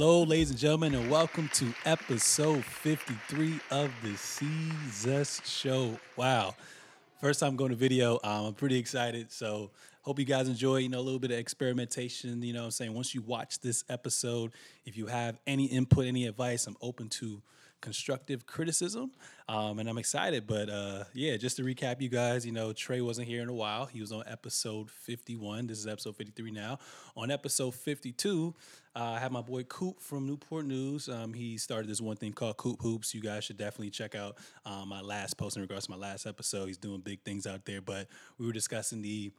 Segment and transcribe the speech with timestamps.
[0.00, 5.98] Hello, ladies and gentlemen, and welcome to episode 53 of the Seezus Show.
[6.14, 6.54] Wow.
[7.20, 8.20] First time going to video.
[8.22, 9.32] Um, I'm pretty excited.
[9.32, 12.40] So hope you guys enjoy, you know, a little bit of experimentation.
[12.44, 12.94] You know what I'm saying?
[12.94, 14.52] Once you watch this episode,
[14.86, 17.42] if you have any input, any advice, I'm open to
[17.80, 19.12] constructive criticism.
[19.48, 20.46] Um, and I'm excited.
[20.46, 23.54] But uh, yeah, just to recap, you guys, you know, Tre wasn't here in a
[23.54, 23.86] while.
[23.86, 25.66] He was on episode 51.
[25.66, 26.78] This is episode 53 now.
[27.16, 28.54] On episode 52,
[28.94, 31.08] uh, I have my boy Coop from Newport News.
[31.08, 33.14] Um, he started this one thing called Coop Hoops.
[33.14, 36.26] You guys should definitely check out um, my last post in regards to my last
[36.26, 36.66] episode.
[36.66, 37.80] He's doing big things out there.
[37.80, 39.32] But we were discussing the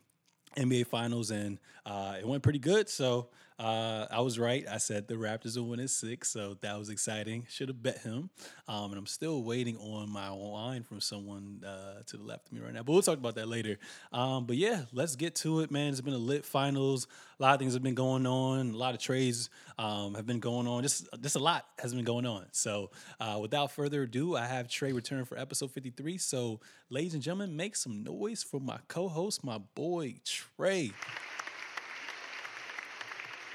[0.57, 2.89] NBA Finals, and uh, it went pretty good.
[2.89, 3.29] So
[3.59, 4.65] uh, I was right.
[4.71, 7.45] I said the Raptors will win in six, so that was exciting.
[7.49, 8.29] Should have bet him.
[8.69, 12.53] Um, and I'm still waiting on my line from someone uh, to the left of
[12.53, 12.83] me right now.
[12.83, 13.77] But we'll talk about that later.
[14.13, 15.89] Um, but yeah, let's get to it, man.
[15.89, 17.07] It's been a lit finals.
[17.37, 18.71] A lot of things have been going on.
[18.71, 20.83] A lot of trades um, have been going on.
[20.83, 22.45] Just, just a lot has been going on.
[22.53, 26.17] So uh, without further ado, I have Tre return for episode 53.
[26.17, 30.91] So, ladies and gentlemen, make some noise for my co-host, my boy Tre.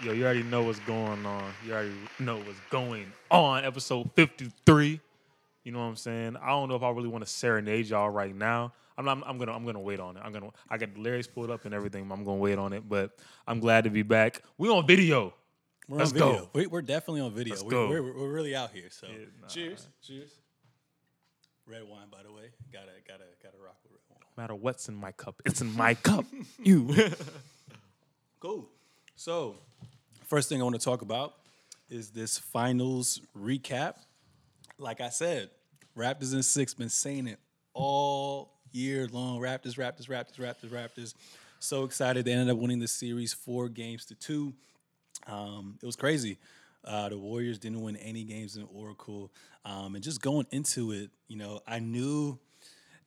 [0.04, 1.50] Yo, you already know what's going on.
[1.66, 3.64] You already know what's going on.
[3.64, 5.00] Episode 53.
[5.64, 6.36] You know what I'm saying?
[6.42, 8.74] I don't know if I really want to serenade y'all right now.
[8.98, 10.22] I'm, not, I'm gonna I'm gonna wait on it.
[10.22, 12.02] I'm gonna I got the lyrics pulled up and everything.
[12.12, 12.86] I'm gonna wait on it.
[12.86, 13.16] But
[13.46, 14.42] I'm glad to be back.
[14.58, 15.32] We on video.
[15.88, 16.36] We're Let's on video.
[16.36, 16.50] go.
[16.52, 17.54] We, we're definitely on video.
[17.54, 17.88] Let's we, go.
[17.88, 18.88] We're, we're really out here.
[18.90, 19.48] So Yeah, nah.
[19.48, 20.32] cheers, cheers.
[21.66, 22.50] Red wine, by the way.
[22.70, 24.20] Gotta gotta gotta rock with red wine.
[24.36, 26.26] No matter what's in my cup, it's in my cup.
[26.62, 26.94] You.
[28.40, 28.68] Cool.
[29.16, 29.54] So,
[30.26, 31.34] first thing I want to talk about
[31.88, 33.94] is this finals recap.
[34.78, 35.50] Like I said,
[35.96, 37.38] Raptors in six been saying it
[37.72, 39.38] all year long.
[39.38, 41.14] Raptors, Raptors, Raptors, Raptors, Raptors.
[41.60, 42.24] So excited.
[42.24, 44.52] They ended up winning the series four games to two.
[45.26, 46.38] Um, it was crazy.
[46.84, 49.32] Uh, the Warriors didn't win any games in Oracle.
[49.64, 52.38] Um, and just going into it, you know, I knew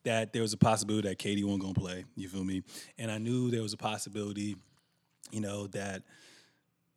[0.04, 2.04] that there was a possibility that KD wasn't going to play.
[2.16, 2.62] You feel me?
[2.98, 4.56] And I knew there was a possibility,
[5.30, 6.02] you know, that,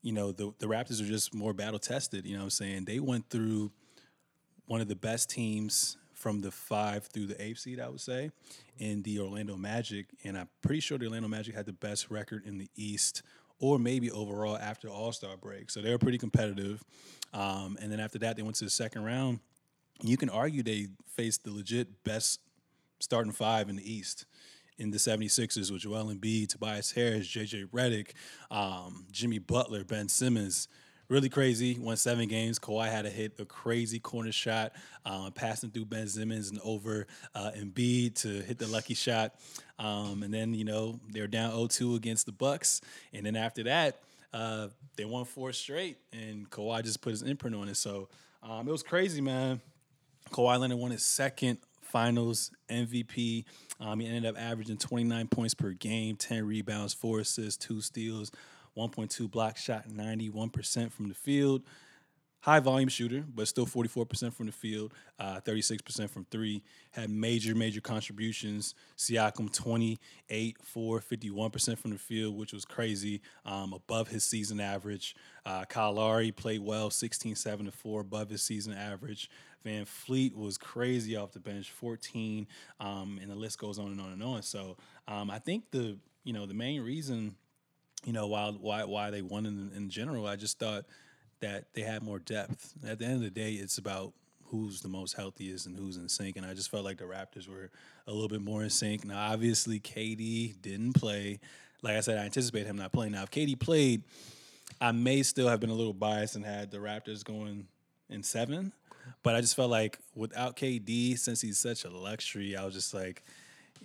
[0.01, 2.25] you know, the, the Raptors are just more battle tested.
[2.25, 2.85] You know what I'm saying?
[2.85, 3.71] They went through
[4.65, 8.31] one of the best teams from the five through the eighth seed, I would say,
[8.77, 10.07] in the Orlando Magic.
[10.23, 13.23] And I'm pretty sure the Orlando Magic had the best record in the East
[13.59, 15.69] or maybe overall after All Star break.
[15.69, 16.83] So they were pretty competitive.
[17.33, 19.39] Um, and then after that, they went to the second round.
[20.01, 22.39] You can argue they faced the legit best
[22.99, 24.25] starting five in the East
[24.81, 28.13] in the 76ers with Joel Embiid, Tobias Harris, JJ Redick,
[28.49, 30.67] um, Jimmy Butler, Ben Simmons.
[31.07, 31.77] Really crazy.
[31.77, 32.57] Won seven games.
[32.57, 34.71] Kawhi had to hit a crazy corner shot,
[35.05, 37.05] um, passing through Ben Simmons and over
[37.35, 39.35] uh, Embiid to hit the lucky shot.
[39.77, 42.81] Um, and then you know they were down 0-2 against the Bucks,
[43.13, 43.99] and then after that
[44.33, 47.75] uh, they won four straight, and Kawhi just put his imprint on it.
[47.75, 48.09] So
[48.41, 49.61] um, it was crazy, man.
[50.31, 51.59] Kawhi Leonard won his second
[51.91, 53.43] Finals MVP.
[53.79, 58.31] Um, he ended up averaging 29 points per game, 10 rebounds, four assists, two steals,
[58.77, 61.63] 1.2 block shot, 91% from the field.
[62.39, 66.63] High volume shooter, but still 44% from the field, uh, 36% from three.
[66.89, 68.73] Had major, major contributions.
[68.97, 75.15] Siakam 28, 4, 51% from the field, which was crazy, um, above his season average.
[75.45, 79.29] Uh, Kyle Lowry played well, 16, 7, to 4, above his season average.
[79.65, 82.47] VanVleet was crazy off the bench, 14,
[82.79, 84.41] um, and the list goes on and on and on.
[84.41, 84.77] So
[85.07, 87.35] um, I think the you know the main reason
[88.05, 90.85] you know why why why they won in, in general, I just thought
[91.39, 92.73] that they had more depth.
[92.87, 94.13] At the end of the day, it's about
[94.51, 96.37] who's the most healthiest and who's in sync.
[96.37, 97.71] And I just felt like the Raptors were
[98.05, 99.05] a little bit more in sync.
[99.05, 101.39] Now, obviously, KD didn't play.
[101.81, 103.13] Like I said, I anticipate him not playing.
[103.13, 104.03] Now, if KD played,
[104.79, 107.67] I may still have been a little biased and had the Raptors going
[108.09, 108.71] in seven.
[109.23, 112.93] But I just felt like without KD, since he's such a luxury, I was just
[112.93, 113.23] like,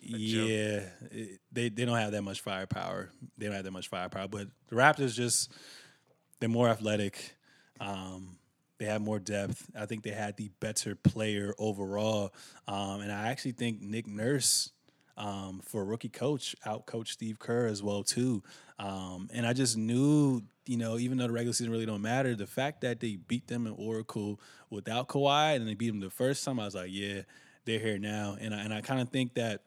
[0.00, 0.80] yeah,
[1.10, 3.10] it, they they don't have that much firepower.
[3.38, 4.28] They don't have that much firepower.
[4.28, 5.52] But the Raptors just
[6.40, 7.34] they're more athletic.
[7.80, 8.36] Um,
[8.78, 9.70] they have more depth.
[9.78, 12.34] I think they had the better player overall.
[12.68, 14.70] Um, and I actually think Nick Nurse,
[15.16, 18.42] um, for rookie coach, out coach Steve Kerr as well too.
[18.78, 22.34] Um, and I just knew, you know, even though the regular season really don't matter,
[22.34, 26.10] the fact that they beat them in Oracle without Kawhi and they beat them the
[26.10, 27.22] first time, I was like, yeah,
[27.64, 28.36] they're here now.
[28.40, 29.62] And I, and I kind of think that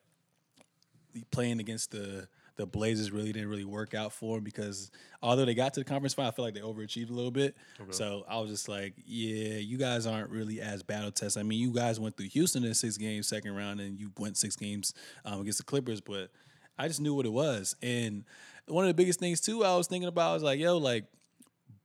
[1.31, 2.27] playing against the
[2.59, 4.91] the Blazers really didn't really work out for them because
[5.23, 7.55] although they got to the conference final, I feel like they overachieved a little bit.
[7.91, 11.39] So I was just like, yeah, you guys aren't really as battle tested.
[11.39, 14.35] I mean, you guys went through Houston in six games, second round, and you went
[14.35, 16.31] six games um, against the Clippers, but
[16.77, 17.77] I just knew what it was.
[17.81, 18.25] And
[18.67, 21.05] one of the biggest things too, I was thinking about was like, yo, like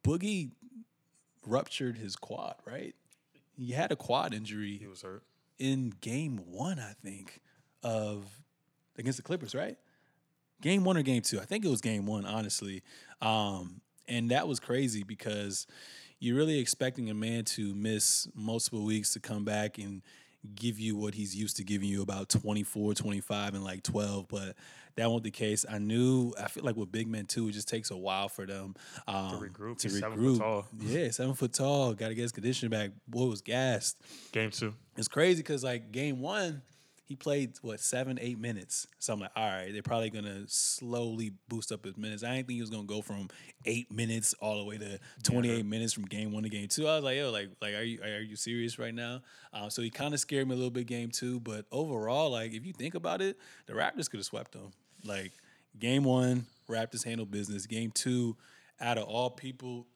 [0.02, 0.50] Boogie
[1.46, 2.94] ruptured his quad, right?
[3.56, 5.22] He had a quad injury He was hurt.
[5.58, 7.40] in game one, I think,
[7.82, 8.24] of
[8.98, 9.76] against the Clippers, right?
[10.64, 11.38] Game one or game two?
[11.38, 12.82] I think it was game one, honestly.
[13.20, 15.66] Um, and that was crazy because
[16.20, 20.00] you're really expecting a man to miss multiple weeks to come back and
[20.54, 24.26] give you what he's used to giving you about 24, 25, and like 12.
[24.26, 24.56] But
[24.96, 25.66] that wasn't the case.
[25.70, 28.46] I knew, I feel like with big men too, it just takes a while for
[28.46, 28.74] them
[29.06, 29.76] um, regroup.
[29.80, 30.38] To He's seven regroup.
[30.38, 30.66] foot tall.
[30.80, 31.92] Yeah, seven foot tall.
[31.92, 32.92] Got to get his condition back.
[33.06, 33.98] Boy was gassed.
[34.32, 34.72] Game two.
[34.96, 36.62] It's crazy because like game one,
[37.06, 38.86] he played what seven, eight minutes.
[38.98, 42.24] So I'm like, all right, they're probably gonna slowly boost up his minutes.
[42.24, 43.28] I didn't think he was gonna go from
[43.66, 46.88] eight minutes all the way to 28 minutes from game one to game two.
[46.88, 49.20] I was like, yo, like, like, are you are you serious right now?
[49.52, 52.52] Um, so he kind of scared me a little bit game two, but overall, like,
[52.52, 54.72] if you think about it, the Raptors could have swept them.
[55.04, 55.32] Like
[55.78, 57.66] game one, Raptors handled business.
[57.66, 58.36] Game two,
[58.80, 59.86] out of all people,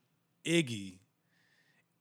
[0.45, 0.99] Iggy.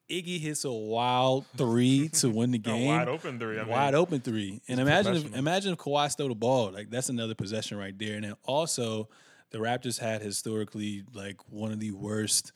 [0.09, 2.87] Iggy hits a wild three to win the game.
[2.87, 3.57] wide open three.
[3.59, 4.61] I mean, wide open three.
[4.67, 6.71] And imagine if, imagine if Kawhi stole the ball.
[6.71, 8.15] Like that's another possession right there.
[8.15, 9.09] And then also,
[9.51, 12.53] the Raptors had historically like one of the worst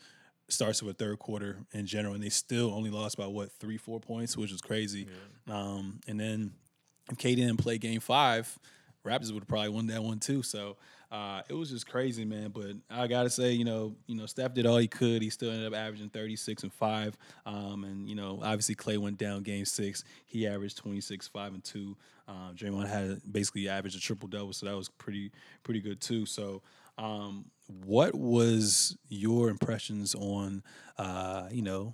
[0.47, 3.77] starts of a third quarter in general, and they still only lost by what three,
[3.77, 5.07] four points, which was crazy.
[5.49, 6.53] Um, and then
[7.09, 8.57] if KD didn't play Game Five,
[9.05, 10.43] Raptors would have probably won that one too.
[10.43, 10.77] So.
[11.11, 12.49] Uh, it was just crazy, man.
[12.51, 15.21] But I gotta say, you know, you know, Steph did all he could.
[15.21, 17.17] He still ended up averaging 36 and five.
[17.45, 20.05] Um, and you know, obviously Klay went down game six.
[20.25, 21.97] He averaged 26, five and two.
[22.29, 25.31] Um, Draymond had basically averaged a triple double, so that was pretty
[25.63, 26.25] pretty good too.
[26.25, 26.61] So,
[26.97, 30.63] um, what was your impressions on,
[30.97, 31.93] uh, you know,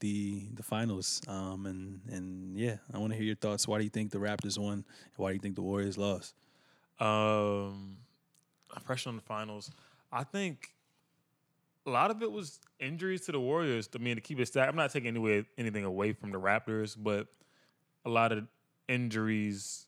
[0.00, 1.22] the the finals?
[1.28, 3.68] Um, and and yeah, I want to hear your thoughts.
[3.68, 4.84] Why do you think the Raptors won?
[5.16, 6.34] Why do you think the Warriors lost?
[6.98, 7.98] Um,
[8.74, 9.70] impression on the finals.
[10.10, 10.72] I think
[11.86, 13.88] a lot of it was injuries to the Warriors.
[13.94, 16.96] I mean, to keep it stacked, I'm not taking anyway, anything away from the Raptors,
[16.98, 17.28] but
[18.04, 18.46] a lot of
[18.88, 19.86] injuries.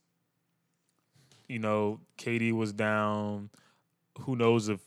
[1.48, 3.50] You know, KD was down.
[4.20, 4.80] Who knows if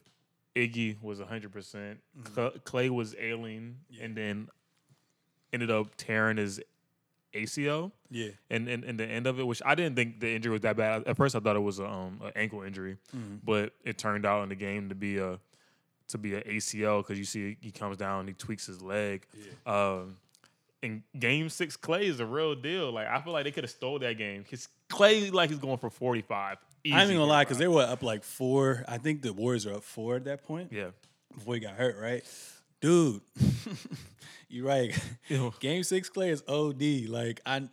[0.55, 1.51] Iggy was 100%.
[1.51, 2.57] percent mm-hmm.
[2.59, 4.49] Klay was ailing and then
[5.53, 6.61] ended up tearing his
[7.33, 10.51] ACL Yeah, and and, and the end of it, which I didn't think the injury
[10.51, 11.03] was that bad.
[11.07, 12.97] At first, I thought it was a um, an ankle injury,
[13.43, 15.39] but it turned out in the game to be a
[16.09, 19.25] to be an ACL because you see he comes down, he tweaks his leg.
[19.65, 20.17] Um,
[20.81, 22.91] in Game Six, Klay is a real deal.
[22.91, 25.77] Like I feel like they could have stole that game because Klay like he's going
[25.77, 26.57] for forty five.
[26.91, 28.83] I ain't gonna lie because they were up like four.
[28.87, 30.89] I think the Warriors are up four at that point yeah.
[31.33, 32.23] before he got hurt, right?
[32.81, 33.21] Dude,
[34.49, 34.91] you're right.
[35.27, 35.53] Ew.
[35.59, 37.09] Game six, Klay is OD.
[37.09, 37.67] Like I,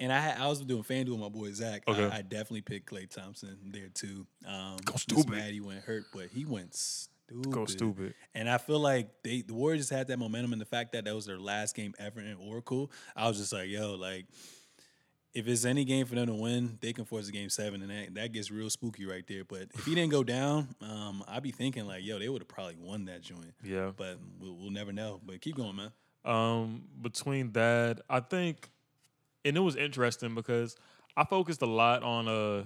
[0.00, 1.84] and I had, I was doing FanDuel with my boy Zach.
[1.86, 2.04] Okay.
[2.04, 4.26] I, I definitely picked Klay Thompson there too.
[4.46, 5.30] Um, Go stupid.
[5.30, 7.52] Mad he went hurt, but he went stupid.
[7.52, 8.14] Go stupid.
[8.34, 11.04] And I feel like they the Warriors just had that momentum and the fact that
[11.04, 12.90] that was their last game ever in Oracle.
[13.14, 14.26] I was just like, yo, like
[15.32, 17.90] if it's any game for them to win, they can force a game seven, and
[17.90, 19.44] that, that gets real spooky right there.
[19.44, 22.48] But if he didn't go down, um, I'd be thinking like, yo, they would have
[22.48, 23.54] probably won that joint.
[23.62, 23.92] Yeah.
[23.96, 25.20] But we'll, we'll never know.
[25.24, 25.92] But keep going, man.
[26.24, 28.70] Um, between that, I think,
[29.44, 30.76] and it was interesting because
[31.16, 32.64] I focused a lot on uh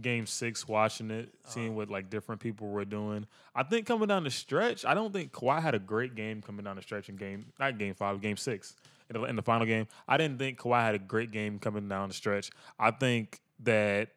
[0.00, 3.26] game six, watching it, seeing what like different people were doing.
[3.54, 6.64] I think coming down the stretch, I don't think Kawhi had a great game coming
[6.64, 8.76] down the stretch in game not game five, game six.
[9.08, 11.88] In the, in the final game, I didn't think Kawhi had a great game coming
[11.88, 12.50] down the stretch.
[12.78, 14.08] I think that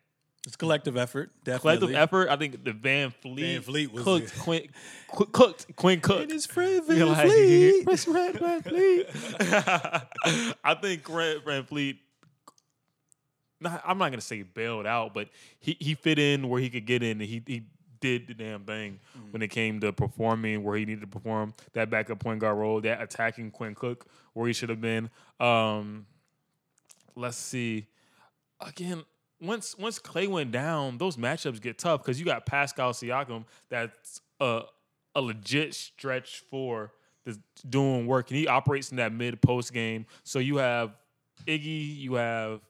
[0.48, 1.78] It's collective effort, definitely.
[1.78, 2.30] collective effort.
[2.30, 4.68] I think the Van Fleet, Van Vliet was cooked the- Quinn,
[5.12, 6.22] Qu- cooked Quinn Cook.
[6.22, 7.86] It is Fred You're Van like, Vliet.
[7.86, 9.06] Chris Red Van Fleet.
[10.64, 12.00] I think Red Van Fleet.
[13.62, 15.28] Not, I'm not gonna say bailed out, but
[15.60, 17.64] he, he fit in where he could get in, and he he
[18.00, 19.34] did the damn thing mm.
[19.34, 21.54] when it came to performing where he needed to perform.
[21.74, 24.06] That backup point guard role, that attacking Quinn Cook
[24.40, 25.10] where he should have been.
[25.42, 26.06] Um,
[27.16, 27.88] let's see.
[28.62, 29.04] Again,
[29.42, 34.22] once once Klay went down, those matchups get tough because you got Pascal Siakam that's
[34.40, 34.62] a
[35.14, 36.94] a legit stretch for
[37.26, 37.38] that's
[37.70, 40.06] doing work, and he operates in that mid post game.
[40.24, 40.92] So you have
[41.46, 42.62] Iggy, you have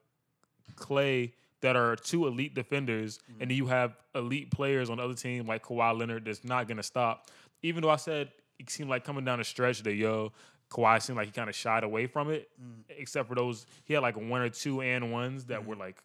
[0.75, 5.13] Klay that are two elite defenders, and then you have elite players on the other
[5.13, 7.27] team like Kawhi Leonard that's not gonna stop.
[7.61, 10.31] Even though I said it seemed like coming down the stretch that yo,
[10.69, 12.49] Kawhi seemed like he kind of shied away from it,
[12.89, 15.97] except for those he had like one or two and ones that were like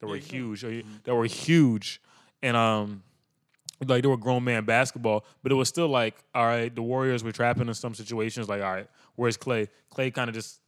[0.00, 2.00] that were huge, or that were huge,
[2.42, 3.02] and um.
[3.86, 7.22] Like they were grown man basketball, but it was still like, all right, the Warriors
[7.22, 8.48] were trapping in some situations.
[8.48, 9.68] Like, all right, where's Klay?
[9.94, 10.60] Klay kind of just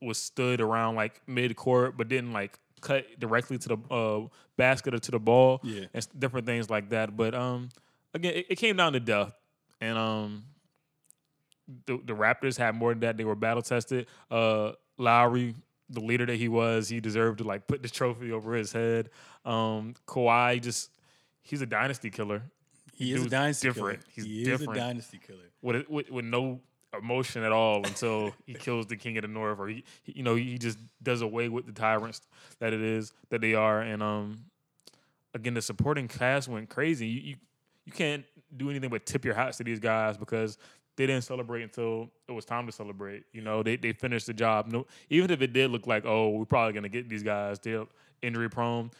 [0.00, 4.94] was stood around like mid court, but didn't like cut directly to the uh, basket
[4.94, 5.86] or to the ball, Yeah.
[5.92, 7.16] and different things like that.
[7.16, 7.70] But um,
[8.14, 9.34] again, it, it came down to depth,
[9.80, 10.44] and um,
[11.86, 13.16] the, the Raptors had more than that.
[13.16, 14.06] They were battle tested.
[14.30, 15.54] Uh, Lowry,
[15.90, 19.10] the leader that he was, he deserved to like put the trophy over his head.
[19.44, 20.90] Um, Kawhi just
[21.42, 22.42] he's a dynasty killer.
[22.92, 24.00] He is a dynasty different.
[24.00, 24.12] killer.
[24.14, 24.72] He's he different.
[24.72, 25.38] is a dynasty killer.
[25.62, 26.60] with with, with no
[26.98, 30.22] emotion at all until he kills the king of the north or he, he- you
[30.22, 32.22] know he just does away with the tyrants
[32.58, 34.38] that it is that they are and um
[35.34, 37.36] again the supporting cast went crazy you you,
[37.84, 38.24] you can't
[38.56, 40.56] do anything but tip your hats to these guys because
[40.96, 44.34] they didn't celebrate until it was time to celebrate you know they they finished the
[44.34, 47.58] job no even if it did look like oh we're probably to get these guys
[47.58, 47.86] they're
[48.22, 48.90] injury prone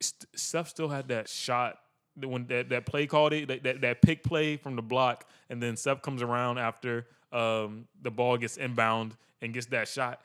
[0.00, 1.78] St- Steph still had that shot
[2.16, 5.26] that when that, that play called it that, that that pick play from the block
[5.48, 10.20] and then Steph comes around after um, the ball gets inbound and gets that shot.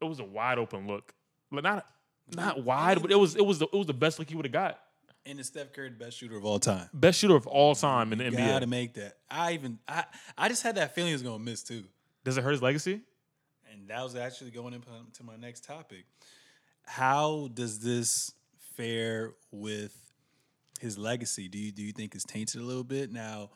[0.00, 1.14] It was a wide open look,
[1.50, 1.86] Like, not
[2.34, 4.46] not wide, but it was it was the, it was the best look he would
[4.46, 4.78] have got.
[5.26, 6.88] And is Steph Curry the best shooter of all time?
[6.94, 8.36] Best shooter of all time in the NBA.
[8.36, 9.16] Gotta make that.
[9.28, 10.04] I even I
[10.38, 11.84] I just had that feeling he was gonna miss too.
[12.24, 13.00] Does it hurt his legacy?
[13.72, 16.04] And that was actually going into my next topic.
[16.84, 18.32] How does this
[18.76, 19.96] fare with
[20.80, 21.48] his legacy?
[21.48, 23.10] Do you do you think it's tainted a little bit?
[23.10, 23.50] Now,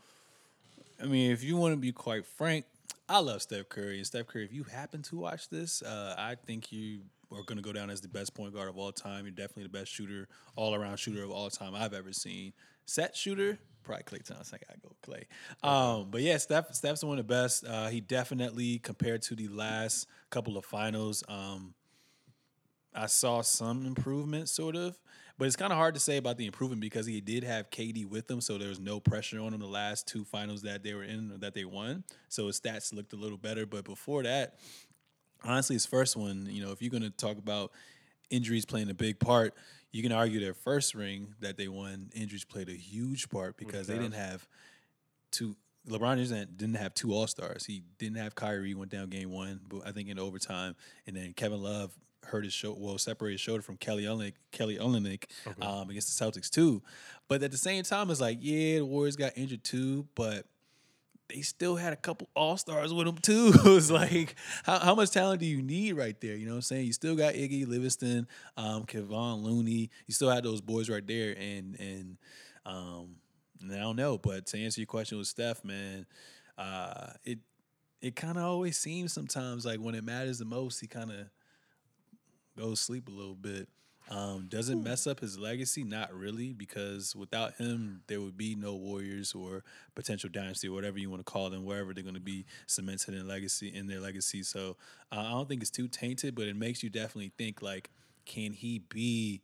[1.01, 2.65] I mean, if you want to be quite frank,
[3.09, 3.99] I love Steph Curry.
[3.99, 7.03] And Steph Curry, if you happen to watch this, uh, I think you
[7.39, 9.25] are going to go down as the best point guard of all time.
[9.25, 12.53] You're definitely the best shooter, all around shooter of all time I've ever seen.
[12.87, 14.59] Set shooter, probably Klay Thompson.
[14.61, 15.69] I gotta go Klay.
[15.69, 17.65] Um, but yeah, Steph, Steph's one of the best.
[17.65, 21.23] Uh, he definitely compared to the last couple of finals.
[21.29, 21.75] Um,
[22.95, 24.99] I saw some improvement, sort of,
[25.39, 28.05] but it's kind of hard to say about the improvement because he did have KD
[28.05, 30.93] with him, so there was no pressure on him the last two finals that they
[30.93, 32.05] were in that they won.
[32.29, 33.65] So his stats looked a little better.
[33.65, 34.59] But before that,
[35.45, 37.73] honestly, his first one, you know, if you're going to talk about
[38.31, 39.55] injuries playing a big part,
[39.93, 43.87] you can argue their first ring that they won, injuries played a huge part because
[43.87, 44.47] they didn't have
[45.31, 45.57] two.
[45.89, 47.65] LeBron didn't didn't have two All Stars.
[47.65, 48.75] He didn't have Kyrie.
[48.75, 51.93] Went down game one, but I think in overtime, and then Kevin Love
[52.25, 52.81] hurt his shoulder.
[52.81, 54.35] Well, separated his shoulder from Kelly Olynyk.
[54.53, 55.25] Kelly Olynyk
[55.63, 56.83] um, against the Celtics too.
[57.29, 60.47] But at the same time, it's like yeah, the Warriors got injured too, but
[61.31, 63.53] they still had a couple all stars with them too.
[63.65, 64.35] it was like,
[64.65, 66.35] how, how much talent do you need right there?
[66.35, 66.87] You know what I'm saying?
[66.87, 69.91] You still got Iggy, Livingston, um, Kevon Looney.
[70.07, 72.17] You still had those boys right there, and and
[72.67, 73.17] um,
[73.61, 74.19] and I don't know.
[74.19, 76.07] But to answer your question with Steph, man,
[76.59, 77.39] uh, it
[78.01, 81.27] it kind of always seems sometimes like when it matters the most, he kind of
[82.59, 83.69] goes sleep a little bit.
[84.11, 85.85] Um, does it mess up his legacy?
[85.85, 89.63] Not really, because without him, there would be no Warriors or
[89.95, 93.15] potential dynasty or whatever you want to call them, wherever they're going to be cemented
[93.15, 94.43] in legacy in their legacy.
[94.43, 94.77] So
[95.13, 97.91] uh, I don't think it's too tainted, but it makes you definitely think like,
[98.27, 99.43] can he be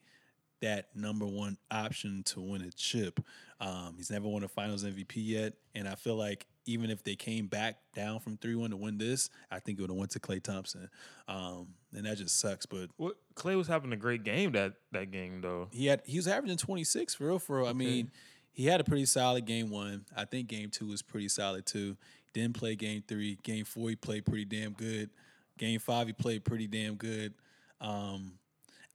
[0.60, 3.20] that number one option to win a chip?
[3.60, 7.14] Um, he's never won a Finals MVP yet, and I feel like even if they
[7.16, 10.10] came back down from three one to win this, I think it would have went
[10.12, 10.88] to Klay Thompson,
[11.28, 12.66] um, and that just sucks.
[12.66, 15.68] But What Klay was having a great game that that game though.
[15.72, 17.66] he had he was averaging 26 for real for real.
[17.66, 18.10] I mean,
[18.52, 20.04] he had a pretty solid game one.
[20.16, 21.96] I think game two was pretty solid too.
[22.32, 23.38] Didn't play game three.
[23.42, 25.10] Game four he played pretty damn good.
[25.58, 27.32] Game five he played pretty damn good.
[27.80, 28.32] Um,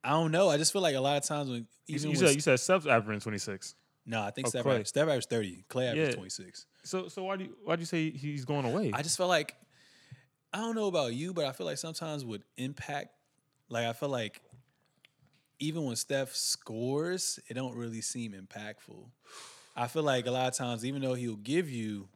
[0.03, 0.49] I don't know.
[0.49, 2.57] I just feel like a lot of times when You, even you when, said you
[2.57, 3.75] said averaging twenty six.
[4.05, 4.69] No, I think Oh, Steph Klay.
[4.71, 5.65] averaged, Steph averaged 30.
[5.69, 6.15] Klay averaged Yeah.
[6.15, 6.65] 26.
[6.83, 8.91] So so why do you why do you say he's going away?
[8.93, 9.55] I just felt like
[10.53, 13.09] I don't know about you, but I feel like sometimes with impact,
[13.69, 14.41] like I feel like
[15.59, 19.05] even when Steph scores, it don't really seem impactful.
[19.75, 22.09] I feel like a lot of times, even though he'll give you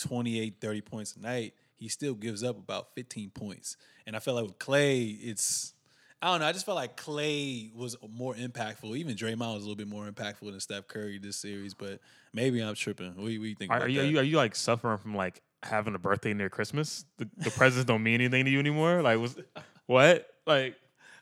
[0.00, 3.76] 28, 30 points a night, he still gives up about 15 points.
[4.06, 5.74] And I feel like with Klay, it's
[6.20, 6.46] I don't know.
[6.46, 8.96] I just felt like Klay was more impactful.
[8.96, 12.00] Even Draymond was a little bit more impactful than Steph Curry this series, but
[12.32, 13.14] maybe I'm tripping.
[13.14, 13.70] What do you, what do you think?
[13.70, 16.50] are, are you, are you are you like suffering from like having a birthday near
[16.50, 17.04] Christmas?
[17.18, 19.00] The, the presents don't mean anything to you anymore.
[19.02, 19.36] Like was
[19.86, 20.74] what like.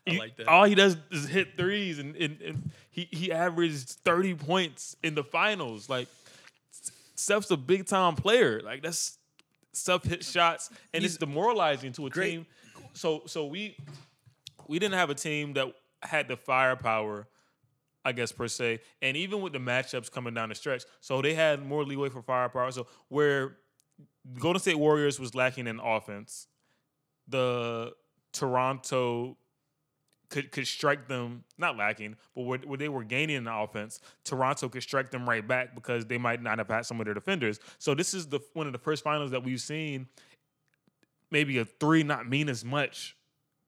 [0.07, 0.47] I he- like that.
[0.49, 5.15] All he does is hit threes, and, and, and he he averaged thirty points in
[5.15, 5.89] the finals.
[5.91, 6.09] Like
[7.17, 8.61] Steph's a big time player.
[8.63, 9.19] Like that's
[9.73, 12.31] Steph hit shots, and He's it's demoralizing to a great.
[12.31, 12.47] team.
[12.93, 13.77] So so we
[14.69, 17.27] we didn't have a team that had the firepower,
[18.05, 21.35] I guess per se, and even with the matchups coming down the stretch, so they
[21.35, 22.71] had more leeway for firepower.
[22.71, 23.57] So where
[24.39, 26.47] Golden State Warriors was lacking in offense,
[27.29, 27.93] the
[28.33, 29.37] Toronto
[30.29, 34.01] could could strike them not lacking, but where, where they were gaining in the offense,
[34.25, 37.15] Toronto could strike them right back because they might not have had some of their
[37.15, 37.61] defenders.
[37.79, 40.09] So this is the one of the first finals that we've seen
[41.31, 43.16] maybe a three not mean as much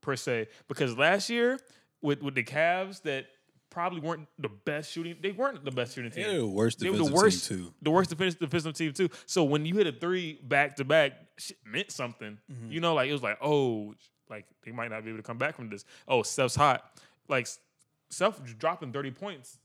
[0.01, 1.59] per se because last year
[2.03, 3.27] with with the Cavs that
[3.71, 5.17] probably weren't the best shooting.
[5.21, 6.25] They weren't the best shooting team.
[6.27, 7.75] They're the worst They were the worst, team too.
[7.83, 9.09] the worst defensive, defensive team too.
[9.27, 12.39] So when you hit a three back to back, shit meant something.
[12.51, 12.73] Mm-hmm.
[12.73, 13.95] You know, like it was like, oh,
[14.31, 15.85] like they might not be able to come back from this.
[16.09, 16.83] Oh, Steph's hot.
[17.29, 17.47] Like
[18.11, 19.59] Steph dropping thirty points,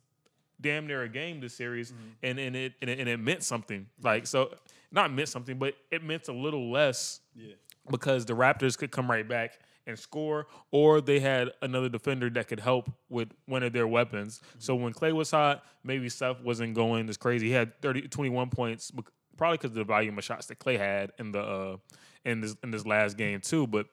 [0.60, 2.04] damn near a game this series, Mm-hmm.
[2.24, 3.88] and and it, and it and it meant something.
[4.02, 4.54] Like so,
[4.92, 7.54] not meant something, but it meant a little less Yeah.
[7.90, 12.48] because the Raptors could come right back and score, or they had another defender that
[12.48, 14.42] could help with one of their weapons.
[14.60, 17.48] So when Klay was hot, maybe Steph wasn't going as crazy.
[17.48, 18.92] He had 30, 21 points,
[19.38, 21.78] probably because of the volume of shots that Klay had in the uh,
[22.26, 23.68] in this in this last game too.
[23.68, 23.88] But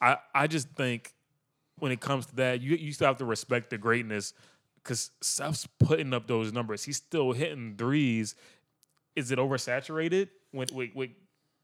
[0.00, 1.14] I I just think
[1.78, 4.34] when it comes to that, you you still have to respect the greatness
[4.82, 6.84] because Steph's putting up those numbers.
[6.84, 8.34] He's still hitting threes.
[9.16, 10.28] Is it oversaturated?
[10.52, 11.10] With with, with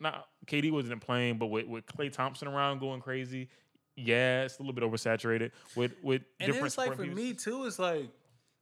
[0.00, 3.48] not KD wasn't playing, but with, with Klay Thompson around going crazy,
[3.96, 5.50] yeah, it's a little bit oversaturated.
[5.74, 7.64] With with And different it's like for scoring me too.
[7.64, 8.10] It's like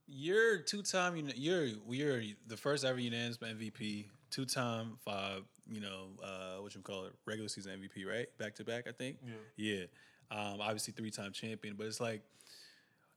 [0.06, 1.16] you're two time.
[1.34, 5.42] You're you're the first ever unanimous MVP, two time five.
[5.66, 8.26] You know uh, what you call it, regular season MVP, right?
[8.38, 9.16] Back to back, I think.
[9.24, 9.34] Yeah.
[9.56, 9.84] Yeah.
[10.30, 12.22] Um, obviously three time champion, but it's like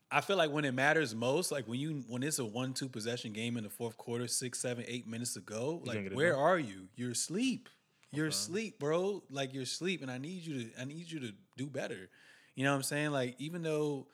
[0.09, 2.87] I feel like when it matters most, like when you when it's a one two
[2.87, 6.57] possession game in the fourth quarter, six, seven, eight minutes to go, like where are
[6.57, 6.87] you?
[6.95, 7.69] You're asleep.
[8.11, 9.23] You're asleep, bro.
[9.29, 12.09] Like you're asleep, and I need you to I need you to do better.
[12.55, 13.11] You know what I'm saying?
[13.11, 14.07] Like even though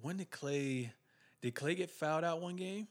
[0.00, 0.90] when did Klay
[1.40, 2.88] did Klay get fouled out one game?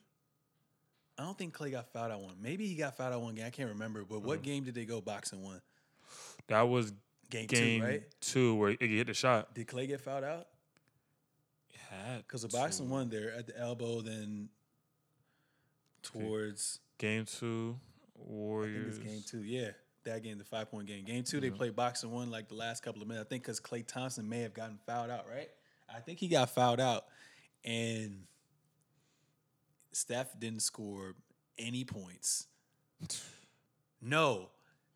[1.17, 2.35] I don't think Klay got fouled out one.
[2.41, 3.45] Maybe he got fouled out one game.
[3.45, 4.03] I can't remember.
[4.03, 4.43] But what mm-hmm.
[4.43, 5.61] game did they go boxing one?
[6.47, 6.93] that was
[7.29, 8.03] Game, game two, right?
[8.21, 9.53] two where he hit the shot.
[9.53, 10.47] Did Klay get fouled out?
[11.89, 14.49] Had Because the boxing one there at the elbow, then
[16.03, 17.77] towards game two,
[18.15, 18.97] I think Warriors.
[18.97, 19.43] it's game two.
[19.43, 19.69] Yeah,
[20.07, 21.05] that game, the five point game.
[21.05, 23.25] Game 2 they played boxing one like the last couple of minutes.
[23.25, 25.49] I think because Klay Thompson may have gotten fouled out, right?
[25.93, 27.05] I think he got fouled out,
[27.63, 28.23] and
[29.93, 31.15] Steph didn't score
[31.57, 32.47] any points.
[33.99, 34.51] No,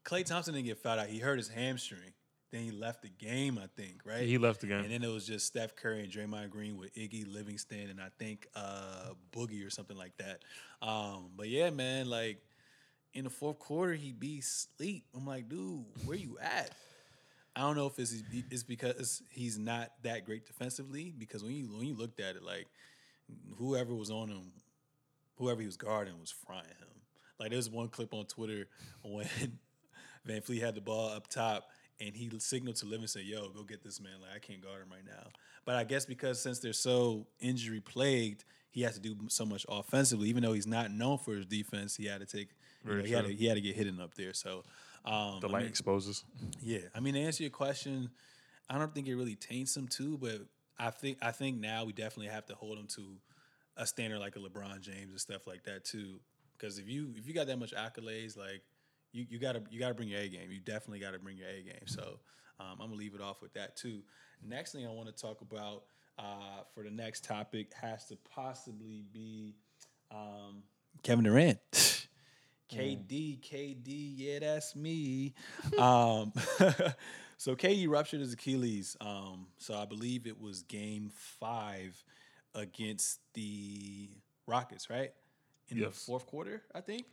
[0.06, 1.08] Klay Thompson didn't get fouled out.
[1.08, 2.13] He hurt his hamstring.
[2.52, 4.28] Then he left the game, I think, right?
[4.28, 4.84] He left the game.
[4.84, 8.10] And then it was just Steph Curry and Draymond Green with Iggy Livingston and I
[8.19, 10.43] think uh, Boogie or something like that.
[10.88, 12.43] Um, but yeah, man, like
[13.13, 15.06] in the fourth quarter, he be sleep.
[15.15, 16.71] I'm like, dude, where you at?
[17.56, 21.13] I don't know if it's it's because he's not that great defensively.
[21.17, 22.67] Because when you when you looked at it, like
[23.58, 24.52] whoever was on him,
[25.36, 26.88] whoever he was guarding was frying him.
[27.39, 28.67] Like there's one clip on Twitter
[29.04, 29.28] when
[30.28, 31.67] VanVleet had the ball up top
[32.02, 34.13] and he signaled to Livingston, said, "Yo, go get this man.
[34.21, 35.30] Like I can't guard him right now."
[35.65, 39.65] But I guess because since they're so injury plagued, he has to do so much
[39.69, 40.30] offensively.
[40.30, 42.50] Even though he's not known for his defense, he had to take.
[42.86, 44.34] You know, he had to he had to get hidden up there.
[44.34, 44.63] So
[45.06, 46.24] um, the I light mean, exposes.
[46.62, 48.10] yeah, I mean, to answer your question,
[48.70, 50.41] I don't think it really taints him too, but
[50.80, 53.04] I think I think now we definitely have to hold him to
[53.78, 56.20] a standard like a LeBron James and stuff like that too.
[56.58, 58.62] Because if you if you got that much accolades, like
[59.12, 60.52] you you gotta you gotta bring your A game.
[60.52, 61.88] You definitely gotta bring your A game.
[61.88, 62.20] So
[62.60, 64.02] um, I'm gonna leave it off with that too.
[64.44, 65.84] Next thing I want to talk about
[66.17, 69.56] uh, for the next topic has to possibly be
[70.12, 70.63] um,
[71.04, 71.60] Kevin Durant.
[72.72, 75.34] KD, KD, yeah, that's me.
[75.78, 76.32] um,
[77.38, 78.96] so KD ruptured his Achilles.
[79.02, 82.04] Um, so I believe it was Game Five
[82.56, 84.10] against the
[84.48, 85.12] Rockets, right?
[85.70, 87.06] In the fourth quarter, I think.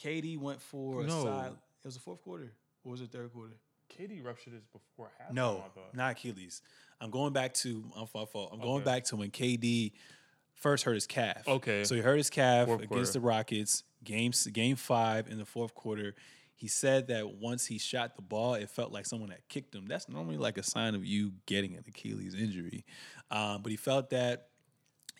[0.00, 1.24] KD went for a No.
[1.24, 1.52] side.
[1.52, 2.52] It was the fourth quarter,
[2.84, 3.54] or was it third quarter?
[3.90, 5.32] KD ruptured his before half.
[5.32, 5.62] No,
[5.92, 6.62] not Achilles.
[7.00, 8.50] I'm going back to I'm fault.
[8.52, 8.84] I'm going Okay.
[8.84, 9.92] back to when KD
[10.54, 11.46] first hurt his calf.
[11.46, 11.84] Okay.
[11.84, 13.12] So he hurt his calf Fourth against quarter.
[13.12, 13.84] the Rockets.
[14.04, 16.14] Game game five in the fourth quarter.
[16.54, 19.86] He said that once he shot the ball, it felt like someone had kicked him.
[19.86, 22.84] That's normally like a sign of you getting an Achilles injury.
[23.30, 24.48] Um, but he felt that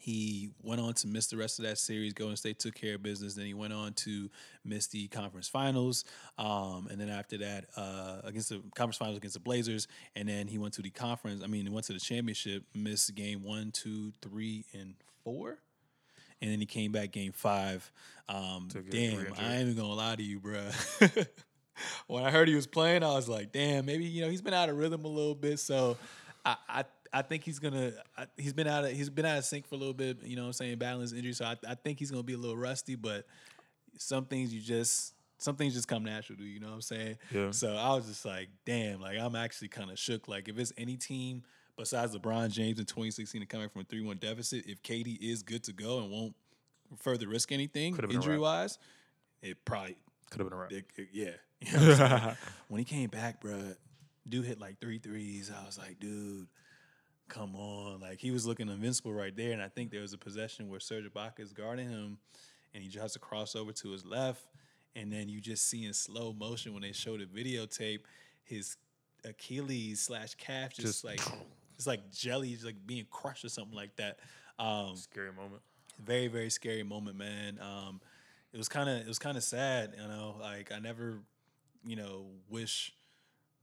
[0.05, 2.13] he went on to miss the rest of that series.
[2.13, 3.35] Golden State took care of business.
[3.35, 4.29] Then he went on to
[4.63, 6.05] miss the conference finals.
[6.37, 9.89] Um, and then after that, uh, against the conference finals against the Blazers.
[10.15, 11.43] And then he went to the conference.
[11.43, 14.95] I mean, he went to the championship, missed game one, two, three, and
[15.25, 15.61] four.
[16.43, 17.91] And then he came back game five.
[18.29, 19.27] Um, damn.
[19.39, 20.61] I ain't even gonna lie to you, bro.
[22.07, 24.55] when I heard he was playing, I was like, damn, maybe you know he's been
[24.55, 25.59] out of rhythm a little bit.
[25.59, 25.97] So
[26.45, 29.45] I I, I think he's gonna I, he's been out of he's been out of
[29.45, 30.23] sync for a little bit.
[30.23, 31.33] You know, what I'm saying balance injury.
[31.33, 32.95] So I, I think he's gonna be a little rusty.
[32.95, 33.27] But
[33.99, 36.51] some things you just some things just come natural to you.
[36.51, 37.19] You know what I'm saying?
[37.33, 37.51] Yeah.
[37.51, 40.29] So I was just like, damn, like I'm actually kind of shook.
[40.29, 41.43] Like if it's any team
[41.77, 45.63] besides LeBron James in 2016 and coming from a 3-1 deficit, if KD is good
[45.65, 46.35] to go and won't
[46.99, 48.25] further risk anything Could've been a wrap.
[48.27, 48.79] injury wise,
[49.43, 49.97] it probably
[50.31, 50.73] Could have been a wrap.
[50.73, 51.31] it- it- yeah.
[51.61, 52.37] You know what I'm saying?
[52.69, 53.77] when he came back, bruh,
[54.29, 55.51] dude hit like three threes.
[55.51, 56.47] I was like, dude,
[57.29, 58.01] come on.
[58.01, 59.53] Like he was looking invincible right there.
[59.53, 62.19] And I think there was a possession where Serge Ibaka is guarding him
[62.75, 64.45] and he tries to cross over to his left.
[64.95, 68.01] And then you just see in slow motion when they show the videotape,
[68.45, 68.77] his
[69.25, 71.21] Achilles slash calf just, Just- like
[71.77, 74.19] it's like jelly, it's like being crushed or something like that.
[74.59, 75.63] Um, Scary moment.
[76.05, 78.01] very very scary moment man um
[78.53, 81.19] it was kind of it was kind of sad you know like i never
[81.85, 82.93] you know wish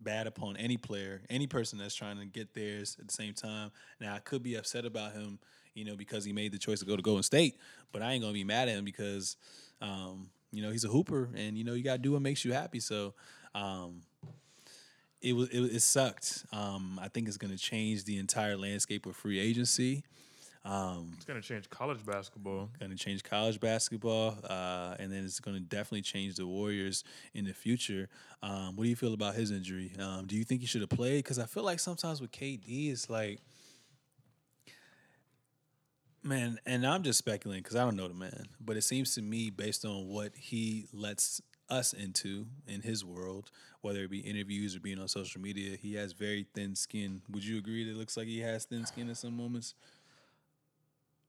[0.02, 3.72] bad upon any player any person that's trying to get theirs at the same time
[4.00, 5.40] now i could be upset about him
[5.76, 7.56] you know because he made the choice to go to golden state
[7.94, 9.38] but i ain't gonna be mad at him because
[9.82, 12.52] um you know he's a hooper and you know you gotta do what makes you
[12.52, 13.14] happy so
[13.56, 14.02] um
[15.22, 19.16] it was it, it sucked um i think it's gonna change the entire landscape of
[19.16, 20.04] free agency
[20.64, 22.70] um It's gonna change college basketball.
[22.80, 27.04] going to change college basketball, uh, and then it's going to definitely change the Warriors
[27.34, 28.10] in the future.
[28.44, 29.92] Um, what do you feel about his injury?
[29.98, 31.24] Um, do you think he should have played?
[31.24, 33.40] Because I feel like sometimes with KD, it's like,
[36.24, 39.22] man, and I'm just speculating because I don't know the man, but it seems to
[39.24, 43.50] me, based on what he lets us into in his world,
[43.82, 47.22] whether it be interviews or being on social media, he has very thin skin.
[47.32, 49.74] Would you agree that it looks like he has thin skin in some moments?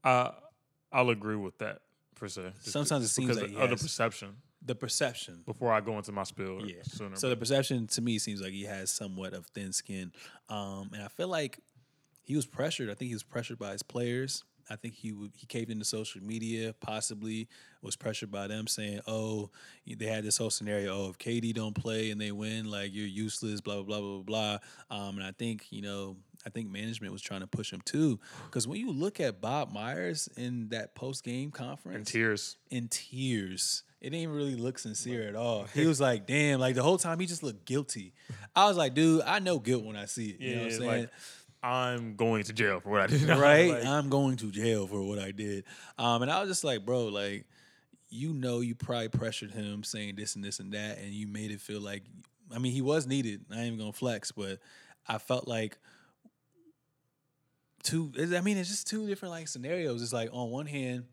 [0.05, 0.33] I
[0.93, 1.81] I'll agree with that
[2.17, 2.53] per se.
[2.61, 4.37] Sometimes it seems like the perception.
[4.65, 5.43] The perception.
[5.45, 6.83] Before I go into my spill, Yeah.
[6.85, 7.17] sooner.
[7.17, 10.13] So the perception to me seems like he has somewhat of thin skin,
[10.49, 11.59] um, and I feel like
[12.23, 12.89] he was pressured.
[12.91, 14.45] I think he was pressured by his players.
[14.71, 17.49] I think he w- he caved into social media, possibly
[17.83, 19.51] was pressured by them saying, "Oh,
[19.87, 20.95] they had this whole scenario.
[20.95, 24.59] Oh, if KD don't play and they win, like you're useless." Blah blah blah blah
[24.91, 24.97] blah.
[25.09, 28.19] Um, and I think you know, I think management was trying to push him too,
[28.47, 32.57] because when you look at Bob Myers in that post game conference, in tears.
[32.71, 33.83] in tears.
[34.01, 35.63] It didn't really look sincere at all.
[35.73, 38.15] He was like, damn, like the whole time he just looked guilty.
[38.57, 40.41] I was like, dude, I know guilt when I see it.
[40.41, 40.91] You know what I'm saying?
[41.03, 41.11] like,
[41.63, 43.29] I'm going to jail for what I did.
[43.29, 43.71] right?
[43.71, 45.65] Like, I'm going to jail for what I did.
[45.99, 47.47] Um, and I was just like, bro, like,
[48.09, 51.51] you know, you probably pressured him saying this and this and that, and you made
[51.51, 52.03] it feel like,
[52.55, 53.45] I mean, he was needed.
[53.51, 54.59] I ain't even gonna flex, but
[55.07, 55.79] I felt like
[57.83, 58.13] two.
[58.19, 60.03] I mean, it's just two different like scenarios.
[60.03, 61.05] It's like on one hand,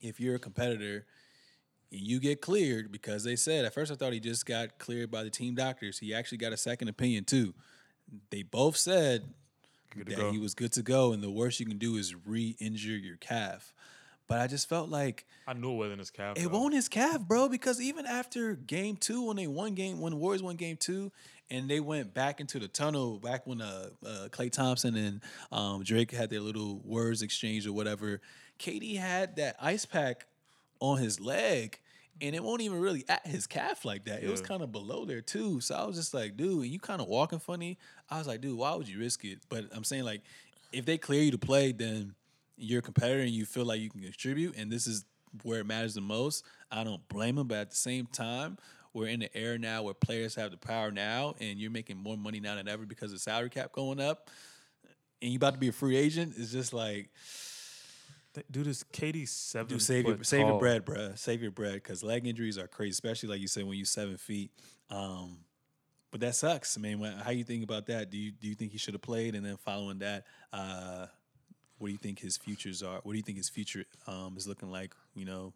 [0.00, 1.06] if you're a competitor
[1.92, 5.10] and you get cleared because they said at first I thought he just got cleared
[5.10, 5.98] by the team doctors.
[5.98, 7.54] He actually got a second opinion too.
[8.30, 9.24] They both said
[9.94, 10.32] Good to that go.
[10.32, 13.72] he was good to go, and the worst you can do is re-injure your calf.
[14.28, 16.38] But I just felt like I knew it wasn't his calf.
[16.38, 16.48] it though.
[16.48, 20.16] won't his calf, bro, because even after game two, when they won game, when the
[20.16, 21.12] Warriors won game two,
[21.50, 25.82] and they went back into the tunnel, back when uh, uh Klay Thompson and um,
[25.82, 28.20] Drake had their little words exchange or whatever,
[28.58, 30.26] KD had that ice pack
[30.80, 31.78] on his leg.
[32.22, 34.22] And it won't even really at his calf like that.
[34.22, 35.60] It was kind of below there too.
[35.60, 37.78] So I was just like, dude, you kind of walking funny.
[38.08, 39.40] I was like, dude, why would you risk it?
[39.48, 40.22] But I'm saying like,
[40.72, 42.14] if they clear you to play, then
[42.56, 45.04] you're a competitor and you feel like you can contribute, and this is
[45.42, 46.44] where it matters the most.
[46.70, 48.56] I don't blame him, but at the same time,
[48.94, 52.16] we're in the era now where players have the power now, and you're making more
[52.16, 54.30] money now than ever because of salary cap going up,
[55.20, 56.34] and you about to be a free agent.
[56.36, 57.10] It's just like,
[58.50, 59.68] Dude, is KD seven?
[59.68, 61.18] dude, save your save your bread, bruh.
[61.18, 64.16] Save your bread because leg injuries are crazy, especially like you said when you're seven
[64.16, 64.50] feet.
[64.90, 65.38] Um,
[66.10, 66.76] but that sucks.
[66.76, 68.10] I mean, how you think about that?
[68.10, 69.34] Do you do you think he should have played?
[69.34, 71.06] And then following that, uh,
[71.78, 73.00] what do you think his futures are?
[73.02, 74.94] What do you think his future um, is looking like?
[75.14, 75.52] You know,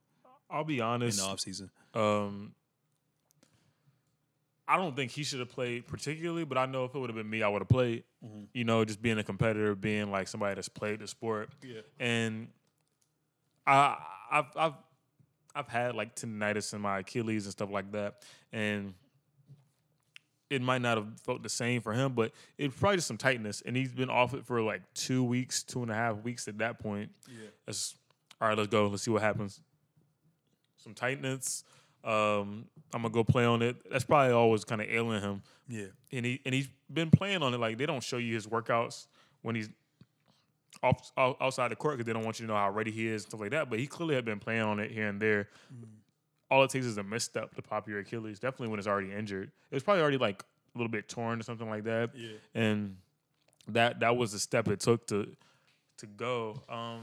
[0.51, 1.19] I'll be honest.
[1.19, 1.71] in the offseason?
[1.95, 2.53] Um,
[4.69, 7.17] I don't think he should have played particularly, but I know if it would have
[7.17, 8.05] been me, I would have played.
[8.53, 11.51] You know, just being a competitor, being like somebody that's played the sport.
[11.63, 11.83] Yeah.
[12.01, 12.49] And
[13.67, 13.97] I,
[14.31, 14.73] I've, I've,
[15.55, 18.95] I've had like tendinitis in my Achilles and stuff like that, and
[20.51, 23.63] it might not have felt the same for him, but it's probably just some tightness.
[23.67, 26.59] And he's been off it for like two weeks, two and a half weeks at
[26.59, 27.11] that point.
[27.29, 27.49] Yeah.
[27.65, 27.95] That's
[28.41, 28.57] all right.
[28.57, 28.87] Let's go.
[28.87, 29.61] Let's see what happens.
[30.77, 31.65] Some tightness.
[32.05, 33.77] Um, I'm gonna go play on it.
[33.91, 35.87] That's probably always kind of ailing him, Yeah.
[36.13, 37.59] and he and he's been playing on it.
[37.59, 39.09] Like they don't show you his workouts
[39.43, 39.69] when he's
[40.89, 43.07] off, out- outside the court because they don't want you to know how ready he
[43.07, 43.69] is and stuff like that.
[43.71, 45.49] But he clearly had been playing on it here and there.
[46.51, 48.39] All it takes is a misstep to pop your Achilles.
[48.39, 49.51] Definitely when it's already injured.
[49.71, 50.43] It was probably already like
[50.75, 52.29] a little bit torn or something like that Yeah.
[52.55, 52.97] and
[53.69, 55.27] that that was the step it took to
[55.99, 56.63] to go.
[56.69, 57.01] Um,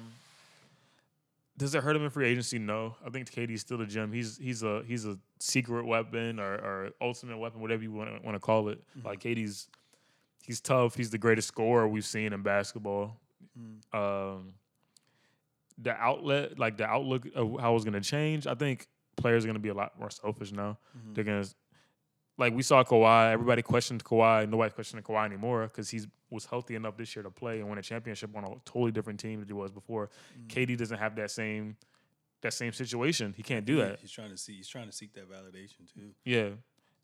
[1.57, 2.57] does it hurt him in free agency?
[2.57, 4.11] No, I think KD's still the gem.
[4.13, 8.35] He's he's a he's a secret weapon or, or ultimate weapon, whatever you want want
[8.35, 8.81] to call it.
[9.03, 9.67] Like KD's
[10.45, 10.95] he's tough.
[10.95, 13.17] He's the greatest scorer we've seen in basketball.
[13.93, 14.53] Um,
[15.77, 19.47] the outlet, like the outlook of how it's going to change, I think players are
[19.47, 20.77] going to be a lot more selfish now.
[21.13, 21.49] They're going to
[22.37, 24.49] like we saw Kawhi, everybody questioned Kawhi.
[24.49, 27.77] Nobody questioning Kawhi anymore because he was healthy enough this year to play and win
[27.77, 30.09] a championship on a totally different team than he was before.
[30.37, 30.47] Mm.
[30.47, 31.77] KD doesn't have that same
[32.41, 33.33] that same situation.
[33.37, 33.99] He can't do that.
[33.99, 34.55] He's trying to see.
[34.55, 36.11] He's trying to seek that validation too.
[36.25, 36.49] Yeah.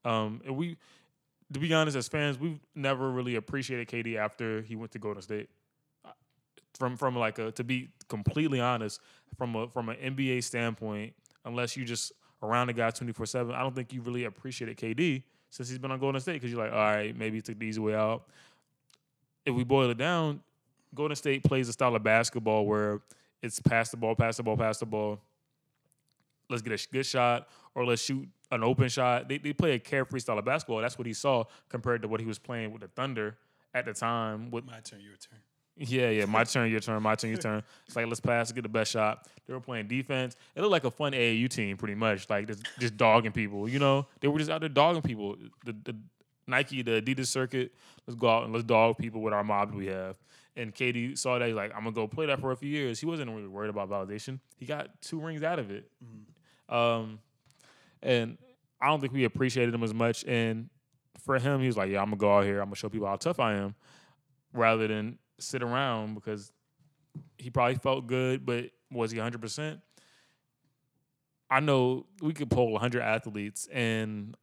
[0.03, 0.77] Um, and we,
[1.53, 5.21] to be honest, as fans, we've never really appreciated KD after he went to Golden
[5.21, 5.49] State.
[6.79, 9.01] From from like a to be completely honest,
[9.37, 11.13] from a from an NBA standpoint,
[11.45, 14.77] unless you just around the guy twenty four seven, I don't think you really appreciated
[14.77, 17.59] KD since he's been on Golden State because you're like, all right, maybe he took
[17.59, 18.23] the easy way out.
[19.45, 20.41] If we boil it down,
[20.93, 23.01] Golden State plays a style of basketball where
[23.41, 25.19] it's pass the ball, pass the ball, pass the ball.
[26.49, 29.29] Let's get a good shot or let's shoot an open shot.
[29.29, 30.81] They, they play a carefree style of basketball.
[30.81, 33.37] That's what he saw compared to what he was playing with the Thunder
[33.73, 34.49] at the time.
[34.49, 35.01] With My turn.
[35.01, 35.39] Your turn.
[35.79, 37.63] Yeah, yeah, my turn, your turn, my turn, your turn.
[37.87, 39.27] It's like let's pass, get the best shot.
[39.47, 40.35] They were playing defense.
[40.55, 43.67] It looked like a fun AAU team, pretty much, like just, just dogging people.
[43.69, 45.37] You know, they were just out there dogging people.
[45.65, 45.95] The, the
[46.47, 47.73] Nike, the Adidas circuit.
[48.05, 50.17] Let's go out and let's dog people with our mob we have.
[50.55, 52.99] And KD saw that he's like, I'm gonna go play that for a few years.
[52.99, 54.39] He wasn't really worried about validation.
[54.57, 55.89] He got two rings out of it.
[56.67, 57.19] Um,
[58.03, 58.37] and
[58.81, 60.25] I don't think we appreciated him as much.
[60.25, 60.69] And
[61.23, 62.59] for him, he was like, "Yeah, I'm gonna go out here.
[62.59, 63.75] I'm gonna show people how tough I am,"
[64.53, 66.51] rather than sit around because
[67.37, 69.41] he probably felt good, but was he 100?
[69.41, 69.81] percent
[71.49, 74.35] I know we could poll 100 athletes, and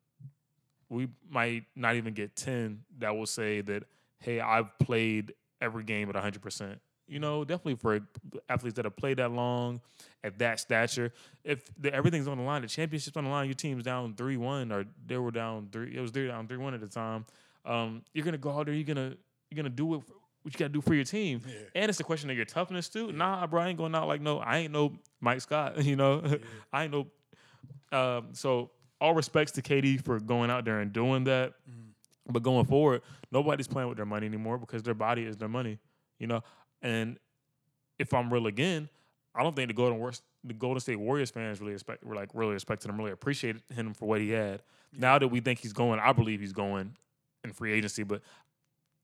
[0.88, 3.84] we might not even get 10 that will say that,
[4.18, 8.00] "Hey, I've played every game at 100 percent." You know, definitely for
[8.48, 9.80] athletes that have played that long
[10.24, 11.12] at that stature.
[11.44, 14.36] If the, everything's on the line, the championship's on the line, your team's down three
[14.36, 15.96] one, or they were down three.
[15.96, 17.24] It was they down three one at the time.
[17.64, 18.74] Um, you're gonna go out there.
[18.74, 19.14] You're gonna
[19.50, 20.02] you're gonna do it.
[20.46, 21.54] What you gotta do for your team, Yeah.
[21.74, 23.10] and it's a question of your toughness too.
[23.10, 24.38] Nah, bro, I ain't going out like no.
[24.38, 25.76] I ain't no Mike Scott.
[25.84, 26.22] You know,
[26.72, 27.08] I ain't no.
[27.90, 31.54] Um, so all respects to KD for going out there and doing that.
[32.28, 35.80] But going forward, nobody's playing with their money anymore because their body is their money.
[36.20, 36.42] You know,
[36.80, 37.18] and
[37.98, 38.88] if I'm real again,
[39.34, 40.12] I don't think the Golden
[40.44, 43.94] the Golden State Warriors fans really expect were like really respected him, really appreciated him
[43.94, 44.62] for what he had.
[44.96, 46.94] Now that we think he's going, I believe he's going
[47.42, 48.22] in free agency, but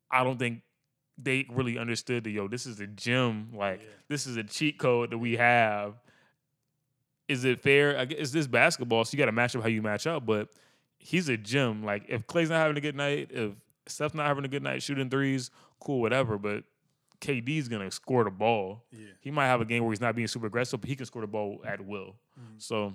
[0.09, 0.63] I don't think
[1.19, 3.89] they really understood that yo, this is a gym, like Yeah.
[4.09, 5.95] this is a cheat code that we have.
[7.29, 7.99] Is it fair?
[7.99, 10.27] I guess it's this basketball, so you got to match up how you match up.
[10.27, 10.49] But
[10.99, 11.85] he's a gym.
[11.85, 13.53] Like if Klay's not having a good night, if
[13.87, 16.37] Steph's not having a good night shooting threes, cool, whatever.
[16.39, 16.65] But
[17.21, 18.85] KD's gonna score the ball.
[18.91, 19.07] Yeah.
[19.21, 21.23] He might have a game where he's not being super aggressive, but he can score
[21.23, 22.17] the ball at will.
[22.59, 22.95] So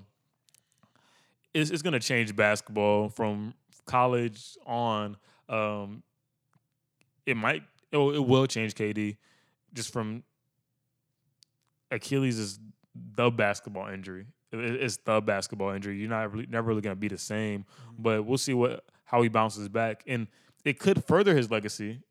[1.53, 3.53] it's, it's gonna change basketball from
[3.85, 5.17] college on.
[5.49, 6.03] Um,
[7.25, 9.17] it might it will, it will change KD
[9.73, 10.23] just from
[11.91, 12.59] Achilles is
[13.15, 14.25] the basketball injury.
[14.51, 15.97] It- It's the basketball injury.
[15.99, 17.65] You're not really, never really gonna be the same.
[17.97, 20.27] But we'll see what how he bounces back, and
[20.65, 22.01] it could further his legacy.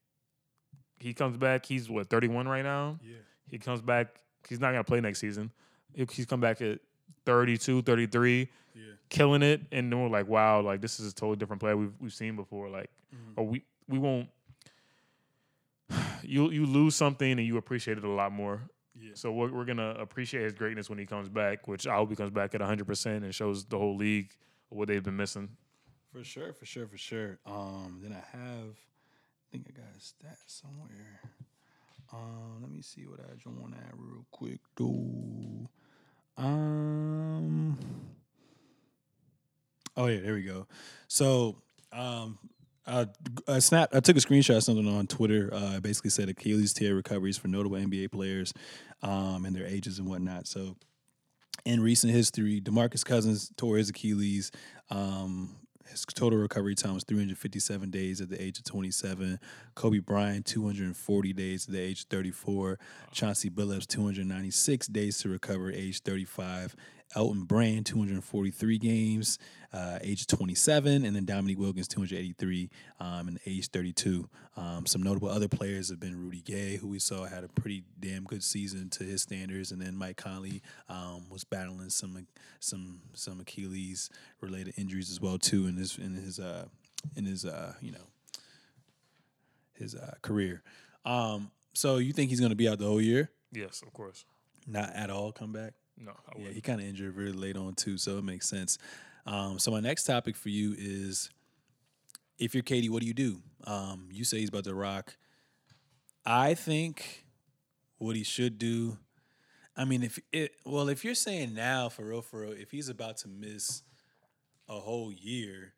[0.98, 1.66] He comes back.
[1.66, 2.98] He's what 31 right now.
[3.02, 3.16] Yeah.
[3.50, 4.18] He comes back.
[4.48, 5.52] He's not gonna play next season.
[5.94, 6.80] He- He's come back at
[7.26, 8.82] 32, 33, Yeah.
[9.10, 11.92] killing it, and then we're like, wow, like this is a totally different player we've
[12.00, 12.68] we've seen before.
[12.70, 13.32] Like, Mm-hmm.
[13.40, 14.28] or we we won't.
[16.28, 18.62] You you lose something and you appreciate it a lot more.
[18.98, 19.10] Yeah.
[19.14, 22.16] So we're, we're gonna appreciate his greatness when he comes back, which I hope he
[22.16, 24.30] comes back at 100 percent and shows the whole league
[24.68, 25.50] what they've been missing.
[26.12, 27.38] For sure, for sure, for sure.
[27.44, 31.20] Um, then I have, I think I got a stat somewhere.
[32.12, 35.68] Um, let me see what I joined at real quick, though.
[36.38, 37.78] Um,
[39.96, 40.66] oh yeah, there we go.
[41.08, 41.56] So,
[41.92, 42.38] um,
[42.86, 43.06] I,
[43.48, 43.90] I snap.
[43.94, 45.50] I took a screenshot of something on Twitter.
[45.52, 48.54] Uh, basically said Achilles tear recoveries for notable NBA players,
[49.02, 50.46] um, and their ages and whatnot.
[50.46, 50.76] So,
[51.64, 54.52] in recent history, DeMarcus Cousins tore his Achilles.
[54.90, 55.56] Um,
[55.90, 59.38] his total recovery time was 357 days at the age of 27.
[59.74, 62.78] Kobe Bryant, 240 days at the age of 34.
[63.12, 66.76] Chauncey Billups, 296 days to recover, age 35.
[67.14, 69.38] Elton Brand, 243 games,
[69.72, 72.68] uh, age 27, and then Dominique Wilkins, 283,
[73.00, 74.28] um, and age 32.
[74.56, 77.84] Um, some notable other players have been Rudy Gay, who we saw had a pretty
[78.00, 82.26] damn good season to his standards, and then Mike Conley um, was battling some
[82.58, 86.66] some some Achilles related injuries as well too in his in his uh
[87.16, 88.06] in his uh you know
[89.74, 90.62] his uh, career.
[91.04, 93.30] Um, so you think he's going to be out the whole year?
[93.52, 94.24] Yes, of course.
[94.66, 95.32] Not at all.
[95.32, 95.74] Come back.
[95.98, 98.78] No, I Yeah, he kind of injured really late on too, so it makes sense.
[99.26, 101.30] Um, so my next topic for you is,
[102.38, 103.40] if you're KD, what do you do?
[103.64, 105.16] Um, you say he's about to rock.
[106.24, 107.24] I think
[107.98, 108.98] what he should do.
[109.76, 112.88] I mean, if it well, if you're saying now for real, for real, if he's
[112.88, 113.82] about to miss
[114.68, 115.74] a whole year,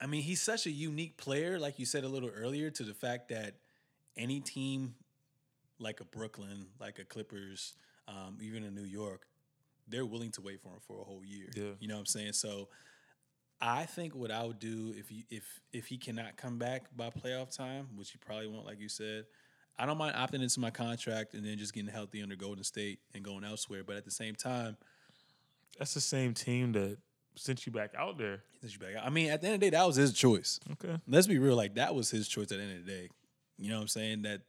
[0.00, 2.94] I mean, he's such a unique player, like you said a little earlier, to the
[2.94, 3.56] fact that
[4.16, 4.94] any team
[5.78, 7.74] like a Brooklyn, like a Clippers,
[8.08, 9.26] um, even in New York,
[9.88, 11.48] they're willing to wait for him for a whole year.
[11.54, 11.70] Yeah.
[11.80, 12.32] You know what I'm saying?
[12.34, 12.68] So
[13.60, 17.10] I think what I would do if he if if he cannot come back by
[17.10, 19.24] playoff time, which he probably won't, like you said,
[19.78, 23.00] I don't mind opting into my contract and then just getting healthy under Golden State
[23.14, 23.82] and going elsewhere.
[23.84, 24.76] But at the same time,
[25.78, 26.98] That's the same team that
[27.36, 28.42] sent you back out there.
[28.60, 30.12] since you back out- I mean, at the end of the day, that was his
[30.12, 30.60] choice.
[30.72, 30.98] Okay.
[31.06, 33.08] let's be real, like that was his choice at the end of the day.
[33.58, 34.22] You know what I'm saying?
[34.22, 34.42] That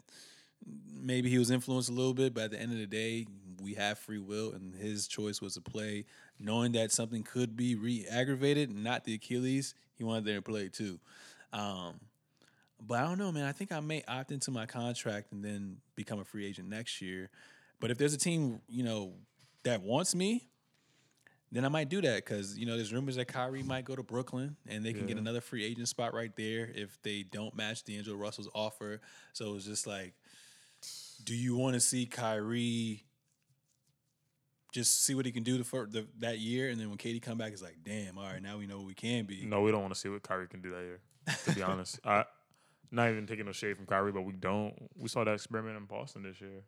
[0.92, 3.26] maybe he was influenced a little bit, but at the end of the day,
[3.62, 6.06] we have free will, and his choice was to play,
[6.39, 9.74] knowing that something could be re-aggravated, not the Achilles.
[9.95, 11.00] He wanted there to play too.
[11.54, 12.00] Um,
[12.80, 13.45] but I don't know, man.
[13.45, 17.02] I think I may opt into my contract and then become a free agent next
[17.02, 17.30] year.
[17.80, 19.13] But if there's a team, you know,
[19.63, 20.47] that wants me,
[21.52, 24.04] then I might do that because you know there's rumors that Kyrie might go to
[24.04, 27.84] Brooklyn and they can get another free agent spot right there if they don't match
[27.84, 29.02] D'Angelo Russell's offer.
[29.34, 30.13] So it's just like,
[31.26, 33.04] do you want to see Kyrie
[34.71, 37.38] just see what he can do the, the that year, and then when KD come
[37.38, 39.45] back, it's like, damn, all right, now we know what we can be.
[39.45, 40.99] No, we don't want to see what Kyrie can do that year.
[41.45, 42.25] To be honest, I
[42.91, 44.73] not even taking no shade from Kyrie, but we don't.
[44.97, 46.63] We saw that experiment in Boston this year.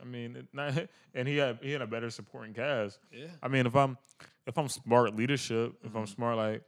[0.00, 0.74] I mean, it, not,
[1.14, 2.98] and he had he had a better supporting cast.
[3.12, 3.26] Yeah.
[3.42, 3.98] I mean, if I'm
[4.46, 6.12] if I'm smart leadership, if I'm mm-hmm.
[6.12, 6.62] smart like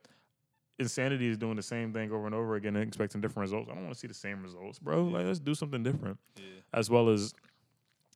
[0.79, 3.69] insanity is doing the same thing over and over again and expecting different results.
[3.71, 5.05] I don't want to see the same results, bro.
[5.05, 6.19] Like let's do something different.
[6.37, 6.45] Yeah.
[6.73, 7.35] As well as,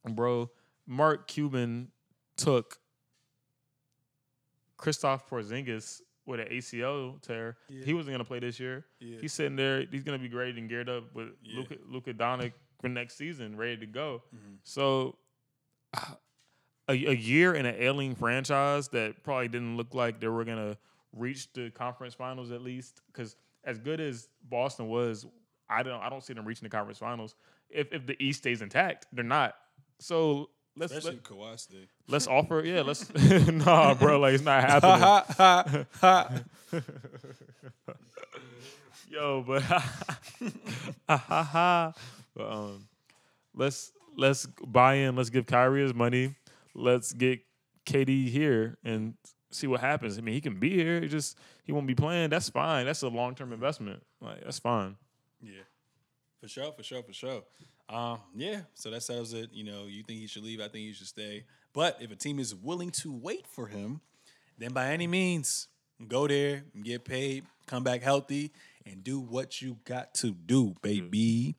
[0.08, 0.50] bro,
[0.86, 1.88] Mark Cuban
[2.36, 2.78] took
[4.78, 7.56] Kristaps Porzingis with an ACL tear.
[7.68, 7.84] Yeah.
[7.84, 8.86] He wasn't gonna play this year.
[8.98, 9.18] Yeah.
[9.20, 9.84] He's sitting there.
[9.90, 11.58] He's gonna be great and geared up with Yeah.
[11.60, 14.22] Luka Luka Doncic for next season, ready to go.
[14.34, 14.58] Mhm.
[14.62, 15.18] So,
[15.94, 16.14] uh,
[16.88, 20.76] a, a year in an ailing franchise that probably didn't look like they were gonna
[21.12, 23.00] reach the conference finals at least.
[23.06, 25.26] Because as good as Boston was,
[25.68, 27.36] I don't I don't see them reaching the conference finals.
[27.70, 29.56] If if the East stays intact, they're not.
[29.98, 32.62] So let's Especially let, Kawhi let's offer.
[32.64, 33.12] Yeah, let's.
[33.48, 35.00] nah, bro, like it's not happening.
[35.00, 35.64] Ha ha
[36.00, 36.30] ha
[36.70, 36.80] ha.
[39.10, 39.62] Yo, but.
[42.36, 42.88] But um,
[43.54, 45.16] let's let's buy in.
[45.16, 46.34] Let's give Kyrie his money.
[46.74, 47.40] Let's get
[47.86, 49.14] KD here and
[49.50, 50.18] see what happens.
[50.18, 51.00] I mean, he can be here.
[51.00, 52.30] He just he won't be playing.
[52.30, 52.86] That's fine.
[52.86, 54.02] That's a long term investment.
[54.20, 54.96] Like that's fine.
[55.40, 55.62] Yeah,
[56.40, 57.42] for sure, for sure, for sure.
[57.88, 59.50] Um, yeah, so that settles it.
[59.52, 60.60] You know, you think he should leave?
[60.60, 61.44] I think he should stay.
[61.72, 64.00] But if a team is willing to wait for him,
[64.58, 65.68] then by any means,
[66.06, 68.52] go there get paid, come back healthy,
[68.86, 71.56] and do what you got to do, baby.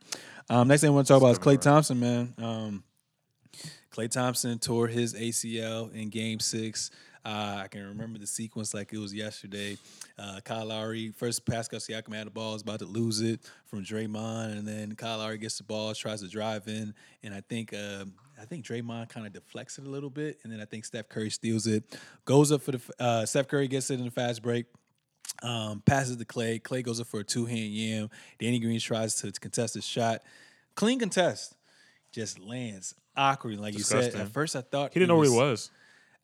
[0.50, 2.34] Um, next thing I want to talk about is Klay Thompson, man.
[2.38, 2.84] Um,
[3.92, 6.92] Klay Thompson tore his ACL in Game Six.
[7.26, 9.78] Uh, I can remember the sequence like it was yesterday.
[10.18, 13.84] Uh, Kyle Lowry first Pascal Siakam had the ball, is about to lose it from
[13.84, 17.74] Draymond, and then Kyle Lowry gets the ball, tries to drive in, and I think
[17.74, 18.06] uh,
[18.40, 21.10] I think Draymond kind of deflects it a little bit, and then I think Steph
[21.10, 24.44] Curry steals it, goes up for the uh, Steph Curry gets it in the fast
[24.44, 24.68] break.
[25.42, 26.62] Um, passes to Klay.
[26.62, 28.10] Klay goes up for a two hand yam.
[28.40, 30.22] Danny Green tries to, contest his shot.
[30.76, 31.56] Clean contest.
[32.12, 33.60] Just lands awkwardly.
[33.60, 35.72] Like you said, at first I thought He didn't know where he was.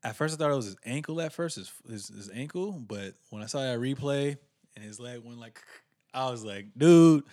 [0.04, 2.72] At first I thought it was his ankle at first, his, his, his ankle.
[2.72, 4.38] But when I saw that replay
[4.76, 5.60] and his leg went like,
[6.14, 7.24] I was like, dude,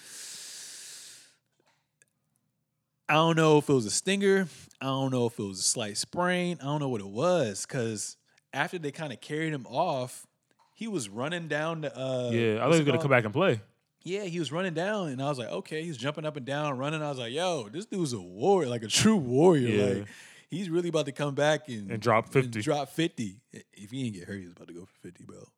[3.08, 4.48] I don't know if it was a stinger.
[4.80, 6.58] I don't know if it was a slight sprain.
[6.60, 7.64] I don't know what it was.
[7.66, 8.16] Cause
[8.52, 10.26] after they kind of carried him off,
[10.74, 13.32] he was running down the uh Yeah, I thought he was gonna come back and
[13.32, 13.60] play.
[14.04, 16.78] Yeah, he was running down, and I was like, okay, he's jumping up and down,
[16.78, 17.02] running.
[17.02, 19.68] I was like, yo, this dude's a warrior, like a true warrior.
[19.68, 19.84] Yeah.
[20.00, 20.08] Like
[20.50, 22.60] he's really about to come back and, And drop 50.
[22.62, 23.36] drop fifty.
[23.52, 25.48] If he didn't get hurt, he was about to go for fifty, bro.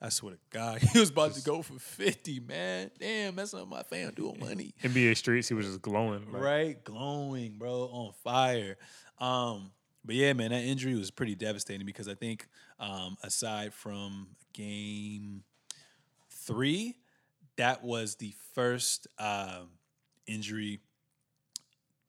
[0.00, 2.90] I swear to God, he was about to go for fifty, man.
[2.98, 4.74] Damn, that's not my fan doing money.
[4.82, 6.30] NBA streets, he was just glowing.
[6.32, 8.76] Like, Right, glowing, bro, on fire.
[9.18, 9.70] Um,
[10.04, 12.46] but yeah, man, that injury was pretty devastating because I think
[12.78, 15.42] um, aside from game
[16.30, 16.96] three,
[17.56, 19.70] that was the first um,
[20.26, 20.80] injury.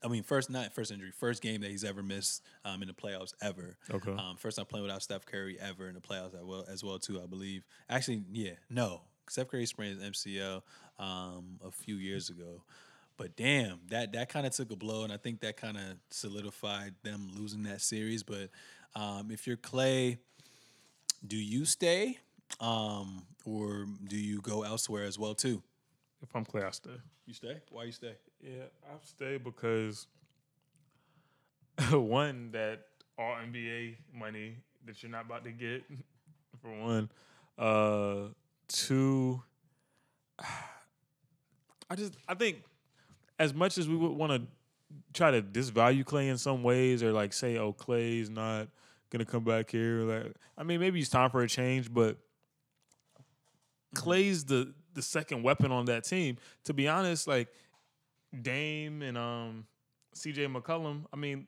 [0.03, 2.93] I mean, first not first injury, first game that he's ever missed um, in the
[2.93, 3.77] playoffs ever.
[3.91, 4.11] Okay.
[4.11, 6.99] Um, first time playing without Steph Curry ever in the playoffs as well as well
[6.99, 7.63] too, I believe.
[7.89, 10.61] Actually, yeah, no, Steph Curry sprained his MCL
[10.99, 12.63] um, a few years ago.
[13.17, 15.83] But damn, that that kind of took a blow, and I think that kind of
[16.11, 18.21] solidified them losing that series.
[18.21, 18.49] But
[18.95, 20.19] um, if you're Klay,
[21.25, 22.19] do you stay,
[22.59, 25.63] um, or do you go elsewhere as well too?
[26.21, 26.91] If I'm Klay, I stay.
[27.25, 27.57] You stay.
[27.71, 28.13] Why you stay?
[28.41, 30.07] Yeah, I've stayed because
[31.91, 32.81] one that
[33.17, 35.83] all NBA money that you're not about to get
[36.61, 37.09] for one.
[37.57, 38.29] Uh,
[38.67, 39.41] two,
[41.89, 42.63] I just I think
[43.39, 44.41] as much as we would want to
[45.13, 48.67] try to disvalue Klay in some ways or like say, oh, Klay's not
[49.09, 50.01] gonna come back here.
[50.01, 52.17] Like, I mean, maybe it's time for a change, but
[53.95, 56.37] Klay's the the second weapon on that team.
[56.65, 57.49] To be honest, like
[58.41, 59.65] Dame and um
[60.15, 61.05] CJ McCollum.
[61.13, 61.47] I mean,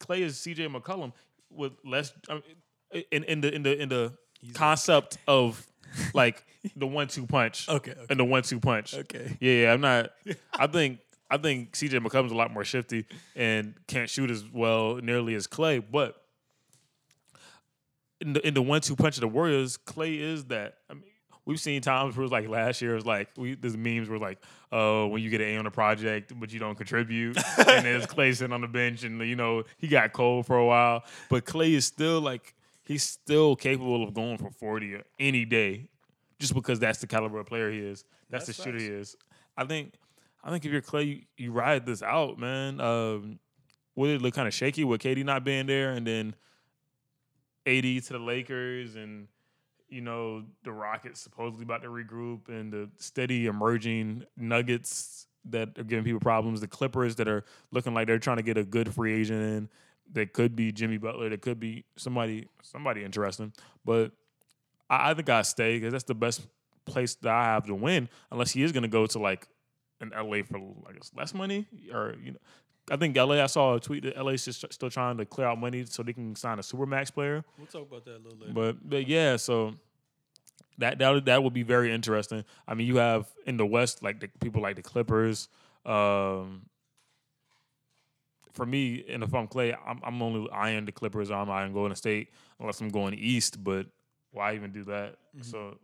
[0.00, 1.12] Klay is CJ McCollum
[1.50, 4.12] with less I mean, in in the in the in the
[4.54, 5.66] concept of
[6.14, 6.44] like
[6.76, 7.68] the one two punch.
[7.68, 8.06] Okay, okay.
[8.10, 8.94] And the one two punch.
[8.94, 9.36] Okay.
[9.40, 10.10] Yeah, yeah, I'm not
[10.58, 11.00] I think
[11.30, 15.46] I think CJ McCollum's a lot more shifty and can't shoot as well nearly as
[15.46, 16.16] Klay, but
[18.20, 20.74] in the in the one two punch of the Warriors, Klay is that.
[20.88, 21.04] I mean,
[21.44, 24.08] we've seen times where it was like last year, it was like we there's memes
[24.08, 24.38] were like,
[24.70, 28.06] oh, when you get an A on a project but you don't contribute, and there's
[28.06, 31.44] Klay sitting on the bench, and you know he got cold for a while, but
[31.44, 35.88] Klay is still like he's still capable of going for forty any day,
[36.38, 38.04] just because that's the caliber of player he is.
[38.30, 39.16] That's, That's the shooter he is.
[39.56, 39.94] I think
[40.42, 42.80] I think if you're Klay, you, you ride this out, man.
[42.80, 43.38] Um,
[43.94, 46.34] would it look kind of shaky with KD not being there, and then
[47.66, 49.28] AD to the Lakers, and
[49.92, 55.84] you know the Rockets supposedly about to regroup, and the steady emerging Nuggets that are
[55.84, 58.92] giving people problems, the Clippers that are looking like they're trying to get a good
[58.94, 59.68] free agent in.
[60.14, 61.28] That could be Jimmy Butler.
[61.28, 63.52] That could be somebody somebody interesting,
[63.84, 64.12] but
[64.90, 66.46] I, I think I stay because that's the best
[66.84, 68.08] place that I have to win.
[68.30, 69.46] Unless he is going to go to like
[70.00, 72.38] an LA for I guess less money, or you know,
[72.90, 73.34] I think LA.
[73.42, 76.02] I saw a tweet that LA is just still trying to clear out money so
[76.02, 77.44] they can sign a supermax player.
[77.56, 78.52] We'll talk about that a little later.
[78.52, 79.74] But but yeah, so
[80.78, 82.44] that that would- that would be very interesting.
[82.66, 85.48] I mean, you have in the West like the people like the Clippers.
[85.86, 86.62] Um,
[88.52, 91.30] for me, and if I'm Klay, I'm, I'm only eyeing the Clippers.
[91.30, 92.28] I'm eyeing Golden State
[92.60, 93.62] unless I'm going east.
[93.64, 93.86] But
[94.30, 95.16] why even do that?
[95.40, 95.78] So,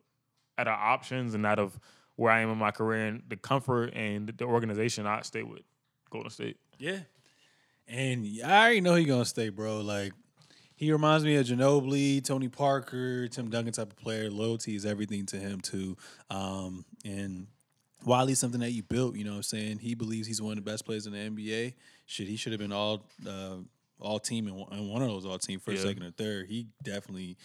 [0.58, 1.78] out of options and out of
[2.16, 5.62] where I am in my career and the comfort and the organization, I stay with
[6.10, 6.58] Golden State.
[6.78, 7.00] Yeah.
[7.86, 9.80] And I already know he's gonna stay, bro.
[9.80, 10.12] Like
[10.76, 14.30] he reminds me of Ginobili, Tony Parker, Tim Duncan type of player.
[14.30, 15.96] Loyalty is everything to him too.
[16.30, 17.46] Um, and
[18.04, 19.78] Wiley's something that you built, you know what I'm saying?
[19.78, 21.74] He believes he's one of the best players in the NBA.
[22.06, 23.56] Shit, he should have been all uh,
[24.00, 25.88] all team and one, and one of those all team first, Yeah.
[25.90, 26.46] second, or third.
[26.48, 27.36] He definitely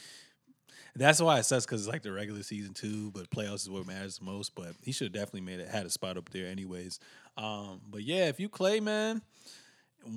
[0.95, 3.87] that's why it sucks because it's like the regular season too, but playoffs is what
[3.87, 4.53] matters the most.
[4.53, 6.99] But he should have definitely made it had a spot up there anyways.
[7.37, 9.21] Um, but yeah, if you Klay, man,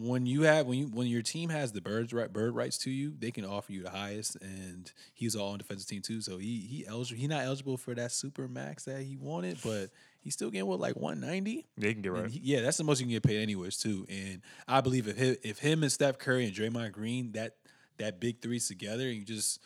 [0.00, 2.90] when you have when you when your team has the birds right bird rights to
[2.90, 4.36] you, they can offer you the highest.
[4.42, 7.20] And he's all on defensive team too, so he he eligible.
[7.20, 9.90] He not eligible for that super max that he wanted, but
[10.20, 11.66] he's still getting what like one ninety.
[11.78, 12.28] They can get right.
[12.30, 14.06] he- yeah, that's the most you can get paid anyways too.
[14.08, 17.56] And I believe if him, if him and Steph Curry and Draymond Green that
[17.98, 19.60] that big threes together, and you just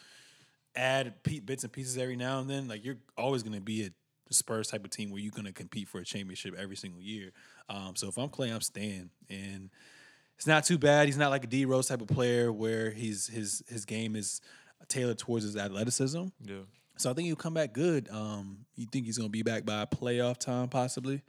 [0.76, 3.86] add pe- bits and pieces every now and then, like you're always going to be
[3.86, 3.90] a
[4.34, 7.32] Spurs type of team where you're going to compete for a championship every single year.
[7.68, 9.70] Um, so if I'm Klay, I'm staying, and
[10.36, 11.06] it's not too bad.
[11.06, 14.40] He's not like a D Rose type of player where he's his his game is
[14.88, 16.24] tailored towards his athleticism.
[16.44, 16.56] Yeah.
[16.96, 18.08] So I think he'll come back good.
[18.10, 21.22] Um, you think he's going to be back by playoff time, possibly?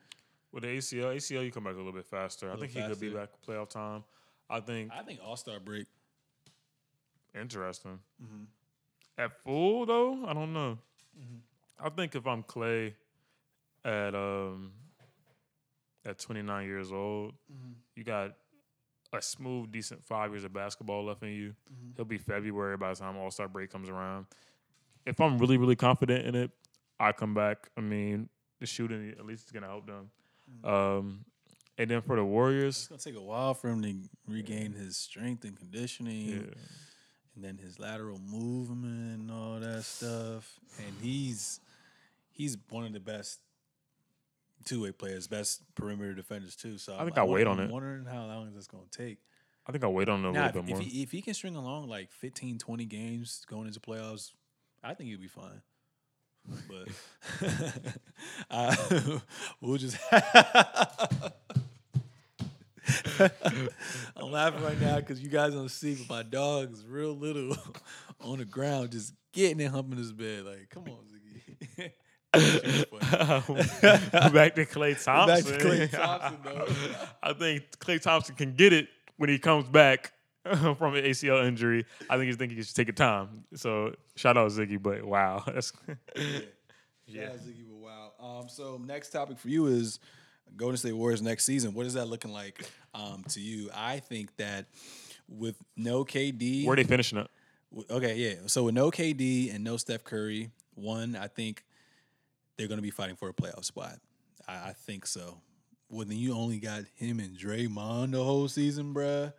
[0.51, 2.51] With the ACL, ACL, you come back a little bit faster.
[2.51, 3.19] I think he could be faster.
[3.19, 4.03] back playoff time.
[4.49, 5.87] I think I think All Star break.
[7.39, 7.99] interesting.
[8.21, 8.43] Mm-hmm.
[9.17, 10.77] At full though, I don't know.
[11.79, 12.93] I think if I'm Klay
[13.83, 14.71] at um
[16.05, 17.71] at 29 years old, Mm-hmm.
[17.95, 18.31] you got
[19.13, 21.49] a smooth, decent five years of basketball left in you.
[21.71, 21.91] Mm-hmm.
[21.97, 24.25] He'll be February by the time All Star break comes around.
[25.05, 26.51] If I'm really, really confident in it,
[26.99, 27.69] I come back.
[27.77, 30.11] I mean, the shooting at least is gonna help them.
[30.63, 30.73] Mm-hmm.
[30.73, 31.25] Um,
[31.77, 33.93] and then for the Warriors, It's gonna take a while for him to
[34.27, 36.41] regain his strength and conditioning, yeah.
[37.35, 40.59] And then his lateral movement and all that stuff.
[40.77, 41.59] And he's
[42.31, 43.39] he's one of the best
[44.65, 46.77] two way players, best perimeter defenders too.
[46.77, 47.71] So I think I'll wait on I'm it.
[47.71, 49.17] Wondering how long is this gonna take?
[49.67, 50.87] I think I'll wait on it a Now, little if, bit if more.
[50.87, 54.31] he, if he can string along like 15, 20 games going into playoffs,
[54.83, 55.61] I think he'll be fine.
[56.67, 56.87] But
[58.49, 58.75] uh,
[59.61, 59.97] we'll just.
[64.15, 67.55] I'm laughing right now because you guys don't see, but my dog is real little
[68.21, 70.45] on the ground, just getting and humping his bed.
[70.45, 71.91] Like, come on, Ziggy.
[74.33, 75.51] Back to Klay Thompson.
[75.51, 76.67] Back to Klay Thompson, though.
[77.21, 78.87] I think Klay Thompson can get it
[79.17, 81.85] when he comes back from an ACL injury.
[82.09, 83.43] I think he's thinking he should take a time.
[83.55, 85.73] So shout out Ziggy, but wow, that's
[87.05, 88.11] Yeah, Ziggy, but wow.
[88.19, 89.99] Um, so next topic for you is
[90.55, 91.73] Golden State Warriors next season.
[91.73, 93.69] What is that looking like um, to you?
[93.73, 94.65] I think that
[95.27, 97.29] with no KD, where they finishing up.
[97.89, 98.33] okay, yeah.
[98.47, 101.63] So with no KD and no Steph Curry, one, I think
[102.57, 103.97] they're going to be fighting for a playoff spot.
[104.47, 105.37] I, I think so.
[105.89, 109.33] Well, then you only got him and Draymond the whole season, bruh.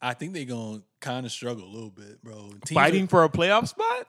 [0.00, 2.50] I think they're gonna kind of struggle a little bit, bro.
[2.64, 4.06] Teams Fighting are- for a playoff spot?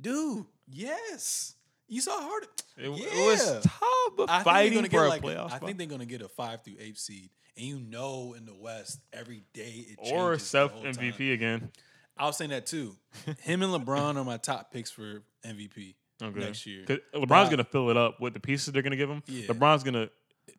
[0.00, 0.44] dude.
[0.72, 1.56] Yes,
[1.90, 2.44] you saw how hard.
[2.78, 3.26] It, it yeah.
[3.26, 5.62] was tough, but I fighting for get a like playoff I spot.
[5.66, 9.00] think they're gonna get a five through eight seed, and you know in the West
[9.12, 10.12] every day it changes.
[10.12, 10.94] or self whole time.
[10.94, 11.70] MVP again.
[12.16, 12.96] I was saying that too.
[13.42, 16.40] Him and LeBron are my top picks for MVP Okay.
[16.40, 16.84] next year.
[16.86, 19.22] LeBron's But- gonna fill it up with the pieces they're gonna give him.
[19.26, 19.46] Yeah.
[19.48, 20.08] LeBron's gonna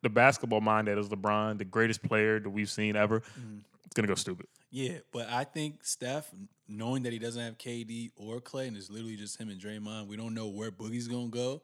[0.02, 3.20] the basketball mind that is LeBron, the greatest player that we've seen ever.
[3.20, 3.58] Mm-hmm.
[3.84, 4.46] It's gonna go stupid.
[4.72, 6.30] Yeah, but I think Steph,
[6.66, 10.08] knowing that he doesn't have KD or Klay, and it's literally just him and Draymond,
[10.08, 11.60] we don't know where Boogie's gonna go.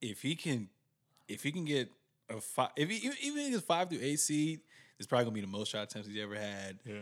[0.00, 0.68] If he can,
[1.28, 1.88] if he can get
[2.28, 4.60] a five, if he even if it's five through eight seed,
[4.98, 6.80] it's probably gonna be the most shot attempts he's ever had.
[6.84, 6.94] Yeah.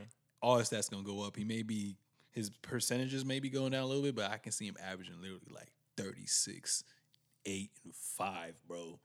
[0.42, 1.36] All his stats gonna go up.
[1.36, 1.96] He may be
[2.32, 5.22] his percentages may be going down a little bit, but I can see him averaging
[5.22, 6.84] literally like thirty six,
[7.46, 9.00] eight, and five, bro.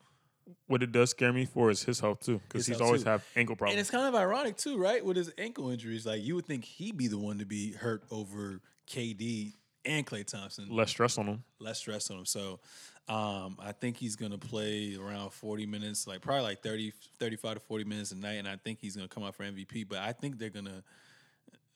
[0.67, 3.09] What it does scare me for is his health too, because he's always too.
[3.09, 3.73] have ankle problems.
[3.73, 5.03] And it's kind of ironic too, right?
[5.03, 8.03] With his ankle injuries, like you would think he'd be the one to be hurt
[8.11, 9.53] over KD
[9.85, 10.67] and Klay Thompson.
[10.69, 11.43] Less stress on him.
[11.59, 12.25] Less stress on him.
[12.25, 12.59] So
[13.07, 17.55] um, I think he's going to play around 40 minutes, like probably like 30, 35
[17.55, 18.33] to 40 minutes a night.
[18.33, 19.87] And I think he's going to come out for MVP.
[19.87, 20.83] But I think they're going to,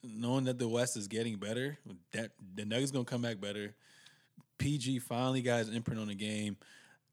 [0.03, 1.77] knowing that the West is getting better,
[2.11, 3.73] that the Nuggets going to come back better.
[4.57, 6.57] PG finally got his imprint on the game.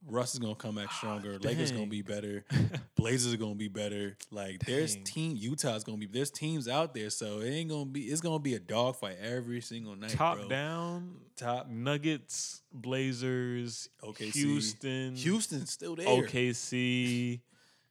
[0.04, 1.38] Russ is gonna come back stronger.
[1.38, 2.44] Lakers gonna be better.
[2.96, 4.16] Blazers are gonna be better.
[4.30, 8.02] Like there's team Utah's gonna be there's teams out there, so it ain't gonna be
[8.02, 10.10] it's gonna be a dogfight every single night.
[10.10, 10.48] Top bro.
[10.48, 14.32] down, top Nuggets, Blazers, OKC.
[14.32, 16.06] Houston, Houston's still there.
[16.06, 17.40] OKC,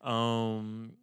[0.01, 0.93] um,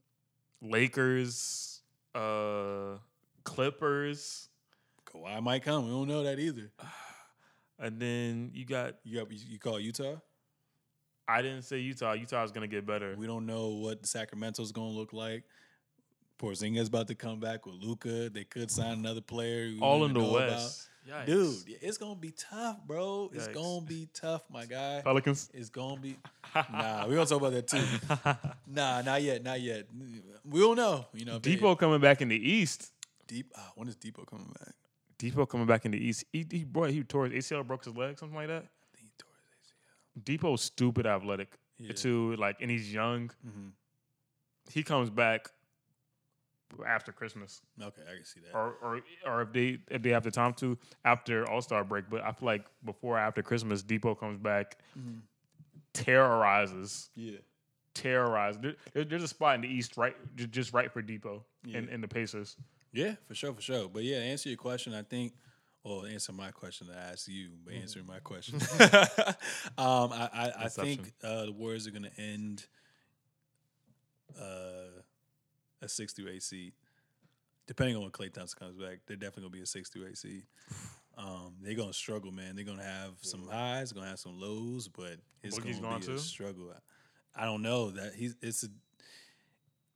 [0.63, 1.83] Lakers,
[2.15, 2.97] uh,
[3.45, 4.49] Clippers,
[5.07, 5.85] Kawhi might come.
[5.85, 6.71] We don't know that either.
[7.79, 8.95] and then you got.
[9.05, 10.17] You got, you call Utah.
[11.33, 12.13] I didn't say Utah.
[12.13, 13.15] Utah's gonna get better.
[13.17, 15.45] We don't know what Sacramento's gonna look like.
[16.39, 18.29] Porzingis about to come back with Luka.
[18.29, 19.69] They could sign another player.
[19.69, 20.51] we All in the even know about.
[20.51, 20.89] West,
[21.27, 23.31] Dude, it's gonna be tough, bro.
[23.33, 25.01] It's gonna be tough, my guy.
[25.03, 25.51] Pelicans.
[25.55, 26.17] It's gonna be.
[26.55, 28.49] Nah, we're gonna talk about that too.
[28.67, 29.87] Nah, not yet, not yet.
[30.45, 31.07] We don't know.
[31.15, 32.93] You know, if they- Dipo coming back in the East.
[33.27, 33.51] Deep.
[33.55, 34.75] Uh, when is Dipo coming back?
[35.19, 36.25] Dipo coming back in the East.
[36.33, 38.65] He, he boy, he tore his ACL, broke his leg, something like that.
[38.65, 39.31] I think he tore
[39.61, 39.75] his ACL.
[40.21, 41.93] Dipo's stupid athletic Yeah.
[41.93, 42.37] too.
[42.37, 43.31] Like, and he's young.
[43.47, 43.73] Mhm.
[44.71, 45.49] He comes back
[46.87, 48.55] after Christmas, Okay, I can see that.
[48.55, 52.09] or or or if they if they have the time to after All Star break.
[52.09, 55.21] But I feel like before or after Christmas, Dipo comes back, Mhm.
[55.93, 57.39] terrorizes, Yeah.
[57.95, 58.61] terrorizes.
[58.63, 60.17] There, there- there's a spot in the East right,
[60.51, 61.79] just right for Dipo in, Yeah.
[61.95, 62.57] in the Pacers.
[62.93, 63.89] Yeah, for sure, for sure.
[63.89, 65.35] But yeah, to answer your question, I think.
[65.85, 68.61] Well, answer my question to ask you, but answering my question.
[69.79, 72.67] um, I, I, I think uh, the Warriors are going to end
[74.41, 75.03] uh,
[75.81, 76.73] a six through eight seed.
[77.67, 80.07] Depending on when Klay Thompson comes back, they're definitely going to be a six through
[80.07, 80.45] eight seed.
[81.15, 82.57] Um, they're going to struggle, man.
[82.57, 85.75] They're going to have some highs, they're going to have some lows, but it's going
[85.75, 86.15] to be too?
[86.15, 86.73] a struggle.
[87.37, 88.35] I don't know that he's.
[88.41, 88.69] It's a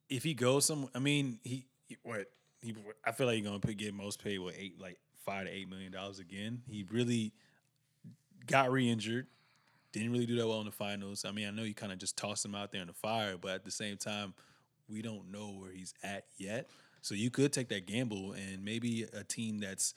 [0.08, 2.26] if he goes some, I mean, he, he what
[2.60, 2.74] he.
[3.04, 5.92] I feel like he's gonna get most paid with eight, like five to eight million
[5.92, 6.62] dollars again.
[6.68, 7.32] He really
[8.46, 9.26] got re-injured.
[9.92, 11.24] Didn't really do that well in the finals.
[11.26, 13.36] I mean, I know you kind of just tossed him out there in the fire,
[13.40, 14.34] but at the same time,
[14.88, 16.68] we don't know where he's at yet.
[17.02, 19.94] So you could take that gamble, and maybe a team that's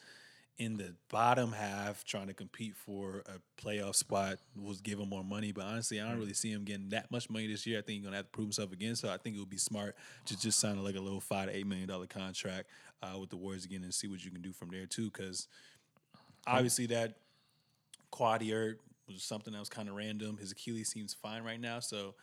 [0.60, 5.24] in the bottom half trying to compete for a playoff spot was give him more
[5.24, 5.54] money.
[5.54, 7.80] But honestly, I don't really see him getting that much money this year.
[7.80, 8.96] I think he's gonna have to prove himself again.
[8.98, 9.96] So I think it would be smart
[10.26, 12.68] to just sign like a little five to eight million dollar contract
[13.02, 15.06] uh, with the Warriors again and see what you can do from there too.
[15.06, 15.48] Because
[16.46, 17.16] obviously that
[18.12, 20.38] quad was something that was kind of random.
[20.38, 21.80] His Achilles seems fine right now.
[21.80, 22.16] So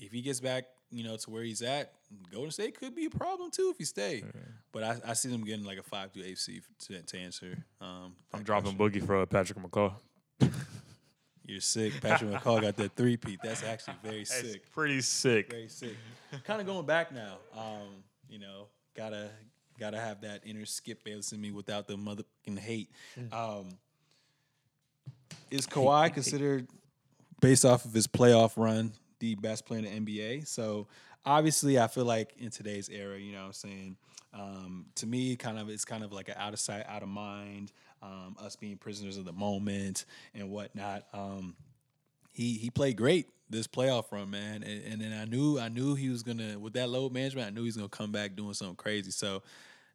[0.00, 1.92] if he gets back, you know, to where he's at,
[2.32, 4.24] Golden State could be a problem too if he stay.
[4.72, 7.64] But I, I see them getting like a five to seed to, to answer.
[7.80, 9.00] Um, I'm dropping question.
[9.02, 9.94] Boogie for uh, Patrick McCaw.
[11.44, 12.00] You're sick.
[12.00, 13.40] Patrick McCaw got that three peat.
[13.42, 14.72] That's actually very That's sick.
[14.72, 15.50] pretty sick.
[15.50, 15.96] Very sick.
[16.44, 17.38] kind of going back now.
[17.56, 19.30] Um, you know, gotta
[19.78, 22.90] gotta have that inner Skip Bayless in me without the motherfucking hate.
[23.32, 23.70] Um,
[25.50, 26.66] is Kawhi considered,
[27.40, 30.46] based off of his playoff run, the best player in the NBA?
[30.46, 30.88] So
[31.24, 33.96] obviously, I feel like in today's era, you know, what I'm saying,
[34.34, 37.08] um, to me, kind of it's kind of like an out of sight, out of
[37.08, 37.72] mind.
[38.00, 41.06] Um, us being prisoners of the moment and whatnot.
[41.12, 41.56] Um,
[42.32, 44.62] he he played great this playoff run, man.
[44.62, 47.48] And, and then I knew I knew he was gonna with that load management.
[47.48, 49.10] I knew he was gonna come back doing something crazy.
[49.10, 49.42] So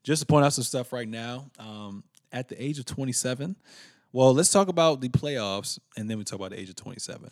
[0.04, 3.56] just to point out some stuff right now, um, at the age of 27,
[4.14, 7.32] Well, let's talk about the playoffs and then we talk about the age of 27.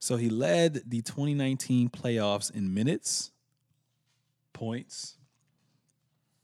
[0.00, 3.32] So he led the 2019 playoffs in minutes,
[4.54, 5.18] points,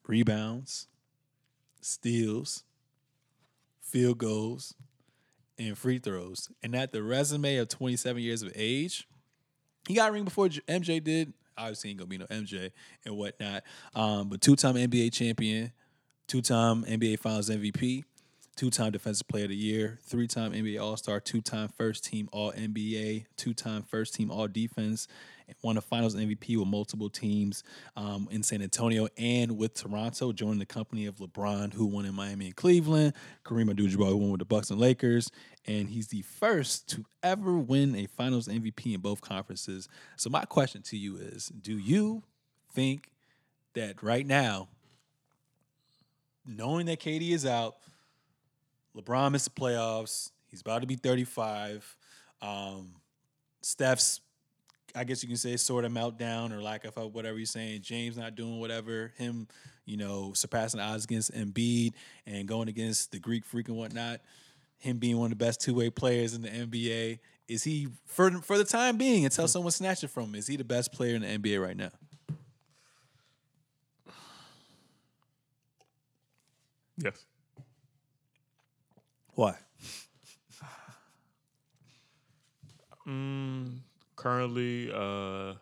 [0.06, 0.88] rebounds,
[1.80, 2.64] steals,
[3.80, 4.74] field goals,
[5.58, 6.50] and free throws.
[6.62, 9.08] And at the resume of 27 years of age,
[9.88, 11.32] he got a ring before MJ did.
[11.56, 12.72] Obviously, ain't gonna be no MJ
[13.06, 13.62] and whatnot.
[13.94, 15.72] Um, but two-time NBA champion,
[16.26, 18.04] two-time NBA Finals MVP,
[18.58, 24.32] two-time Defensive Player of the Year, three-time NBA All-Star, two-time First-Team All NBA, two-time First-Team
[24.32, 25.06] All Defense,
[25.62, 27.62] won a Finals MVP with multiple teams
[27.96, 32.16] um, in San Antonio and with Toronto, joining the company of LeBron, who won in
[32.16, 33.12] Miami and Cleveland,
[33.44, 35.30] Kareem Abdul-Jabbar, who won with the Bucks and Lakers,
[35.64, 39.88] and he's the first to ever win a Finals MVP in both conferences.
[40.16, 42.24] So my question to you is: Do you
[42.72, 43.12] think
[43.74, 44.66] that right now,
[46.44, 47.76] knowing that KD is out,
[48.96, 51.96] LeBron missed the playoffs, he's about to be 35,
[52.42, 52.92] um,
[53.62, 54.20] Steph's
[54.94, 57.82] I guess you can say sort of meltdown or lack of whatever you're saying.
[57.82, 59.12] James not doing whatever.
[59.16, 59.46] Him,
[59.84, 61.92] you know, surpassing odds against Embiid
[62.26, 64.20] and going against the Greek freak and whatnot.
[64.78, 67.18] Him being one of the best two way players in the NBA.
[67.48, 70.34] Is he for for the time being until someone snatch it from him?
[70.36, 71.90] Is he the best player in the NBA right now?
[76.96, 77.24] Yes.
[79.38, 79.54] Why?
[83.06, 83.78] Mm,
[84.16, 85.54] currently, uh,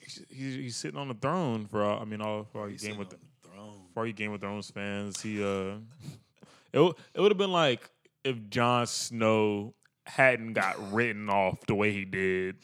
[0.00, 2.98] he's, he's, sitting on the throne for all, I mean all for all you Game
[2.98, 3.82] with the, throne.
[3.94, 5.22] for all you Game of Thrones fans.
[5.22, 5.46] He uh,
[6.72, 7.88] it it would have been like
[8.24, 9.74] if Jon Snow
[10.06, 12.56] hadn't got written off the way he did.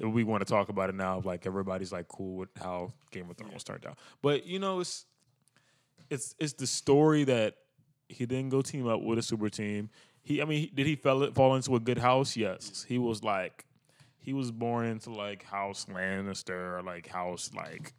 [0.00, 3.36] We want to talk about it now, like everybody's like cool with how Game of
[3.36, 5.04] Thrones turned out, but you know it's
[6.08, 7.56] it's it's the story that
[8.08, 9.90] he didn't go team up with a super team.
[10.22, 12.36] He, I mean, did he fell, fall into a good house?
[12.36, 12.84] Yes.
[12.88, 13.64] He was like,
[14.18, 17.92] he was born into like House Lannister or like House like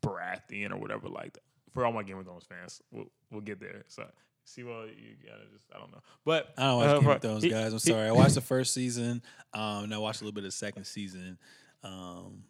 [0.00, 1.42] Baratheon or whatever like that.
[1.72, 3.84] For all my Game of Thrones fans, we'll, we'll get there.
[3.88, 4.06] So
[4.44, 7.22] see, well, you gotta just, I don't know, but I don't watch uh, Game of
[7.22, 7.72] Thrones, he- guys.
[7.72, 8.08] I'm he- sorry.
[8.08, 9.22] I watched the first season,
[9.52, 11.38] um, and I watched a little bit of the second season.
[11.84, 12.44] Um,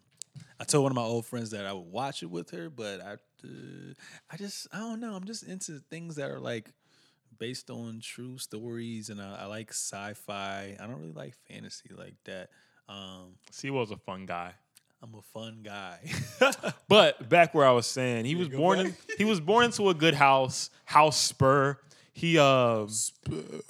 [0.59, 3.01] I told one of my old friends that I would watch it with her, but
[3.01, 3.11] I,
[3.43, 3.93] uh,
[4.31, 5.13] I just, I don't know.
[5.13, 6.71] I'm just into things that are like
[7.41, 10.77] based on true stories, and I, I like sci-fi.
[10.79, 12.49] I don't really like fantasy like that.
[12.87, 14.53] Um, Sewell's a fun guy.
[15.01, 15.99] I'm a fun guy.
[16.87, 19.93] But back where I was saying, he was born in he was born into a
[19.93, 21.77] good house, House Spur.
[22.13, 22.89] He um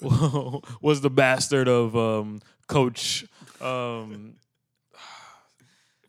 [0.82, 3.24] was the bastard of um coach
[3.60, 4.34] um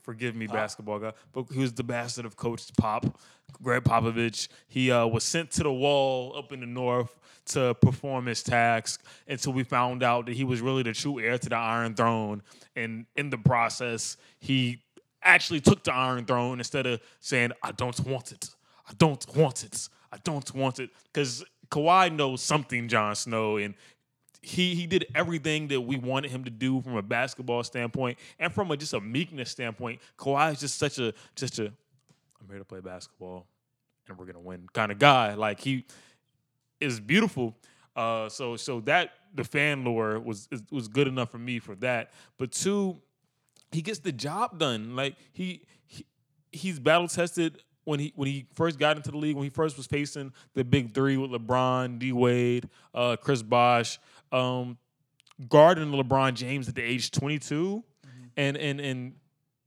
[0.04, 3.20] forgive me basketball guy, but he was the bastard of coach Pop,
[3.62, 4.50] Gregg Popovich.
[4.68, 9.04] He uh, was sent to the wall up in the north to perform his task
[9.28, 12.42] until we found out that he was really the true heir to the Iron Throne.
[12.76, 14.82] And in the process, he
[15.22, 18.50] actually took the Iron Throne instead of saying, I don't want it.
[18.88, 19.90] I don't want it.
[20.12, 20.90] I don't want it.
[21.12, 23.74] Because Kawhi knows something, Jon Snow, and
[24.44, 28.54] he he did everything that we wanted him to do from a basketball standpoint and
[28.54, 30.02] from a just a meekness standpoint.
[30.18, 33.48] Kawhi is just such a just a I'm here to play basketball
[34.08, 35.34] and we're gonna win kind of guy.
[35.34, 35.86] Like he
[36.80, 37.56] is beautiful.
[37.96, 42.12] Uh, so so that the fan lore was was good enough for me for that.
[42.38, 43.02] But two,
[43.72, 44.96] he gets the job done.
[44.96, 46.06] Like he, he
[46.52, 49.36] he's battle tested when he when he first got into the league.
[49.36, 54.00] When he first was facing the big three with LeBron, D Wade, uh, Chris Bosh,
[54.34, 54.78] um,
[55.48, 57.40] guarding LeBron James at the age twenty
[58.36, 59.14] and and and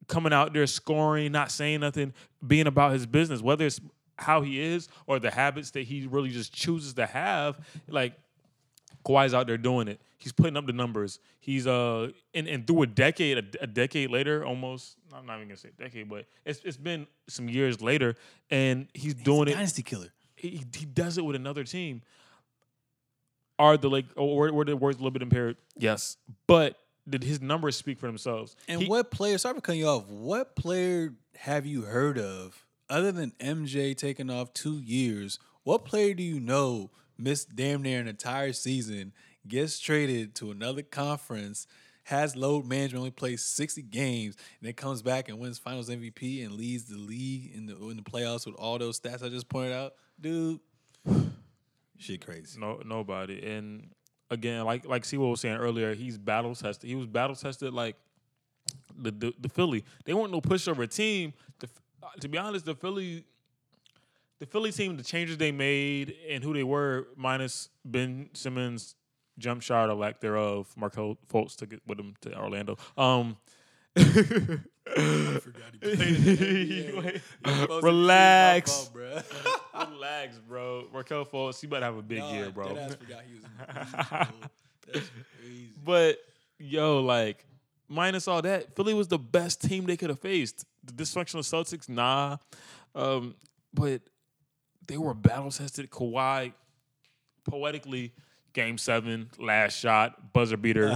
[0.08, 2.12] coming out there scoring, not saying nothing,
[2.46, 3.80] being about his business, whether it's
[4.18, 7.58] how he is or the habits that he really just chooses to have.
[7.88, 8.14] Like
[9.04, 10.00] Kawhi's out there doing it.
[10.18, 11.20] He's putting up the numbers.
[11.40, 14.96] He's uh and, and through a decade, a, a decade later, almost.
[15.12, 18.16] I'm not even gonna say decade, but it's it's been some years later,
[18.50, 19.52] and he's doing it.
[19.52, 20.12] Dynasty killer.
[20.34, 22.02] He, he does it with another team.
[23.58, 25.56] Are the like or were the words a little bit impaired?
[25.76, 26.78] Yes, but
[27.08, 28.56] did his numbers speak for themselves?
[28.68, 29.38] And He- what player?
[29.38, 30.06] Sorry for cutting you off.
[30.08, 35.38] What player have you heard of other than MJ taking off two years?
[35.62, 39.12] What player do you know missed damn near an entire season,
[39.48, 41.66] gets traded to another conference,
[42.04, 46.44] has load management, only plays sixty games, and then comes back and wins Finals MVP
[46.44, 49.48] and leads the league in the in the playoffs with all those stats I just
[49.48, 50.60] pointed out, dude?
[51.98, 52.58] Shit, crazy.
[52.60, 53.42] No, nobody.
[53.46, 53.90] And
[54.30, 56.88] again, like like Siwa was saying earlier, he's battle tested.
[56.88, 57.96] He was battle tested like
[58.96, 59.84] the, the the Philly.
[60.04, 61.32] They weren't no pushover team.
[61.60, 61.68] The,
[62.02, 63.24] uh, to be honest, the Philly
[64.38, 68.94] the Philly team, the changes they made and who they were, minus Ben Simmons'
[69.38, 72.76] jump shot or lack thereof, Markelle Fultz took it with him to Orlando.
[72.98, 73.36] Um,
[73.96, 74.02] I
[75.40, 77.20] forgot he played in the NBA.
[77.46, 78.90] You're supposed to be Relax.
[78.94, 79.60] my fault, bruh.
[80.06, 80.84] Relax, bro.
[80.92, 82.68] Markelle Fultz, he better have a big Nah, year, bro.
[82.68, 84.48] forgot he was in the league, bro.
[84.92, 85.70] That's crazy.
[85.84, 86.18] But
[86.58, 87.44] yo, like
[87.88, 90.64] minus all that, Philly was the best team they could have faced.
[90.84, 92.36] The dysfunctional Celtics, nah.
[92.94, 93.34] Um,
[93.74, 94.02] but
[94.86, 95.90] they were battle tested.
[95.90, 96.52] Kawhi,
[97.48, 98.12] poetically,
[98.52, 100.88] game seven, last shot, buzzer beater,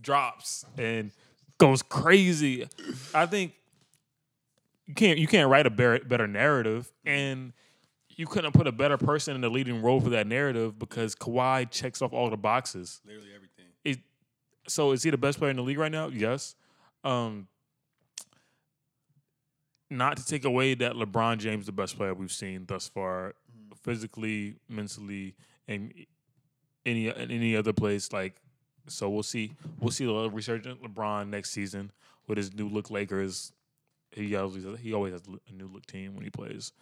[0.00, 1.12] drops and
[1.58, 2.66] goes crazy.
[3.14, 3.52] I think
[4.86, 7.52] you can't you can't write a better, better narrative, and
[8.16, 11.70] you couldn't put a better person in the leading role for that narrative because Kawhi
[11.70, 13.00] checks off all the boxes.
[13.06, 13.66] Literally everything.
[13.84, 13.98] It,
[14.68, 16.08] so is he the best player in the league right now?
[16.08, 16.54] Yes.
[17.04, 17.48] Um,
[19.90, 23.34] not to take away that LeBron James the best player we've seen thus far,
[23.82, 25.34] physically, mentally,
[25.68, 25.92] and
[26.84, 28.12] any any other place.
[28.12, 28.36] Like,
[28.88, 29.52] so we'll see.
[29.80, 31.92] We'll see the resurgent LeBron next season
[32.26, 33.52] with his new look Lakers.
[34.14, 36.72] He always he always has a new look team when he plays.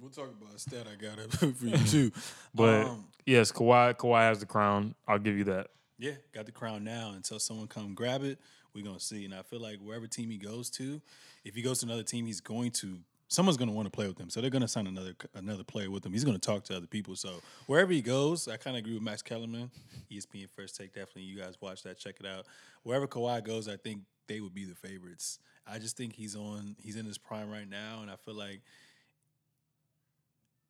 [0.00, 2.12] We'll talk about a stat I got up for you too.
[2.54, 4.94] But Um, yes, Kawhi Kawhi has the crown.
[5.06, 5.68] I'll give you that.
[5.98, 7.12] yeah, got the crown now.
[7.14, 8.38] Until someone come grab it,
[8.74, 9.24] we're gonna see.
[9.24, 11.00] And I feel like wherever team he goes to,
[11.44, 12.98] if he goes to another team, he's going to
[13.28, 14.30] someone's gonna want to play with him.
[14.30, 16.12] So they're gonna sign another another player with him.
[16.12, 17.14] He's gonna talk to other people.
[17.14, 17.30] So
[17.66, 19.70] wherever he goes, I kind of agree with Max Kellerman.
[20.10, 21.22] ESPN First Take, definitely.
[21.22, 22.46] You guys watch that, check it out.
[22.82, 25.38] Wherever Kawhi goes, I think they would be the favorites.
[25.66, 26.76] I just think he's on.
[26.80, 28.60] He's in his prime right now, and I feel like.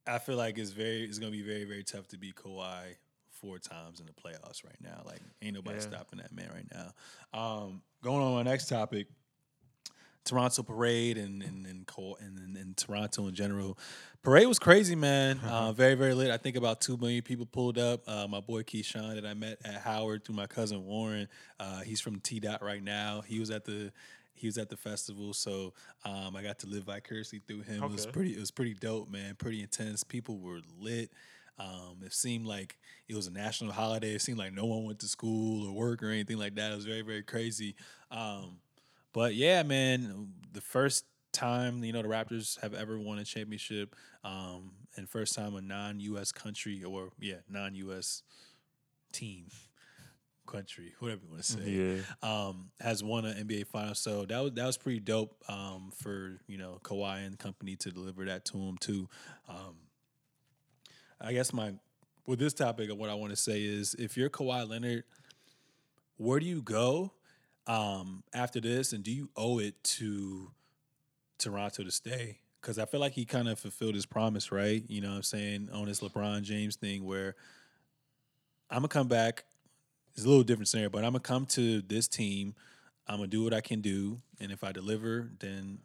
[0.07, 2.96] I feel like it's very it's gonna be very very tough to beat Kawhi
[3.30, 5.02] four times in the playoffs right now.
[5.07, 5.82] Like ain't nobody Yeah.
[5.82, 6.92] stopping that man right now.
[7.38, 9.09] Um, going on to our next topic,
[10.25, 13.79] Toronto parade and and and, Co- and, and, and Toronto in general.
[14.22, 15.41] Parade was crazy, man.
[15.45, 16.31] Uh, very very lit.
[16.31, 18.03] I think about two million people pulled up.
[18.09, 21.29] Uh, my boy Keyshawn that I met at Howard through my cousin Warren.
[21.61, 23.22] Uh, he's from T Dot right now.
[23.27, 23.93] He was at the
[24.35, 25.72] he was at the festival, so
[26.05, 27.83] um, I got to live vicariously through him.
[27.83, 28.33] It was pretty.
[28.33, 29.37] It was pretty dope, man.
[29.37, 30.03] Pretty intense.
[30.03, 31.11] People were lit.
[31.59, 32.77] Um, it seemed like
[33.09, 34.14] it was a national holiday.
[34.14, 36.72] It seemed like no one went to school or work or anything like that.
[36.72, 37.77] It was very, very crazy.
[38.11, 38.59] Um,
[39.14, 43.96] but yeah, man, the first time you know the Raptors have ever won a championship,
[44.22, 46.30] um, and first time a non-U.S.
[46.32, 48.22] country or yeah, non-U.S.
[49.12, 49.46] team,
[50.46, 52.00] country, whatever you want to say Yeah.
[52.22, 53.94] um, has won an NBA final.
[53.94, 57.90] So that was that was pretty dope um, for you know Kawhi and company to
[57.90, 59.08] deliver that to him too.
[59.48, 59.76] Um,
[61.20, 61.72] I guess my
[62.26, 65.04] with this topic, what I want to say is if you're Kawhi Leonard,
[66.16, 67.12] where do you go
[67.66, 70.50] um, after this, and do you owe it to
[71.38, 72.38] Toronto to stay?
[72.60, 74.82] Because I feel like he kind of fulfilled his promise, right?
[74.88, 77.34] You know what I'm saying on this LeBron James thing where
[78.70, 79.44] I'm gonna come back
[80.14, 82.54] it's a little different scenario, but I'm gonna come to this team.
[83.06, 85.78] I'm gonna do what I can do, and if I deliver, then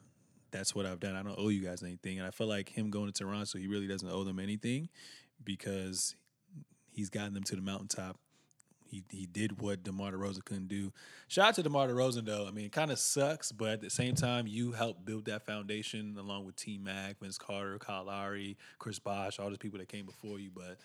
[0.52, 1.16] that's what I've done.
[1.16, 3.68] I don't owe you guys anything, and I feel like him going to Toronto, he
[3.68, 4.90] really doesn't owe them anything
[5.44, 6.16] because
[6.92, 8.20] he's gotten them to the mountaintop.
[8.90, 10.92] He he did what DeMar DeRozan couldn't do.
[11.28, 12.48] Shout out to DeMar DeRozan though.
[12.48, 15.46] I mean, it kind of sucks, but at the same time, you helped build that
[15.46, 19.90] foundation along with T Mac, Vince Carter, Kyle Lowry, Chris Bosh, all those people that
[19.90, 20.50] came before you.
[20.54, 20.78] But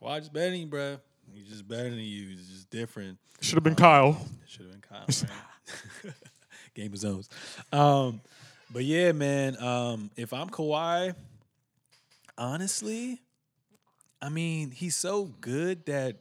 [0.00, 0.98] Kawhi just better than you, bro.
[1.34, 2.28] He's just better than you.
[2.28, 3.18] He's just different.
[3.40, 4.16] Should have been Kyle.
[4.46, 5.28] Should have been Kyle.
[6.04, 6.14] Right?
[6.74, 7.28] Game of zones.
[7.72, 8.20] Um,
[8.72, 9.60] but yeah, man.
[9.62, 11.14] Um, if I'm Kawhi,
[12.38, 13.20] honestly,
[14.20, 16.16] I mean, he's so good that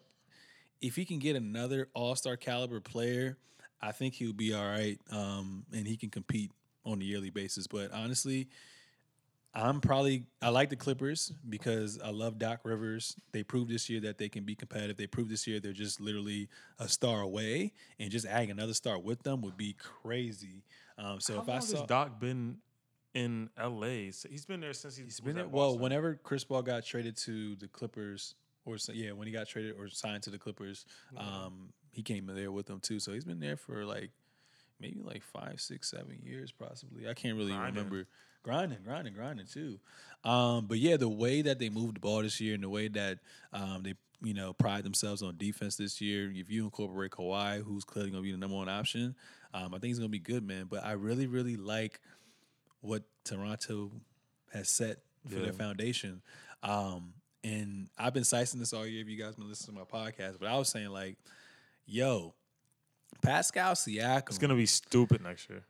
[0.84, 3.38] if he can get another All Star caliber player,
[3.82, 5.00] I think he'll be all right.
[5.10, 6.52] Um, and he can compete
[6.86, 7.68] on a yearly basis.
[7.68, 8.50] But honestly,
[9.56, 13.16] I'm probably I like the Clippers because I love Doc Rivers.
[13.32, 14.98] They proved this year that they can be competitive.
[14.98, 19.00] They proved this year they're just literally a star away, and just adding another star
[19.00, 20.64] with them would be crazy.
[20.98, 22.58] Um, so How if long I has saw, Doc been
[23.14, 24.12] in L.A.?
[24.12, 25.48] So He's been there since he he's been there.
[25.48, 28.36] Well, whenever Chris Paul got traded to the Clippers,
[28.66, 30.86] or yeah, when he got traded or signed to the Clippers,
[31.18, 33.00] um, he came there with them too.
[33.00, 34.12] So he's been there for like
[34.80, 37.08] maybe like five, six, seven years, possibly.
[37.08, 37.76] I can't really Grinding.
[37.76, 38.08] remember.
[38.44, 39.80] Grinding, grinding, grinding too.
[40.26, 42.90] Um, but yeah, the way that they moved the ball this year and the way
[42.90, 43.20] that
[43.54, 46.30] um, they, you know, pride themselves on defense this year.
[46.34, 49.16] If you incorporate Kawhi, who's clearly going to be the number one option,
[49.54, 50.66] um, I think he's going to be good, man.
[50.70, 52.02] But I really, really like
[52.82, 53.92] what Toronto
[54.52, 54.98] has set
[55.30, 55.44] for Yeah.
[55.44, 56.22] their foundation.
[56.64, 59.02] Um, and I've been sicing this all year.
[59.02, 61.18] If you guys been listening to my podcast, but I was saying like,
[61.86, 62.34] yo,
[63.22, 64.28] Pascal Siakam.
[64.28, 65.64] It's gonna be stupid next year.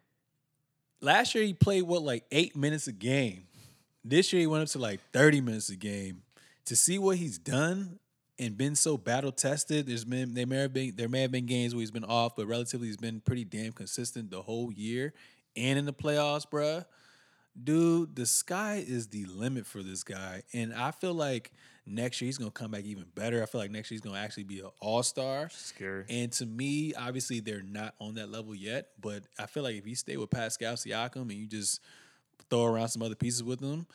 [1.02, 3.44] last year he played what like eight minutes a game.
[4.06, 6.24] This year he went up to like 30 minutes a game.
[6.66, 8.00] To see what he's done
[8.40, 11.46] and been so battle tested, there's been there may have been there may have been
[11.46, 15.14] games where he's been off, but relatively he's been pretty damn consistent the whole year
[15.56, 16.86] and in the playoffs, bruh.
[17.62, 20.44] Dude, the sky is the limit for this guy.
[20.54, 21.52] And I feel like
[21.86, 23.44] next year he's gonna come back even better.
[23.44, 25.50] I feel like next year he's gonna actually be an all-star.
[25.52, 26.06] Scary.
[26.10, 29.86] And to me, obviously they're not on that level yet, but I feel like if
[29.88, 31.82] you stay with Pascal Siakam and you just
[32.50, 33.86] throw around some other pieces with them,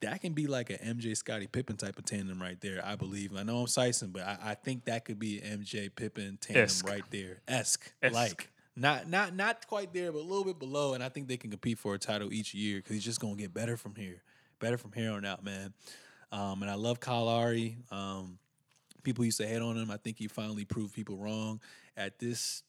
[0.00, 2.84] that can be like an MJ Scottie Pippen type of tandem right there.
[2.84, 3.36] I believe.
[3.36, 6.64] I know I'm Sison, but I, I think that could be an MJ Pippen tandem
[6.64, 6.88] Esque.
[6.88, 7.42] right there.
[7.46, 7.92] Esque.
[8.10, 10.94] like not not not quite there, but a little bit below.
[10.94, 13.36] And I think they can compete for a title each year because he's just gonna
[13.36, 14.22] get better from here,
[14.60, 15.72] better from here on out, man.
[16.30, 17.78] Um, and I love Lowry.
[17.90, 18.38] Um,
[19.02, 19.90] people used to hate on him.
[19.90, 21.60] I think he finally proved people wrong.
[21.96, 22.62] At this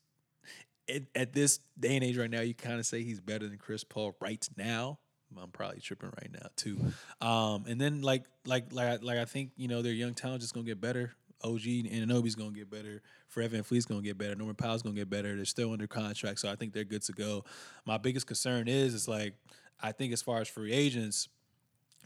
[0.90, 3.58] at, at this day and age right now, you kind of say he's better than
[3.58, 5.00] Chris Paul right now.
[5.42, 6.80] I'm probably tripping right now too.
[7.20, 10.54] Um, and then like like like like I think you know their young talent just
[10.54, 11.12] gonna get better.
[11.44, 13.02] OG and Anunoby's gonna get better.
[13.28, 14.36] Fred VanVleet's gonna get better.
[14.36, 15.36] Norman Powell's gonna get better.
[15.36, 17.44] They're still under contract, so I think they're good to go.
[17.86, 19.34] My biggest concern is it's like
[19.82, 21.28] I think as far as free agents,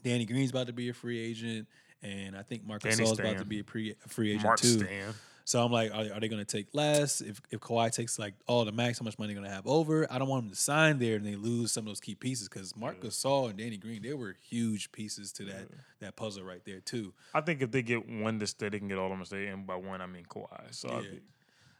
[0.03, 1.67] Danny Green's about to be a free agent,
[2.01, 4.79] and I think Marcus Gasol's about to be a, pre, a free agent Mark too.
[4.79, 5.13] Stan.
[5.45, 7.21] So I'm like, are, are they going to take less?
[7.21, 9.65] If if Kawhi takes like all the max, how much money they going to have
[9.67, 10.07] over?
[10.11, 12.47] I don't want them to sign there and they lose some of those key pieces
[12.47, 15.67] because Marc Gasol and Danny Green, they were huge pieces to that
[15.99, 17.13] that puzzle right there too.
[17.33, 19.25] I think if they get one to stay, they can get all of them to
[19.25, 19.47] stay.
[19.47, 20.73] And by one, I mean Kawhi.
[20.73, 21.09] So I Yeah.
[21.09, 21.21] think-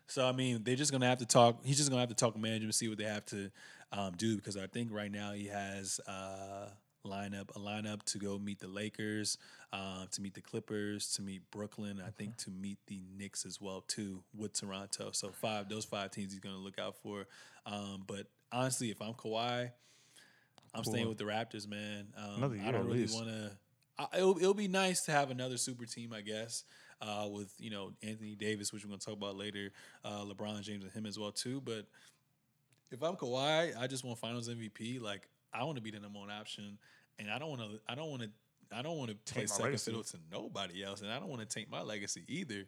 [0.08, 1.64] So I mean, they're just gonna have to talk.
[1.64, 3.50] He's just gonna have to talk to management, see what they have to
[3.94, 6.68] um, do because I think right now he has uh,
[7.06, 9.38] lineup a lineup to go meet the Lakers,
[9.74, 12.02] uh, to meet the Clippers, to meet Brooklyn.
[12.06, 15.12] I think to meet the Knicks as well too with Toronto.
[15.14, 17.28] So five those five teams he's gonna look out for.
[17.66, 19.72] Um, but honestly, if I'm Kawhi,
[20.74, 22.08] I'm staying with the Raptors, man.
[22.18, 23.52] Um, Another I don't really want to.
[24.18, 26.64] It'll, it'll be nice to have another super team, I guess,
[27.02, 29.72] uh, with you know Anthony Davis, which we're going to talk about later,
[30.04, 31.62] uh, LeBron James and him as well too.
[31.62, 31.86] But
[32.92, 35.02] if I'm Kawhi, I just want Finals MVP.
[35.02, 36.78] Like I want to be the number one option,
[37.20, 37.80] and I don't want to.
[37.88, 38.30] I don't want to.
[38.74, 39.92] I don't want to play Taint second legacy.
[39.92, 42.66] fiddle to nobody else, and I don't want to take my legacy either.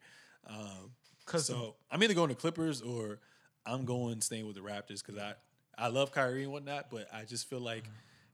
[0.48, 0.94] Um,
[1.26, 3.20] 'Cause- so I'm either going to Clippers or
[3.66, 5.36] I'm going staying with the Raptors because I
[5.76, 7.86] I love Kyrie and whatnot, but I just feel like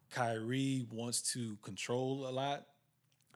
[0.09, 2.67] Kyrie wants to control a lot,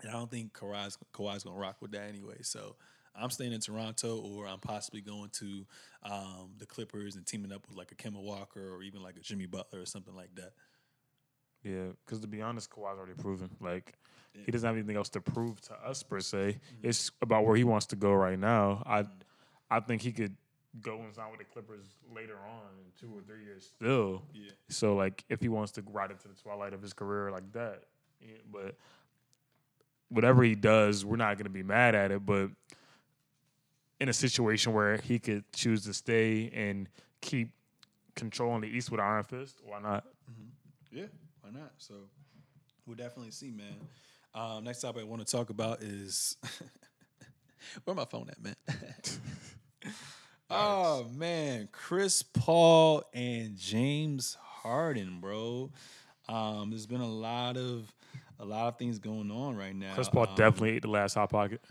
[0.01, 2.41] and I don't think Kawhi's, Kawhi's going to rock with that anyway.
[2.41, 2.75] So
[3.15, 5.65] I'm staying in Toronto, or I'm possibly going to
[6.01, 9.21] um, the Clippers and teaming up with like a Kemba Walker or even like a
[9.21, 10.53] Jimmy Butler or something like that.
[11.63, 13.55] Yeah, because to be honest, Kawhi's already proven.
[13.61, 13.93] Like
[14.45, 16.38] he doesn't have anything else to prove to us per se.
[16.38, 16.89] Mm-hmm.
[16.89, 18.84] It's about where he wants to go right now.
[18.86, 19.11] I mm-hmm.
[19.69, 20.36] I think he could
[20.81, 24.23] go and sign with the Clippers later on in two or three years still.
[24.34, 24.51] Yeah.
[24.69, 27.84] So like if he wants to ride into the twilight of his career like that,
[28.21, 28.75] yeah, but
[30.09, 32.25] whatever he does, we're not going to be mad at it.
[32.25, 32.49] But
[33.99, 36.88] in a situation where he could choose to stay and
[37.21, 37.49] keep
[38.15, 40.05] controlling the East with Iron Fist, why not?
[40.29, 40.97] Mm-hmm.
[40.97, 41.05] Yeah,
[41.41, 41.71] why not?
[41.77, 41.95] So
[42.86, 43.75] we'll definitely see, man.
[44.36, 46.38] Um, next topic I want to talk about is
[47.84, 48.55] where my phone at, man.
[50.49, 55.71] oh man, Chris Paul and James Harden, bro.
[56.27, 57.93] Um, there's been a lot of
[58.39, 59.93] a lot of things going on right now.
[59.93, 61.61] Chris Paul Um, definitely ate the last hot pocket.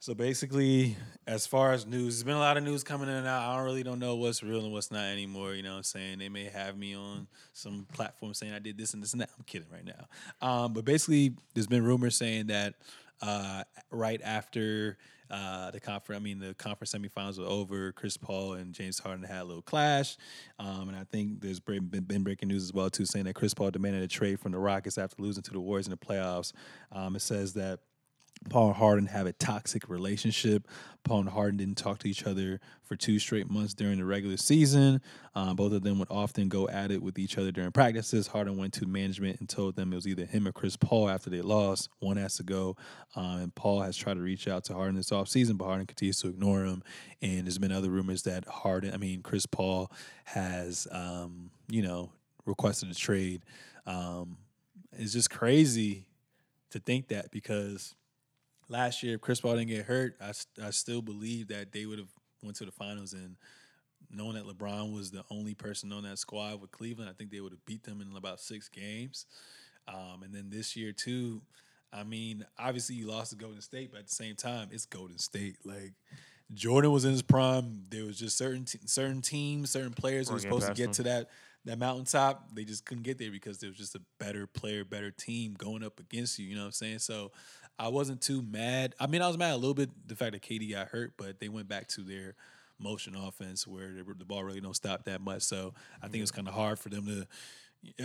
[0.00, 0.96] So basically,
[1.26, 3.50] as far as news, there's been a lot of news coming in and out.
[3.50, 5.52] I don't really don't know what's real and what's not anymore.
[5.52, 6.18] You know what I'm saying?
[6.20, 9.28] They may have me on some platform saying I did this and this and that.
[9.38, 10.46] I'm kidding right now.
[10.46, 12.76] Um, but basically, there's been rumors saying that
[13.20, 14.96] uh, right after
[15.30, 19.24] uh, the conference, I mean, the conference semifinals were over, Chris Paul and James Harden
[19.24, 20.16] had a little clash.
[20.58, 21.88] Um, and I think there's been,
[22.22, 24.96] breaking news as well, too, saying that Chris Paul demanded a trade from the Rockets
[24.96, 26.52] after losing to the Warriors in the playoffs.
[26.90, 27.80] Um, it says that
[28.48, 30.66] Paul and Harden have a toxic relationship.
[31.04, 34.38] Paul and Harden didn't talk to each other for two straight months during the regular
[34.38, 35.02] season.
[35.34, 38.28] Um, both of them would often go at it with each other during practices.
[38.28, 41.28] Harden went to management and told them it was either him or Chris Paul after
[41.28, 41.90] they lost.
[41.98, 42.76] One has to go.
[43.14, 46.20] Um, and Paul has tried to reach out to Harden this offseason, but Harden continues
[46.20, 46.82] to ignore him.
[47.20, 49.92] And there's been other rumors that Harden, I mean, Chris Paul
[50.24, 52.12] has, um, you know,
[52.46, 53.42] requested a trade.
[53.86, 54.38] Um,
[54.92, 56.06] it's just crazy
[56.70, 57.94] to think that because
[58.70, 60.32] last year if Chris Paul didn't get hurt, I,
[60.64, 62.12] I still believe that they would have
[62.42, 63.36] went to the finals and
[64.10, 67.40] knowing that LeBron was the only person on that squad with Cleveland, I think they
[67.40, 69.26] would have beat them in about six games.
[69.86, 71.42] Um, and then this year too,
[71.92, 75.18] I mean, obviously you lost to Golden State, but at the same time, it's Golden
[75.18, 75.56] State.
[75.64, 75.92] Like
[76.54, 77.84] Jordan was in his prime.
[77.90, 80.92] There was just certain te- certain teams, certain players who were supposed to get them.
[80.94, 81.30] to that
[81.66, 85.10] that mountaintop, they just couldn't get there because there was just a better player, better
[85.10, 86.46] team going up against you.
[86.46, 87.00] You know what I'm saying?
[87.00, 87.32] So
[87.78, 88.94] I wasn't too mad.
[89.00, 91.40] I mean, I was mad a little bit the fact that KD got hurt, but
[91.40, 92.34] they went back to their
[92.78, 95.42] motion offense where the, the ball really don't stop that much.
[95.42, 97.26] So I think it's kind of hard for them to.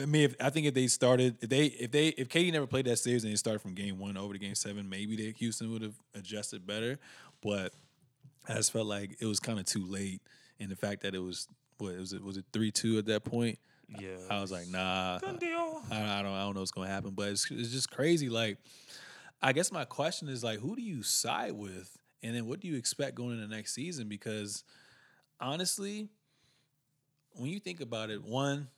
[0.02, 2.68] I mean, if, I think if they started, if they, if they, if KD never
[2.68, 5.32] played that series and they started from game one over to game seven, maybe they,
[5.32, 6.98] Houston would have adjusted better.
[7.44, 7.74] But
[8.48, 10.22] I just felt like it was kind of too late,
[10.62, 13.26] and the fact that it was what was it was it three two at that
[13.26, 13.60] point.
[14.00, 14.18] Yeah.
[14.30, 15.20] I was like, nah.
[15.92, 17.12] I, I don't, I don't know what's gonna happen.
[17.12, 18.30] But it's, it's just crazy.
[18.30, 18.58] Like,
[19.42, 22.68] I guess my question is like, who do you side with, and then what do
[22.68, 24.08] you expect going into next season?
[24.08, 24.64] Because
[25.40, 26.10] honestly,
[27.34, 28.70] when you think about it, one,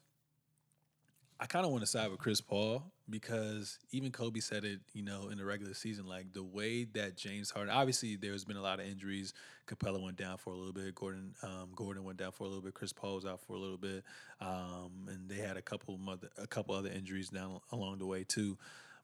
[1.39, 5.03] I kind of want to side with Chris Paul because even Kobe said it, you
[5.03, 8.61] know, in the regular season, like the way that James Harden, obviously there's been a
[8.61, 9.33] lot of injuries.
[9.67, 10.95] Capela went down for a little bit.
[10.95, 12.73] Gordon, um, Gordon went down for a little bit.
[12.73, 14.03] Chris Paul was out for a little bit,
[14.41, 18.23] um, and they had a couple mother, a couple other injuries down along the way
[18.23, 18.57] too.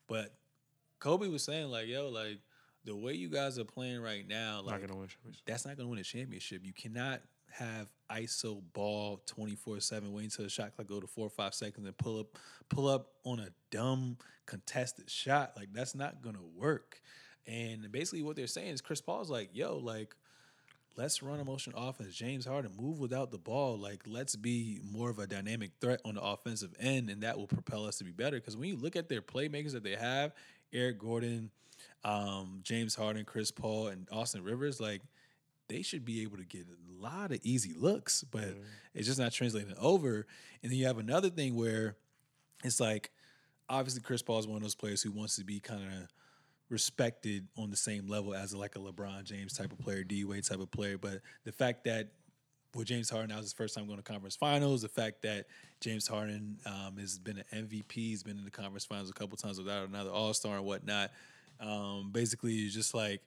[0.07, 0.33] But
[1.03, 2.39] Kobe was saying like, yo, like
[2.85, 5.09] the way you guys are playing right now, Not like gonna win.
[5.45, 6.61] that's not going to win a championship.
[6.63, 7.19] You cannot
[7.51, 11.29] have ISO ball twenty four seven, wait until the shot clock go to four or
[11.29, 12.37] five seconds and pull up,
[12.69, 15.51] pull up on a dumb contested shot.
[15.57, 17.01] Like that's not going to work.
[17.45, 20.15] And basically, what they're saying is Chris Paul's like, yo, like.
[20.95, 22.13] Let's run a motion offense.
[22.13, 23.79] James Harden move without the ball.
[23.79, 27.47] Like let's be more of a dynamic threat on the offensive end, and that will
[27.47, 28.37] propel us to be better.
[28.37, 30.33] Because when you look at their playmakers that they have,
[30.73, 31.51] Eric Gordon,
[32.03, 35.01] um, James Harden, Chris Paul, and Austin Rivers, like
[35.69, 38.55] they should be able to get a lot of easy looks, but
[38.93, 40.25] it's just not translating over.
[40.61, 41.95] And then you have another thing where
[42.63, 43.11] it's like
[43.69, 46.07] obviously Chris Paul is one of those players who wants to be kind of
[46.69, 50.43] respected on the same level as like a LeBron James type of player, D Wade
[50.43, 50.97] type of player.
[50.97, 52.09] But the fact that
[52.75, 54.81] with James Harden, that was his first time going to conference finals.
[54.81, 55.45] The fact that
[55.79, 59.37] James Harden um, has been an MVP, he's been in the conference finals a couple
[59.37, 61.11] times without another All Star and whatnot.
[61.59, 63.21] Um, basically, it's just like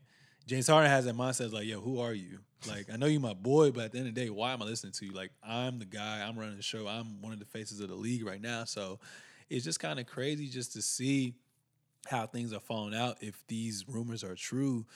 [0.46, 2.38] James Harden has that mindset, like, yo, who are you?
[2.68, 4.62] Like, I know you're my boy, but at the end of the day, why am
[4.62, 5.12] I listening to you?
[5.12, 7.94] Like, I'm the guy, I'm running the show, I'm one of the faces of the
[7.94, 8.64] league right now.
[8.64, 9.00] So
[9.50, 11.34] it's just kind of crazy just to see
[12.06, 14.86] how things are falling out if these rumors are true.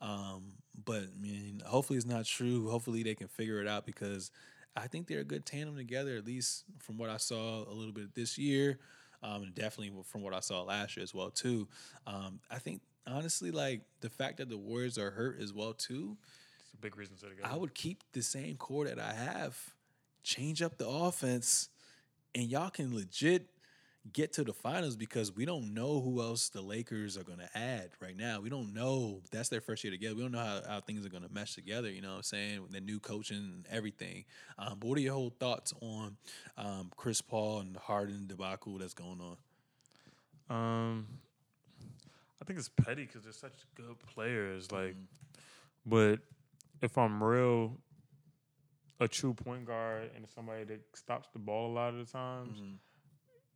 [0.00, 2.68] Um, but I mean, hopefully it's not true.
[2.70, 4.30] Hopefully they can figure it out because
[4.76, 7.92] I think they're a good tandem together, at least from what I saw a little
[7.92, 8.78] bit this year.
[9.22, 11.68] Um, and definitely from what I saw last year as well too.
[12.06, 16.16] Um, I think honestly, like the fact that the Warriors are hurt as well too,
[16.62, 17.42] It's a big reason to go.
[17.44, 19.58] I would keep the same core that I have,
[20.22, 21.68] change up the offense,
[22.34, 23.48] and y'all can legit
[24.12, 27.58] get to the finals because we don't know who else the Lakers are going to
[27.58, 28.40] add right now.
[28.40, 29.20] We don't know.
[29.30, 30.14] That's their first year together.
[30.14, 32.22] We don't know how, how things are going to mesh together, you know what I'm
[32.22, 32.66] saying?
[32.70, 34.24] The new coaching and everything.
[34.58, 36.16] Um, but what are your whole thoughts on
[36.56, 39.36] um, Chris Paul and the Harden debacle that's going on?
[40.56, 41.06] Um,
[42.40, 44.72] I think it's petty because they're such good players.
[44.72, 44.96] Like,
[45.86, 46.18] but
[46.82, 47.76] if I'm real,
[48.98, 52.58] a true point guard and somebody that stops the ball a lot of the times,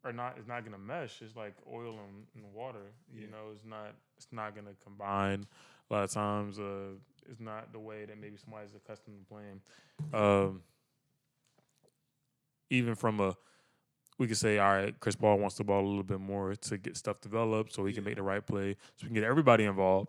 [0.05, 1.21] are not is not gonna mesh.
[1.23, 2.93] It's like oil and, and water.
[3.13, 5.47] You know, it's not it's not gonna combine.
[5.91, 6.95] A lot of times, uh,
[7.31, 9.61] it's not the way that maybe somebody's accustomed to playing.
[10.13, 10.63] Um,
[12.71, 13.37] even from a
[14.19, 16.79] we could say, all right, Chris Paul wants the ball a little bit more to
[16.79, 19.65] get stuff developed so he can make the right play, so we can get everybody
[19.65, 20.09] involved.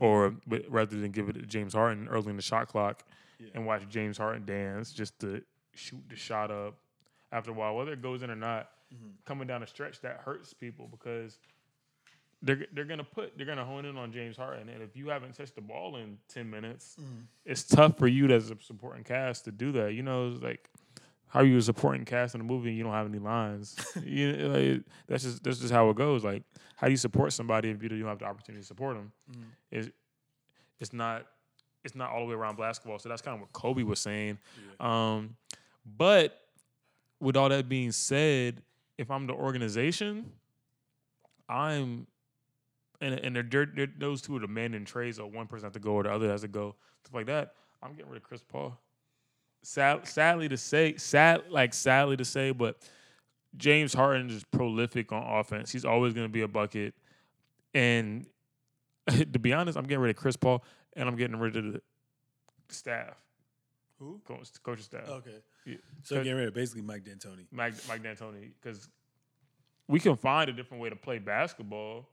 [0.00, 3.04] Or but rather than give it to James Harden early in the shot clock
[3.38, 3.48] Yeah.
[3.54, 5.42] and watch James Harden dance just to
[5.74, 6.76] shoot the shot up
[7.30, 9.08] after a while, whether it goes in or not, Mm-hmm.
[9.24, 11.38] coming down a stretch, that hurts people because
[12.42, 15.34] they're they're gonna put they're gonna hone in on James Harden, and if you haven't
[15.34, 17.20] touched the ball in ten minutes, mm-hmm.
[17.44, 19.94] it's tough for you as a supporting cast to do that.
[19.94, 20.68] You know, it's like
[21.32, 23.74] how are you a supporting cast in a movie and you don't have any lines.
[24.04, 26.22] you know, like, that's just that's just how it goes.
[26.22, 26.42] Like,
[26.76, 29.12] how do you support somebody if you don't have the opportunity to support them?
[29.30, 29.42] Mm-hmm.
[29.70, 29.88] It's
[30.78, 31.26] it's not
[31.84, 32.98] it's not all the way around basketball.
[32.98, 34.38] So that's kind of what Kobe was saying.
[34.78, 35.36] Um,
[35.86, 36.38] but
[37.18, 38.62] with all that being said,
[38.98, 40.30] if I'm the organization,
[41.48, 42.06] I'm
[43.00, 45.72] and and they're, they're, those two are the men in trades, or one person has
[45.74, 47.54] to go or the other has to go, stuff like that.
[47.82, 48.78] I'm getting rid of Chris Paul.
[49.64, 52.78] Sad, sadly to say, sad like sadly to say, but
[53.56, 55.70] James Harden is prolific on offense.
[55.70, 56.94] He's always going to be a bucket,
[57.74, 58.26] and
[59.08, 60.64] to be honest, I'm getting rid of Chris Paul,
[60.94, 61.82] and I'm getting rid of the
[62.68, 63.16] staff,
[63.98, 64.20] Who?
[64.24, 65.08] coach, coaching staff.
[65.08, 65.38] Okay.
[65.64, 65.76] Yeah.
[66.02, 67.46] So getting rid of basically Mike D'Antoni.
[67.50, 68.88] Mike Mike D'Antoni because
[69.88, 72.08] we can find a different way to play basketball,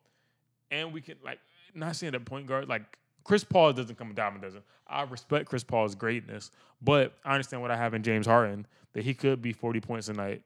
[0.71, 1.39] and we can like
[1.73, 4.63] not saying that point guard like Chris Paul doesn't come down and doesn't.
[4.87, 9.03] I respect Chris Paul's greatness, but I understand what I have in James Harden that
[9.03, 10.43] he could be forty points a night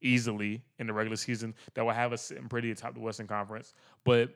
[0.00, 3.72] easily in the regular season that will have us sitting pretty atop the Western Conference.
[4.04, 4.34] But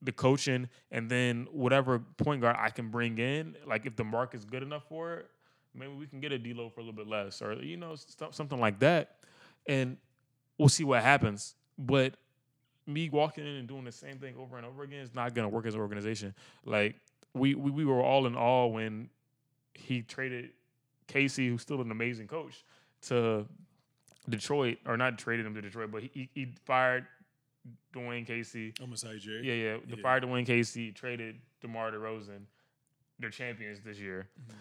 [0.00, 4.34] the coaching and then whatever point guard I can bring in, like if the mark
[4.34, 5.30] is good enough for it,
[5.74, 8.34] maybe we can get a D'Lo for a little bit less, or you know st-
[8.34, 9.16] something like that,
[9.66, 9.96] and
[10.58, 11.54] we'll see what happens.
[11.78, 12.14] But
[12.86, 15.44] me walking in and doing the same thing over and over again is not going
[15.48, 16.34] to work as an organization.
[16.64, 16.96] Like
[17.34, 19.08] we, we we were all in awe when
[19.74, 20.50] he traded
[21.06, 22.64] Casey, who's still an amazing coach,
[23.02, 23.46] to
[24.28, 27.06] Detroit, or not traded him to Detroit, but he, he fired
[27.94, 28.72] Dwane Casey.
[28.82, 29.46] I'm sorry, Jerry.
[29.46, 29.76] Yeah, yeah.
[29.88, 30.02] The Yeah.
[30.02, 32.42] fired Dwane Casey, traded DeMar DeRozan.
[33.18, 34.28] They're champions this year.
[34.40, 34.58] Mm-hmm.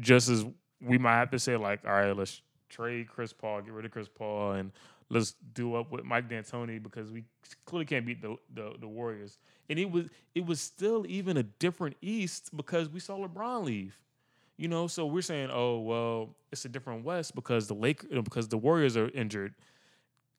[0.00, 0.44] Just as
[0.80, 3.90] we might have to say, like, all right, let's trade Chris Paul, get rid of
[3.90, 4.72] Chris Paul, and
[5.10, 7.24] let's do up with Mike D'Antoni because we
[7.66, 9.38] clearly can't beat the, the the Warriors.
[9.68, 13.98] And it was it was still even a different East because we saw LeBron leave.
[14.56, 18.48] You know, so we're saying, oh well, it's a different West because the Lake because
[18.48, 19.54] the Warriors are injured.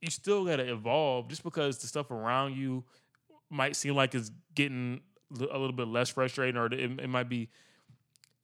[0.02, 2.84] You still got to evolve just because the stuff around you
[3.50, 5.02] might seem like it's getting
[5.32, 7.50] a little bit less frustrating, or it, it might be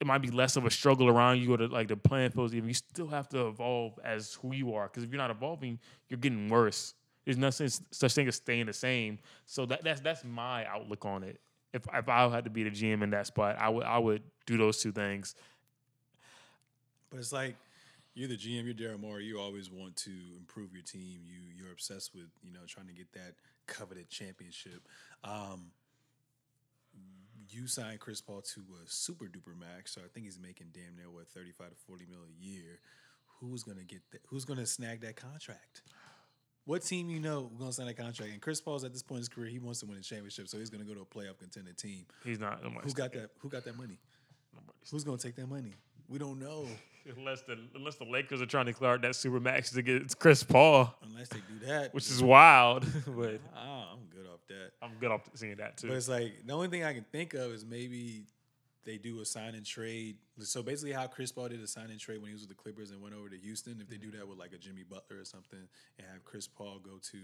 [0.00, 2.54] it might be less of a struggle around you, or the, like the playing fields.
[2.54, 5.78] Even you still have to evolve as who you are, because if you're not evolving,
[6.08, 6.94] you're getting worse.
[7.24, 9.18] There's nothing such thing as staying the same.
[9.44, 11.40] So that that's that's my outlook on it.
[11.72, 14.22] If if I had to be the GM in that spot, I would I would
[14.46, 15.34] do those two things.
[17.10, 17.56] But it's like
[18.14, 19.24] you're the GM, you're Daryl Morey.
[19.24, 21.20] You always want to improve your team.
[21.24, 23.34] You you're obsessed with you know trying to get that
[23.66, 24.86] coveted championship.
[25.24, 25.72] Um,
[27.50, 30.96] you signed Chris Paul to a super duper max, so I think he's making damn
[30.96, 32.80] near what thirty five to forty mil a year.
[33.40, 34.20] Who's gonna get that?
[34.28, 35.82] Who's gonna snag that contract?
[36.64, 38.32] What team you know gonna sign that contract?
[38.32, 40.48] And Chris Paul's at this point in his career, he wants to win a championship,
[40.48, 42.04] so he's gonna go to a playoff contender team.
[42.24, 42.60] He's not.
[42.62, 43.30] Who got that?
[43.38, 43.98] Who got that money?
[44.90, 45.74] Who's gonna take that money?
[46.08, 46.66] We don't know.
[47.16, 50.18] Unless the unless the Lakers are trying to clear out that super max to get
[50.18, 52.84] Chris Paul, Unless they do that, which is wild.
[53.06, 54.72] but Ah, I'm good off that.
[54.82, 55.88] I'm good off seeing that too.
[55.88, 58.24] But it's like the only thing I can think of is maybe
[58.84, 60.16] they do a sign and trade.
[60.40, 62.54] So basically, how Chris Paul did a sign and trade when he was with the
[62.54, 63.80] Clippers and went over to Houston.
[63.80, 65.58] If they do that with like a Jimmy Butler or something,
[65.98, 67.18] and have Chris Paul go to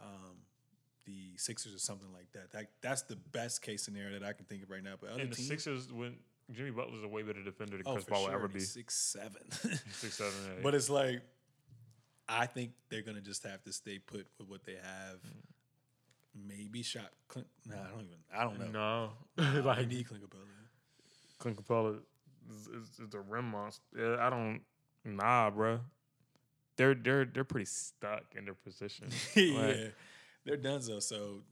[0.00, 0.36] um,
[1.04, 4.46] the Sixers or something like that, that that's the best case scenario that I can
[4.46, 4.94] think of right now.
[5.00, 6.16] But other and the teams, Sixers, when
[6.52, 8.60] Jimmy Butler's a way better defender than oh, Chris Paul will sure, ever he's be.
[8.60, 9.50] six seven.
[9.50, 10.32] Six seven.
[10.46, 10.52] Yeah.
[10.62, 11.22] But it's like,
[12.28, 15.18] I think they're gonna just have to stay put with what they have.
[16.34, 17.10] Maybe shot.
[17.28, 18.18] Clint, nah, I don't even.
[18.34, 19.10] I don't know.
[19.38, 20.44] no, like like need Clint Capela.
[21.38, 21.98] Clint Capela
[22.50, 24.20] is, is, is a rim monster.
[24.20, 24.60] I don't.
[25.04, 25.80] Nah, bro.
[26.76, 29.08] They're they're they're pretty stuck in their position.
[29.34, 29.88] yeah,
[30.44, 31.00] they're done so.
[31.00, 31.42] So,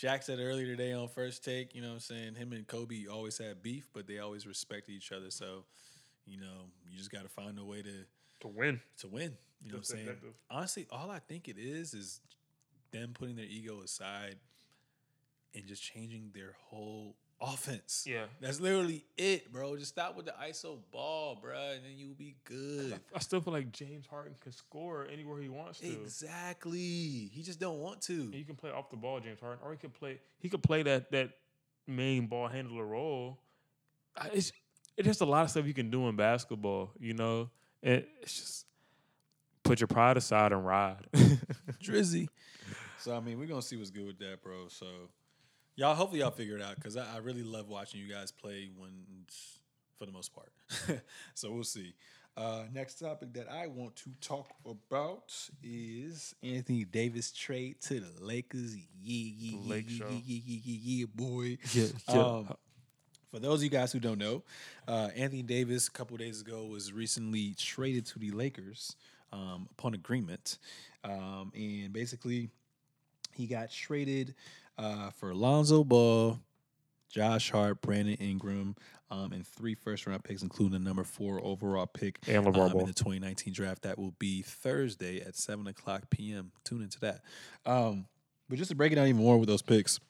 [0.00, 3.06] Shaq said earlier today on First Take, you know, what I'm saying him and Kobe
[3.10, 5.30] always had beef, but they always respected each other.
[5.30, 5.64] So,
[6.24, 8.04] you know, you just got to find a way to
[8.40, 8.80] to win.
[9.00, 9.36] to win.
[9.60, 10.08] You know what I'm saying?
[10.08, 10.34] objective.
[10.48, 12.20] Honestly, all I think it is is
[12.92, 14.36] them putting their ego aside
[15.52, 18.04] and just changing their whole offense.
[18.06, 18.24] Yeah.
[18.40, 19.76] That's literally it, bro.
[19.76, 22.98] Just stop with the ISO ball, bro, and then you'll be good.
[23.14, 25.86] I still feel like James Harden can score anywhere he wants to.
[25.88, 27.30] Exactly.
[27.32, 28.12] He just don't want to.
[28.12, 30.20] And you can play off the ball, James Harden, or he could play.
[30.38, 31.30] He could play that that
[31.86, 33.38] main ball handler role.
[34.32, 34.52] It's
[34.96, 37.50] it's just a lot of stuff you can do in basketball, you know.
[37.82, 38.66] And it's just
[39.62, 41.06] put your pride aside and ride.
[41.82, 42.28] Drizzy.
[42.98, 44.66] So I mean, we're gonna see what's good with that, bro.
[44.68, 44.86] So
[45.78, 48.68] y'all, hopefully y'all figure it out because I, I really love watching you guys play
[48.76, 48.90] when,
[49.96, 50.52] for the most part.
[51.34, 51.94] so we'll see.
[52.36, 58.24] Uh, next topic that I want to talk about is Anthony Davis trade to the
[58.24, 58.76] Lakers.
[58.76, 61.58] Yeah, yeah, yeah, Lake yeah, yeah, yeah, yeah, yeah, boy.
[61.72, 62.20] yeah, yeah.
[62.20, 62.56] Um,
[63.30, 64.42] for those of you guys who don't know,
[64.86, 68.96] uh, Anthony Davis a couple days ago was recently traded to the Lakers
[69.32, 70.58] um, upon agreement,
[71.04, 72.50] um, and basically
[73.38, 74.34] he got traded
[74.76, 76.40] uh, for Lonzo Ball,
[77.08, 78.74] Josh Hart, Brandon Ingram,
[79.12, 82.86] um, and three first round picks, including the number four overall pick And um, in
[82.86, 83.82] the 2019 draft.
[83.82, 86.50] That will be Thursday at 7 o'clock p.m.
[86.64, 87.20] Tune into that.
[87.64, 88.06] Um,
[88.48, 90.00] but just to break it down even more with those picks,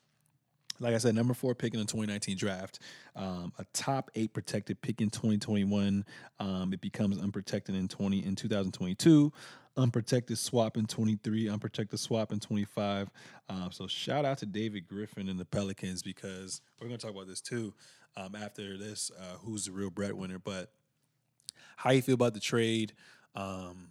[0.81, 2.79] like I said, number four pick in the 2019 draft,
[3.15, 6.05] um, a top eight protected pick in 2021.
[6.41, 9.33] Um, it becomes unprotected in 20 in 2022.
[9.79, 11.49] Unprotected swap in 23.
[11.49, 13.09] Unprotected swap in 25.
[13.49, 17.15] Um, so shout out to David Griffin and the Pelicans because we're going to talk
[17.15, 17.73] about this too
[18.17, 19.11] um, after this.
[19.17, 20.41] Uh, who's the real breadwinner?
[20.41, 20.73] But
[21.77, 22.93] how you feel about the trade?
[23.37, 23.89] Um,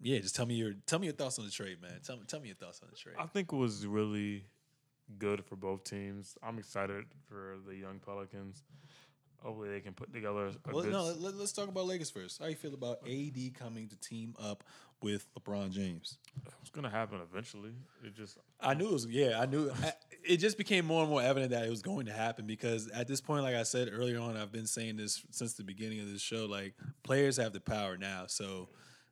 [0.00, 2.00] yeah, just tell me your tell me your thoughts on the trade, man.
[2.04, 3.14] Tell me tell me your thoughts on the trade.
[3.18, 4.44] I think it was really
[5.18, 6.36] good for both teams.
[6.42, 8.64] I'm excited for the young Pelicans.
[9.44, 10.92] Hopefully they can put together a Well, good.
[10.92, 12.40] no, let, us talk about Lakers first.
[12.40, 14.64] How you feel about AD coming to team up
[15.04, 16.18] with LeBron James?
[16.60, 17.70] it's gonna happen eventually.
[18.02, 19.06] It just I knew it was.
[19.06, 19.70] Yeah, I knew.
[19.70, 19.92] I,
[20.24, 23.06] it just became more and more evident that it was going to happen because at
[23.06, 26.10] this point, like I said earlier on, I've been saying this since the beginning of
[26.10, 26.46] this show.
[26.46, 28.70] Like players have the power now, so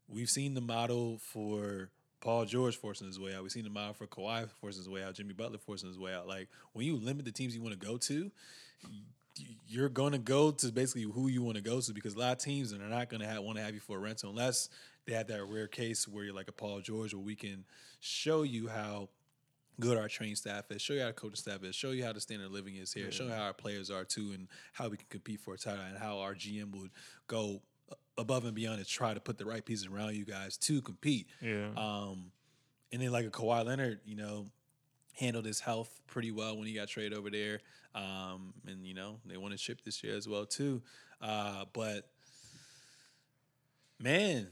[0.08, 1.90] we've seen the model for
[2.20, 3.42] Paul George forcing his way out.
[3.42, 5.14] We've seen the model for Kawhi forcing his way out.
[5.14, 6.26] Jimmy Butler forcing his way out.
[6.26, 8.30] Like when you limit the teams you want to go to,
[9.66, 12.32] you're going to go to basically who you want to go to because a lot
[12.32, 14.68] of teams are not going to have, want to have you for a rental unless
[15.06, 17.64] they have that rare case where you're like a Paul George where we can
[18.00, 19.08] show you how
[19.80, 22.12] good our training staff is, show you how the coaching staff is, show you how
[22.12, 23.10] the standard of living is here, yeah.
[23.10, 25.82] show you how our players are too, and how we can compete for a title,
[25.88, 26.90] and how our GM would
[27.26, 27.60] go
[28.18, 31.26] above and beyond to try to put the right pieces around you guys to compete.
[31.40, 31.68] Yeah.
[31.76, 32.30] Um,
[32.92, 34.46] and then like a Kawhi Leonard, you know,
[35.18, 37.60] handled his health pretty well when he got traded over there.
[37.94, 40.82] Um, and you know they won a chip this year as well too.
[41.20, 42.08] Uh, but
[44.02, 44.48] man,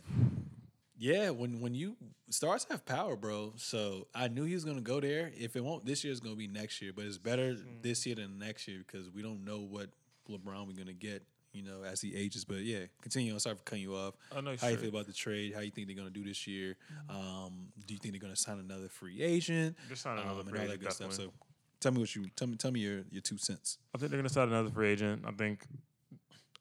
[0.97, 1.97] yeah, when when you
[2.31, 3.53] stars have power, bro.
[3.57, 5.33] So I knew he was gonna go there.
[5.37, 6.93] If it won't this year, it's gonna be next year.
[6.95, 7.83] But it's better mm.
[7.83, 9.91] this year than next year because we don't know what
[10.29, 11.23] LeBron we're gonna get.
[11.53, 12.45] You know, as he ages.
[12.45, 13.33] But yeah, continue.
[13.33, 14.15] I'm sorry for cutting you off.
[14.31, 14.71] Oh, no, How sure.
[14.71, 15.53] you feel about the trade?
[15.53, 16.77] How you think they're gonna do this year?
[17.09, 19.77] Um, do you think they're gonna sign another free agent?
[19.89, 20.81] They're signing another um, free and all agent.
[20.81, 21.11] that good stuff.
[21.11, 21.33] definitely.
[21.41, 21.47] So
[21.81, 22.57] tell me what you tell me.
[22.57, 23.79] Tell me your your two cents.
[23.93, 25.25] I think they're gonna sign another free agent.
[25.27, 25.65] I think,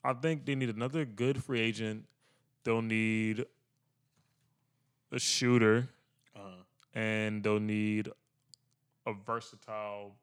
[0.03, 2.05] I think they need another good free agent.
[2.69, 3.45] They'll need
[5.11, 5.89] a shooter,
[6.35, 6.51] Uh-huh.
[6.93, 8.09] and they'll need
[9.07, 10.15] a versatile,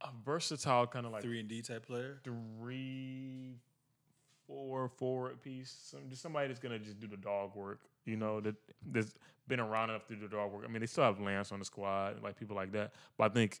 [0.00, 2.20] a versatile kind of like Three and D type player.
[2.22, 3.56] three,
[4.46, 5.76] four forward piece.
[5.90, 7.80] Some, just somebody that's gonna just do the dog work.
[8.04, 8.54] You know that
[8.92, 9.14] that's
[9.48, 10.62] been around enough to do the dog work.
[10.64, 12.92] I mean, they still have Lance on the squad, like people like that.
[13.18, 13.58] But I think,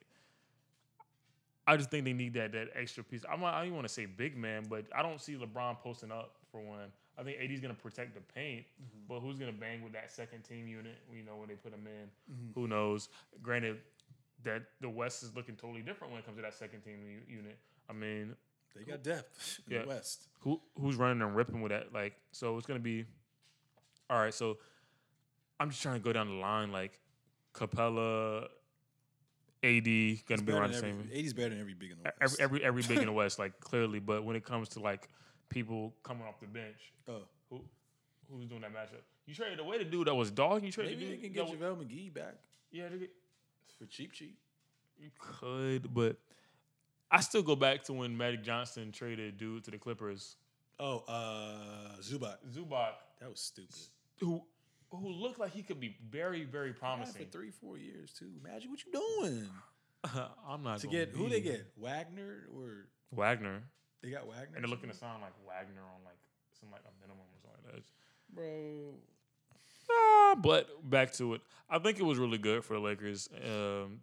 [1.66, 3.24] I just think they need that that extra piece.
[3.28, 6.12] I'm I don't even want to say big man, but I don't see LeBron posting
[6.12, 6.92] up for one.
[7.18, 9.00] I think AD's gonna protect the paint, mm-hmm.
[9.08, 10.98] but who's gonna bang with that second team unit?
[11.12, 12.60] You know when they put him in, mm-hmm.
[12.60, 13.08] who knows?
[13.42, 13.78] Granted,
[14.44, 17.36] that the West is looking totally different when it comes to that second team u-
[17.36, 17.58] unit.
[17.88, 18.34] I mean,
[18.74, 19.82] They got depth in Yeah.
[19.82, 20.28] the West.
[20.40, 21.92] who who's running and ripping with that?
[21.92, 23.04] Like, so it's gonna be
[24.08, 24.34] all right.
[24.34, 24.58] So
[25.58, 26.72] I'm just trying to go down the line.
[26.72, 27.00] Like
[27.54, 28.44] Capela,
[29.62, 29.84] AD,
[30.26, 31.08] gonna be around the same.
[31.12, 33.60] Eighty's better than every big in the Every, every every big in the West, like
[33.60, 33.98] clearly.
[33.98, 35.08] But when it comes to like
[35.50, 37.60] people coming off the bench, oh, who
[38.30, 39.02] who's doing that matchup?
[39.26, 40.62] You traded away the dude that was dog.
[40.64, 42.34] You traded maybe the they can get was- JaVale McGee back
[42.72, 43.12] Yeah, they get-
[43.78, 44.36] for cheap, cheap.
[44.98, 46.16] you could, but
[47.10, 50.36] I still go back to when Magic Johnson traded dude to the Clippers,
[50.78, 52.38] Oh, uh, Zubac.
[52.50, 53.74] Zubac, That was stupid.
[54.18, 54.42] who
[54.90, 57.24] who looked like he could be very very Yeah, promising.
[57.26, 58.30] for three, four years too.
[58.42, 59.48] Magic, what you doing?
[60.48, 61.72] I'm not To get who they get?
[61.76, 63.62] Wagner or Wagner,
[64.02, 64.56] they got Wagner?
[64.56, 66.18] and they're looking to sign like Wagner on like
[66.58, 67.82] some like a minimum or something like that.
[68.34, 68.94] bro.
[69.92, 71.40] Ah, but back to it.
[71.68, 73.28] I think it was really good for the Lakers.
[73.44, 74.00] Um,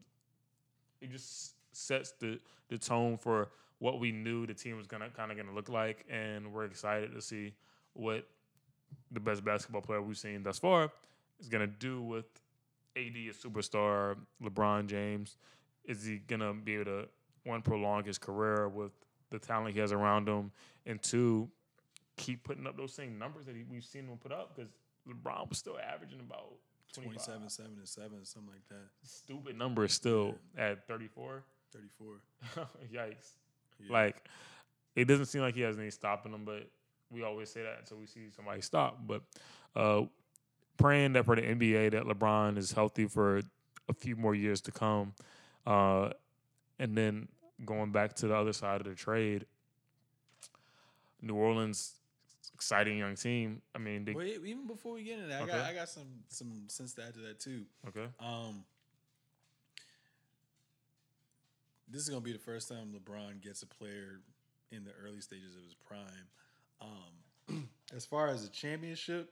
[1.02, 3.50] it just sets the the tone for
[3.80, 7.14] what we knew the team was gonna kind of gonna look like, and we're excited
[7.14, 7.54] to see
[7.94, 8.28] what
[9.12, 10.92] the best basketball player we've seen thus far
[11.40, 12.26] is gonna do with
[12.96, 15.38] AD, a superstar, LeBron James.
[15.86, 17.08] Is he gonna be able to
[17.46, 18.92] one prolong his career with
[19.30, 20.52] the talent he has around him,
[20.86, 21.50] and two
[22.18, 24.72] keep putting up those same numbers that he, we've seen him put up because
[25.08, 26.54] LeBron was still averaging about
[26.94, 27.26] 25.
[27.26, 28.88] 27, 7, and 7, something like that.
[29.04, 31.44] Stupid numbers still at 34.
[31.74, 32.08] 34.
[32.94, 33.34] Yikes.
[33.80, 33.94] Yeah.
[33.94, 34.24] Like,
[34.96, 36.68] it doesn't seem like he has any stopping him, but
[37.12, 39.00] we always say that until we see somebody stop.
[39.06, 39.22] But
[39.76, 40.04] uh,
[40.78, 43.42] praying that for the NBA that LeBron is healthy for
[43.88, 45.14] a few more years to come.
[45.66, 46.10] Uh,
[46.80, 47.28] and then
[47.66, 49.46] going back to the other side of the trade,
[51.22, 51.96] New Orleans,
[52.54, 53.62] exciting young team.
[53.76, 56.08] I mean, they, Wait, even before we get into that, I got I got some
[56.28, 57.64] some sense to add to that too.
[57.88, 58.08] okay.
[58.20, 58.64] Um,
[61.88, 64.22] this is gonna be the first time LeBron gets a player
[64.72, 66.28] in the early stages of his prime.
[66.82, 69.32] Um, as far as the championship,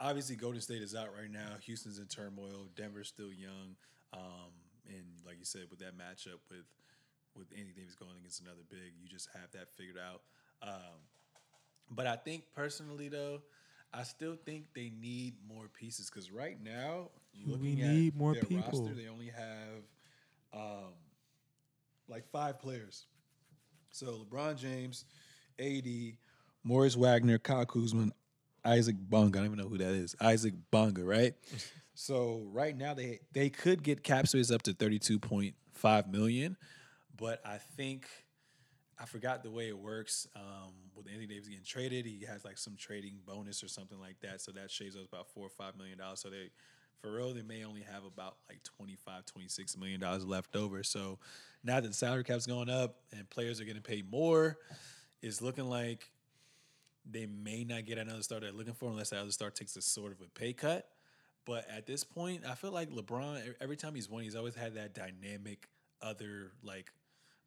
[0.00, 1.56] obviously Golden State is out right now.
[1.62, 2.68] Houston's in turmoil.
[2.76, 3.76] Denver's still young,
[4.12, 4.52] um,
[4.88, 6.64] and like you said, with that matchup with
[7.38, 10.22] with Anthony Davis going against another big, you just have that figured out.
[10.62, 10.98] Um,
[11.90, 13.40] but I think personally, though,
[13.92, 18.34] I still think they need more pieces because right now, you We need at more
[18.34, 18.82] their people.
[18.82, 19.82] roster, they only have
[20.52, 20.92] um,
[22.08, 23.06] like five players.
[23.90, 25.04] So LeBron James,
[25.58, 25.86] AD,
[26.64, 28.10] Moritz Wagner, Kyle Kuzma,
[28.64, 29.38] Isaac Bonga.
[29.38, 30.14] I don't even know who that is.
[30.20, 31.34] Isaac Bonga, right?
[31.94, 36.10] so right now they they could get cap space up to thirty two point five
[36.12, 36.56] million,
[37.18, 38.08] but I think
[39.00, 40.26] I forgot the way it works.
[40.34, 44.20] Um, with Anthony Davis getting traded, he has like some trading bonus or something like
[44.20, 44.40] that.
[44.40, 46.20] So that shaves us about four or five million dollars.
[46.20, 46.50] So they,
[47.00, 50.82] for real, they may only have about like 25, 26 million dollars left over.
[50.82, 51.18] So
[51.62, 54.58] now that the salary cap's going up and players are getting paid more,
[55.22, 56.10] it's looking like
[57.10, 59.82] they may not get another star they're looking for unless that other star takes a
[59.82, 60.88] sort of a pay cut.
[61.46, 64.74] But at this point, I feel like LeBron, every time he's won, he's always had
[64.74, 65.68] that dynamic
[66.02, 66.92] other like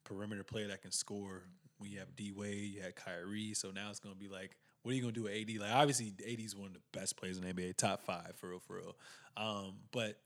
[0.04, 1.44] perimeter player that can score.
[1.78, 4.92] When you have D Wade, you had Kyrie, so now it's gonna be like, what
[4.92, 5.58] are you gonna do with AD?
[5.58, 8.50] Like obviously, AD is one of the best players in the NBA, top five for
[8.50, 8.96] real, for real.
[9.36, 10.18] Um, but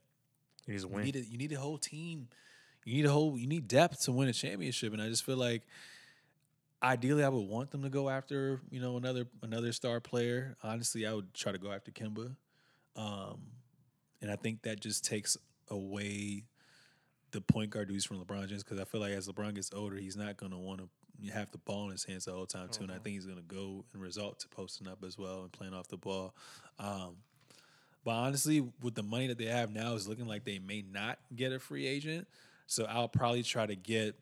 [0.66, 2.28] He needs to you need a, you need a whole team.
[2.85, 5.36] You need a whole you need depth to win a championship, and I just feel
[5.36, 5.62] like
[6.82, 10.57] ideally I would want them to go after you know another another star player.
[10.62, 12.36] Honestly, I would try to go after Kemba,
[12.97, 13.40] um,
[14.20, 15.36] and I think that just takes
[15.69, 16.44] away
[17.37, 19.97] the point guard duties from LeBron James because I feel like as LeBron gets older,
[19.97, 22.69] he's not going to want to have the ball in his hands the whole time
[22.71, 25.43] too, and I think he's going to go and result to posting up as well
[25.43, 26.35] and playing off the ball.
[26.79, 27.17] Um,
[28.05, 31.19] but honestly, with the money that they have now, it's looking like they may not
[31.35, 32.27] get a free agent.
[32.67, 34.15] So I'll probably try to get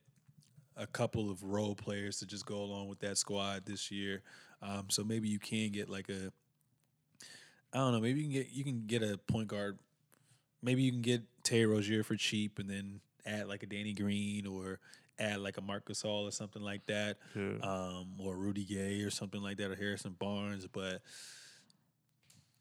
[0.77, 4.23] a couple of role players to just go along with that squad this year.
[4.61, 6.32] Um, so maybe you can get like a,
[7.73, 9.78] I don't know, maybe you can get you can get a point guard.
[10.62, 14.47] Maybe you can get Terry Rozier for cheap, and then add like a Danny Green
[14.47, 14.81] or
[15.19, 17.59] add like a Marcus Hall or something like that, Yeah.
[17.62, 20.66] um, or Rudy Gay or something like that, or Harrison Barnes.
[20.66, 21.03] But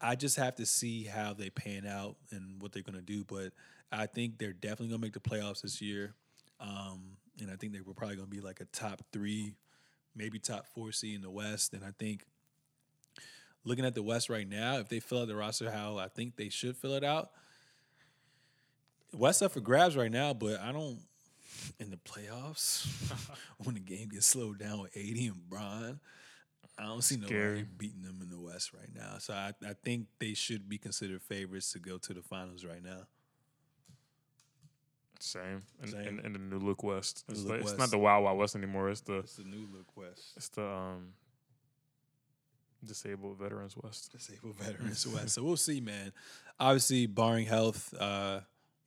[0.00, 3.24] I just have to see how they pan out and what they're gonna do.
[3.24, 3.52] But
[3.90, 6.14] I think they're definitely gonna make the playoffs this year,
[6.60, 9.56] um, and I think they were probably gonna be like a top three,
[10.14, 11.72] maybe top four seed in the West.
[11.74, 12.24] And I think
[13.64, 16.36] looking at the West right now, if they fill out the roster how I think
[16.36, 17.30] they should fill it out,
[19.14, 20.34] West up for grabs right now.
[20.34, 20.98] But I don't
[21.78, 22.86] in the playoffs
[23.64, 26.00] when the game gets slowed down with 80 and Bron.
[26.78, 29.18] I don't see nobody beating them in the West right now.
[29.18, 32.82] So I, I think they should be considered favorites to go to the finals right
[32.82, 33.02] now.
[35.20, 35.62] Same.
[35.82, 36.20] In, Same.
[36.24, 37.24] In, the new look West.
[37.28, 38.90] It's, Look the- it's not the Wild Wild West anymore.
[38.90, 40.32] It's the It's the new look West.
[40.36, 41.12] it's the um
[42.84, 44.12] disabled veterans West.
[44.12, 45.30] Disabled veterans West.
[45.30, 46.12] So we'll see, man.
[46.60, 48.40] Obviously, barring health, uh,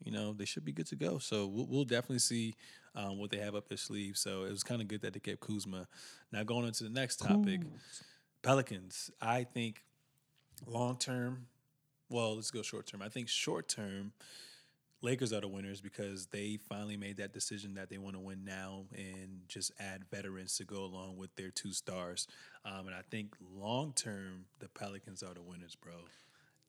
[0.03, 1.18] you know, they should be good to go.
[1.18, 2.56] So we'll, we'll definitely see
[2.95, 4.18] um, what they have up their sleeve.
[4.18, 5.88] So it was kind of good that they kept Kuzma.
[6.32, 7.61] Now going on to the next topic,
[8.41, 9.11] Pelicans.
[9.22, 9.84] I think
[10.65, 11.48] long term,
[12.10, 13.02] well, let's go short term.
[13.02, 14.14] I think short term,
[15.02, 18.44] Lakers are the winners because they finally made that decision that they want to win
[18.44, 22.28] now and just add veterans to go along with their two stars.
[22.65, 25.94] Um, and I think long term, the Pelicans are the winners, bro.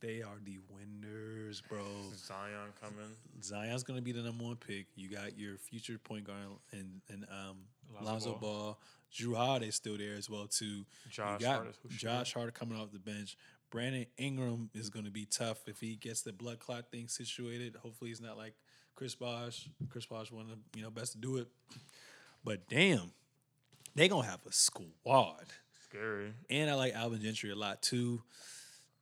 [0.01, 1.85] They are the winners, bro.
[2.17, 3.17] Zion coming.
[3.43, 4.87] Zion's gonna be the number one pick.
[4.95, 6.39] You got your future point guard
[6.73, 7.57] and and um,
[7.95, 8.41] Lonzo Lonzo Ball.
[8.41, 8.79] Ball.
[9.13, 10.85] Jrue Holiday's still there as well too.
[11.11, 13.37] Josh you got Hart is who should Josh Hart coming off the bench.
[13.71, 17.75] Brandon Ingram is gonna be tough if he gets the blood clot thing situated.
[17.77, 18.55] Hopefully he's not like
[18.95, 19.69] Chris Bosh.
[19.89, 21.49] Chris Bosh one of the you know best to do it.
[22.45, 23.13] But damn,
[23.95, 25.47] they gonna have a squad.
[25.89, 26.33] Scary.
[26.51, 28.23] And I like Alvin Gentry a lot too.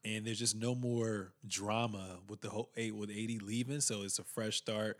[0.07, 4.21] And there's just no more drama with the whole eight with 80 leaving, so it's
[4.21, 4.99] a fresh start.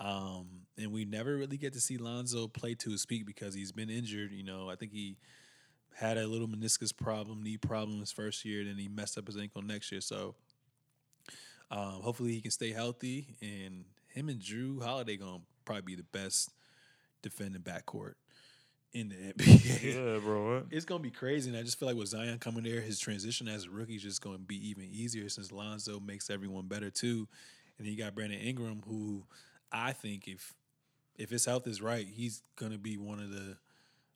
[0.00, 3.70] Um, and we never really get to see Lonzo play to his peak because he's
[3.70, 4.32] been injured.
[4.32, 5.16] You know, I think he
[5.94, 9.36] had a little meniscus problem, knee problem his first year, then he messed up his
[9.36, 10.00] ankle next year.
[10.00, 10.34] So
[11.70, 13.36] um, hopefully he can stay healthy.
[13.40, 16.52] And him and Jrue Holiday gonna probably be the best
[17.22, 18.14] defending backcourt
[18.92, 20.54] in the NBA Yeah, bro.
[20.54, 20.66] What?
[20.70, 23.48] it's gonna be crazy, and I just feel like with Zion coming there, his transition
[23.48, 27.28] as a rookie is just gonna be even easier since Lonzo makes everyone better too.
[27.78, 29.24] And then you got Brandon Ingram, who
[29.70, 30.54] I think if
[31.16, 33.56] if his health is right, he's gonna be one of the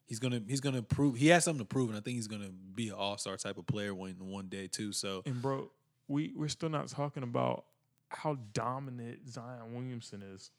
[0.05, 2.51] he's gonna he's gonna prove he has something to prove, and I think he's gonna
[2.75, 4.91] be an all star type of player one one day too.
[4.91, 5.69] So And bro,
[6.07, 7.65] we we're still not talking about
[8.09, 10.51] how dominant Zion Williamson is.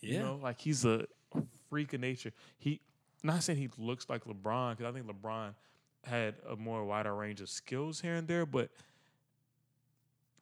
[0.00, 1.06] yeah, You know, like he's a
[1.68, 2.32] freak of nature.
[2.58, 2.80] He
[3.24, 5.54] not saying he looks like LeBron because I think LeBron
[6.04, 8.70] had a more wider range of skills here and there, but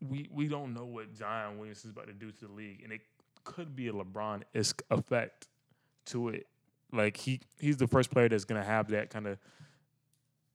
[0.06, 2.92] we we don't know what Zion Williams is about to do to the league, and
[2.92, 3.00] it
[3.44, 5.48] could be a LeBron esque effect
[6.06, 6.46] to it.
[6.92, 9.38] Like he he's the first player that's gonna have that kind of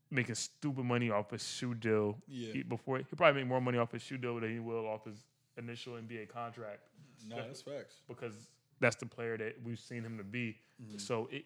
[0.10, 2.18] making stupid money off his shoe deal.
[2.28, 2.54] Yeah.
[2.54, 5.06] He- before he'll probably make more money off his shoe deal than he will off
[5.06, 5.18] his
[5.58, 6.82] initial NBA contract
[7.30, 7.96] no, that's facts.
[8.08, 8.34] because
[8.80, 10.58] that's the player that we've seen him to be.
[10.82, 10.98] Mm-hmm.
[10.98, 11.46] So it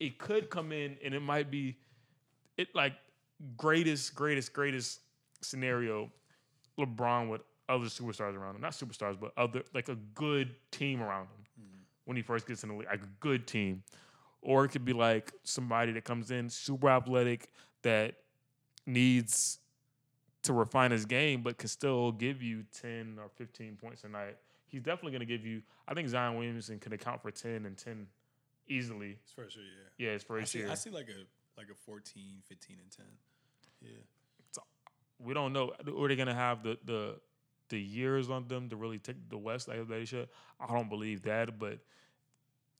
[0.00, 1.76] it could come in and it might be
[2.56, 2.94] it like
[3.56, 5.00] greatest, greatest, greatest
[5.40, 6.10] scenario,
[6.78, 8.60] LeBron with other superstars around him.
[8.60, 11.78] Not superstars, but other like a good team around him mm-hmm.
[12.04, 13.82] when he first gets in the league, like a good team.
[14.44, 17.50] or it could be like somebody that comes in super athletic
[17.82, 18.14] that
[18.86, 19.58] needs
[20.42, 24.36] to refine his game, but can still give you ten or fifteen points a night.
[24.66, 25.62] He's definitely going to give you.
[25.88, 28.06] I think Zion Williamson can account for ten and ten
[28.68, 29.18] easily.
[29.22, 30.06] His first year, yeah.
[30.06, 30.70] Yeah, his I first see, year.
[30.70, 31.24] I see like a
[31.58, 33.06] like a 14, 15, and 10.
[33.82, 34.62] Yeah.
[35.18, 35.72] we don't know.
[35.98, 37.16] Are they gonna have the the
[37.68, 40.28] the years on them to really take the West like they should?
[40.60, 41.78] I don't believe that, but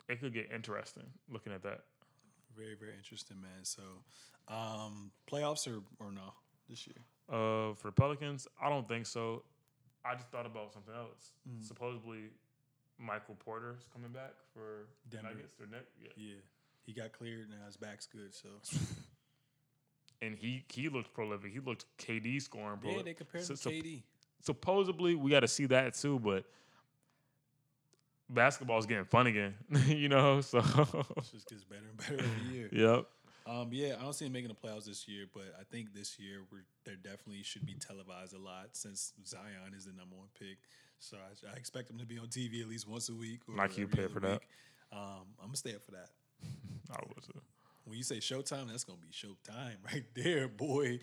[0.08, 1.84] it could get interesting looking at that.
[2.56, 3.64] Very, very interesting, man.
[3.64, 3.82] So,
[4.48, 6.32] um, playoffs or, or no
[6.68, 6.96] this year?
[7.28, 9.42] Uh, for Pelicans, I don't think so.
[10.04, 11.32] I just thought about something else.
[11.48, 11.66] Mm.
[11.66, 12.30] Supposedly,
[12.98, 15.28] Michael Porter is coming back for Denver.
[15.30, 15.86] Nuggets or Nick.
[16.00, 16.08] Yeah.
[16.16, 16.34] Yeah.
[16.86, 17.48] He got cleared.
[17.50, 18.34] Now his back's good.
[18.34, 18.48] So,
[20.22, 21.52] and he he looked prolific.
[21.52, 22.78] He looked KD scoring.
[22.84, 24.02] yeah, they compared So- him to KD.
[24.42, 26.44] supposedly we got to see that too, but
[28.28, 29.54] basketball's getting fun again,
[29.86, 30.40] you know.
[30.40, 32.68] So, It just gets better and better every year.
[32.72, 33.06] yep.
[33.46, 36.18] Um, yeah, I don't see him making the playoffs this year, but I think this
[36.18, 40.28] year we're there definitely should be televised a lot since Zion is the number one
[40.38, 40.56] pick.
[40.98, 43.40] So I, I expect him to be on TV at least once a week.
[43.48, 44.40] Or Like you pay for that.
[44.92, 46.08] Um, I'm gonna stay up for that.
[46.90, 47.28] I was.
[47.34, 47.40] Uh,
[47.84, 51.00] When you say Showtime, that's gonna be Showtime right there, boy.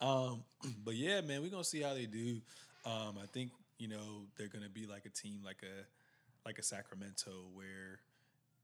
[0.00, 0.44] Um,
[0.84, 2.40] but yeah, man, we're gonna see how they do.
[2.84, 6.62] Um, I think you know they're gonna be like a team, like a like a
[6.62, 8.00] Sacramento, where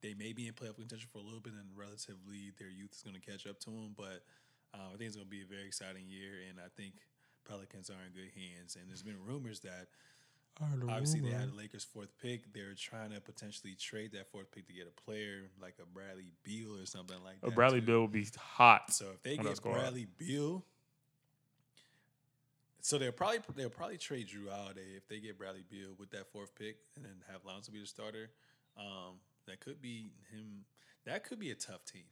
[0.03, 3.03] they may be in playoff contention for a little bit, and relatively their youth is
[3.03, 3.95] gonna catch up to them.
[3.97, 4.23] But
[4.75, 6.95] uh, I think it's gonna be a very exciting year, and I think
[7.49, 8.77] Pelicans are in good hands.
[8.77, 9.89] And there's been rumors that
[10.89, 12.53] obviously they had the Lakers' fourth pick.
[12.53, 16.33] They're trying to potentially trade that fourth pick to get a player like a Bradley
[16.45, 17.49] Beal or something like that.
[17.49, 17.87] Uh, Bradley too.
[17.87, 18.93] Bill would be hot.
[18.93, 19.63] So if they get.
[19.63, 20.65] Bradley Beal,
[22.81, 26.31] so they'll probably they'll probably trade Jrue Holiday if they get Bradley Beal with that
[26.33, 28.31] fourth pick and then have Lonzo be the starter.
[28.79, 29.17] Um,
[29.47, 30.65] that could be him.
[31.05, 32.05] That could be a tough team.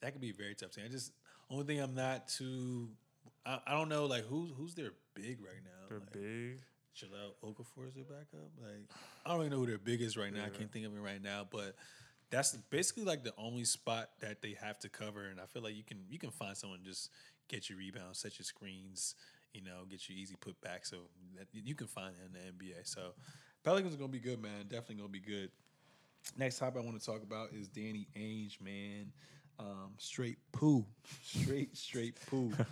[0.00, 0.84] That could be a very tough team.
[0.86, 1.12] I just
[1.50, 2.90] only thing I'm not too.
[3.46, 5.88] I, I don't know like who's who's their big right now.
[5.88, 6.60] They're Like, big.
[6.96, 8.50] Jahlil Okafor is their backup.
[8.60, 8.90] Like
[9.24, 10.44] I don't even know who their big is right now.
[10.44, 11.76] I can't think of it right now, but
[12.30, 15.24] that's basically like the only spot that they have to cover.
[15.24, 17.10] And I feel like you can you can find someone just
[17.48, 19.14] get your rebounds, set your screens,
[19.52, 20.84] you know, get you easy put back.
[20.86, 20.96] So
[21.36, 22.80] that, you can find it in the NBA.
[22.84, 23.14] So
[23.64, 24.66] Pelicans are gonna be good, man.
[24.68, 25.50] Definitely gonna be good.
[26.36, 29.12] Next topic I want to talk about is Danny Ainge, man.
[29.58, 30.84] Um, straight poo,
[31.22, 32.52] straight straight poo.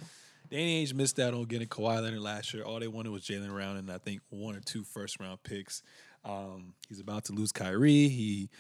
[0.51, 2.63] Danny Ainge missed out on getting Kawhi Leonard last year.
[2.63, 5.83] All they wanted was Jaylen Brown and I think one or two first round picks.
[6.25, 8.09] Um, he's about to lose Kyrie.
[8.09, 8.51] He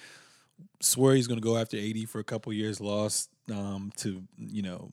[0.80, 2.80] swore he's going to go after AD for a couple years.
[2.80, 4.92] Lost um, to you know,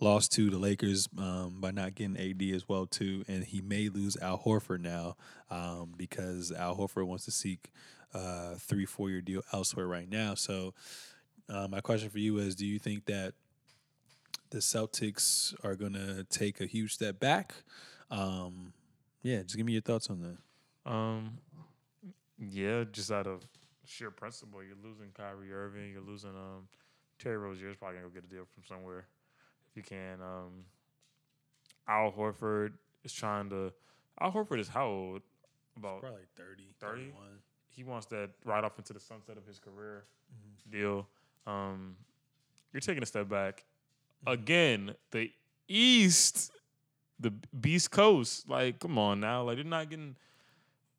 [0.00, 3.88] lost to the Lakers um, by not getting AD as well too, and he may
[3.88, 5.16] lose Al Horford now
[5.50, 7.70] um, because Al Horford wants to seek
[8.14, 10.34] a three four year deal elsewhere right now.
[10.34, 10.74] So
[11.48, 13.34] uh, my question for you is: Do you think that
[14.50, 17.54] the Celtics are going to take a huge step back?
[18.10, 18.72] Um,
[19.22, 20.90] yeah, just give me your thoughts on that.
[20.90, 21.38] Um,
[22.38, 23.42] yeah, just out of
[23.84, 26.68] sheer principle, you're losing Kyrie Irving, you're losing um
[27.18, 29.06] Terry Rozier is probably gonna go get a deal from somewhere
[29.70, 30.20] if you can.
[30.22, 30.64] Um,
[31.88, 32.72] Al Horford
[33.04, 33.72] is trying to.
[34.20, 35.22] Al Horford is how old?
[35.76, 37.00] About Probably 30, 30?
[37.02, 37.22] 31.
[37.68, 40.78] he wants that right off into the sunset of his career Mm-hmm.
[40.78, 41.06] deal.
[41.46, 41.96] Um,
[42.72, 43.64] you're taking a step back
[44.26, 44.94] again.
[45.10, 45.30] The
[45.68, 46.50] East,
[47.18, 50.16] the Beast Coast, like come on now, like they're not getting.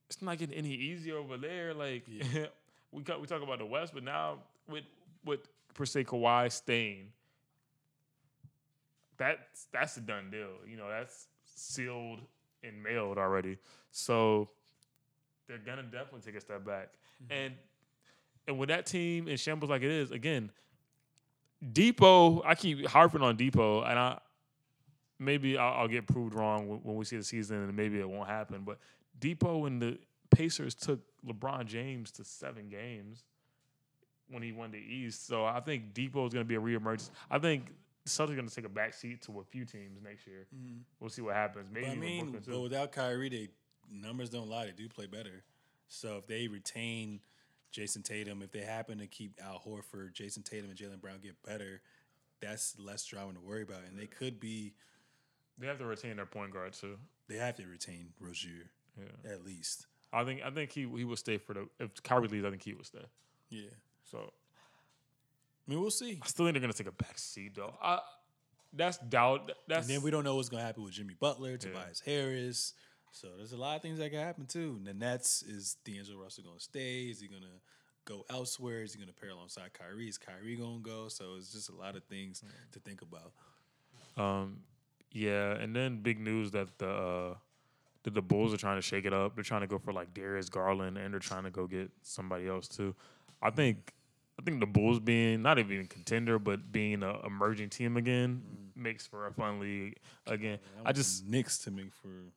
[0.08, 1.74] It's not getting any easier over there.
[1.74, 2.48] Like Yeah.
[2.92, 4.86] we we talk about the West, but now with
[5.26, 5.42] with
[5.74, 7.12] per se Kawhi staying,
[9.18, 10.50] that's that's a done deal.
[10.68, 12.20] You know that's sealed
[12.64, 13.58] and mailed already.
[13.92, 14.50] So
[15.48, 16.94] they're gonna definitely take a step back.
[17.24, 17.34] Mm-hmm.
[17.34, 17.54] And
[18.48, 20.52] and with that team in shambles like it is, again,
[21.64, 22.42] Dipo.
[22.46, 24.20] I keep harping on Dipo, and I
[25.20, 28.10] maybe I'll, I'll get proved wrong when, when we see the season, and maybe it
[28.10, 28.64] won't happen.
[28.66, 28.80] But
[29.20, 29.98] Dipo and the
[30.30, 33.24] Pacers took LeBron James to seven games
[34.30, 35.28] when he won the East.
[35.28, 37.10] So I think Dipo is going to be a reemergence.
[37.30, 37.66] I think
[38.06, 40.48] Celtics are going to take a back seat to a few teams next year.
[40.56, 40.78] Mm-hmm.
[41.00, 41.68] We'll see what happens.
[41.74, 43.50] Maybe But I mean, but without Kyrie, they
[43.92, 44.66] numbers don't lie.
[44.66, 45.44] They do play better.
[45.88, 47.20] So if they retain
[47.74, 51.42] Jayson Tatum, if they happen to keep Al Horford, Jayson Tatum, and Jaylen Brown get
[51.44, 51.82] better,
[52.42, 53.82] that's less drama to worry about.
[53.88, 54.74] And they could be.
[55.58, 56.98] They have to retain their point guard too.
[57.28, 59.32] They have to retain Rozier Yeah.
[59.32, 59.88] at least.
[60.12, 62.64] I think I think he he will stay for the if Kyrie leaves, I think
[62.64, 63.06] he will stay.
[63.50, 63.70] Yeah.
[64.06, 64.32] So
[65.68, 66.18] I mean, we'll see.
[66.22, 67.76] I still think they're gonna take a back seat though.
[67.82, 68.00] I,
[68.74, 69.52] that's doubt.
[69.68, 72.74] That's And then we don't know what's going to happen with Jimmy Butler, Tobias Harris.
[73.12, 74.76] So there's a lot of things that can happen too.
[74.78, 77.04] And the Nets is D'Angelo Russell going to stay?
[77.04, 77.60] Is he going to
[78.10, 78.82] go elsewhere?
[78.82, 80.10] Is he gonna pair alongside Kyrie?
[80.10, 81.08] Is Kyrie gonna go?
[81.08, 83.32] So it's just a lot of things to think about.
[84.18, 84.62] Um,
[85.12, 87.34] yeah, and then big news that the uh,
[88.04, 89.36] that the Bulls are trying to shake it up.
[89.36, 92.48] They're trying to go for like Darius Garland, and they're trying to go get somebody
[92.48, 92.96] else too.
[93.42, 93.94] I think
[94.40, 98.42] I think the Bulls being not even a contender, but being an emerging team again
[98.76, 100.60] makes for a fun league again.
[100.86, 102.32] I just Knicks to make for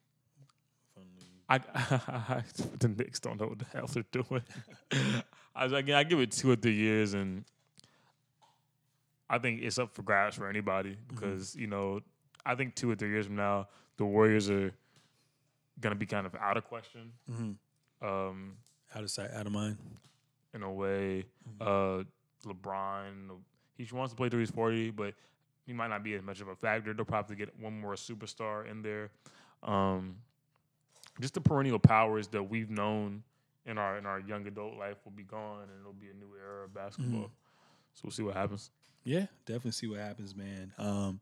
[1.52, 1.62] league.
[1.74, 2.42] I,
[2.78, 4.42] the Knicks don't know what the hell they're doing.
[5.54, 7.44] I was again, I give it two or three years, and
[9.28, 12.00] I think it's up for grabs for anybody because you know
[12.44, 14.72] I think two or three years from now the Warriors are
[15.80, 17.12] gonna be kind of out of question.
[18.00, 18.56] Um,
[18.94, 19.76] Out of sight, out of mind.
[20.54, 21.24] in a way,
[21.60, 22.02] uh,
[22.44, 23.30] LeBron
[23.78, 25.14] he wants to play till he's forty, but
[25.66, 26.92] he might not be as much of a factor.
[26.92, 29.10] They'll probably get one more superstar in there.
[29.62, 30.16] Um,
[31.20, 33.22] just the perennial powers that we've known
[33.66, 36.32] in our in our young adult life will be gone, and it'll be a new
[36.36, 37.30] era of basketball.
[37.94, 38.70] So we'll see what happens.
[39.04, 40.72] Yeah, definitely see what happens, man.
[40.78, 41.20] Um,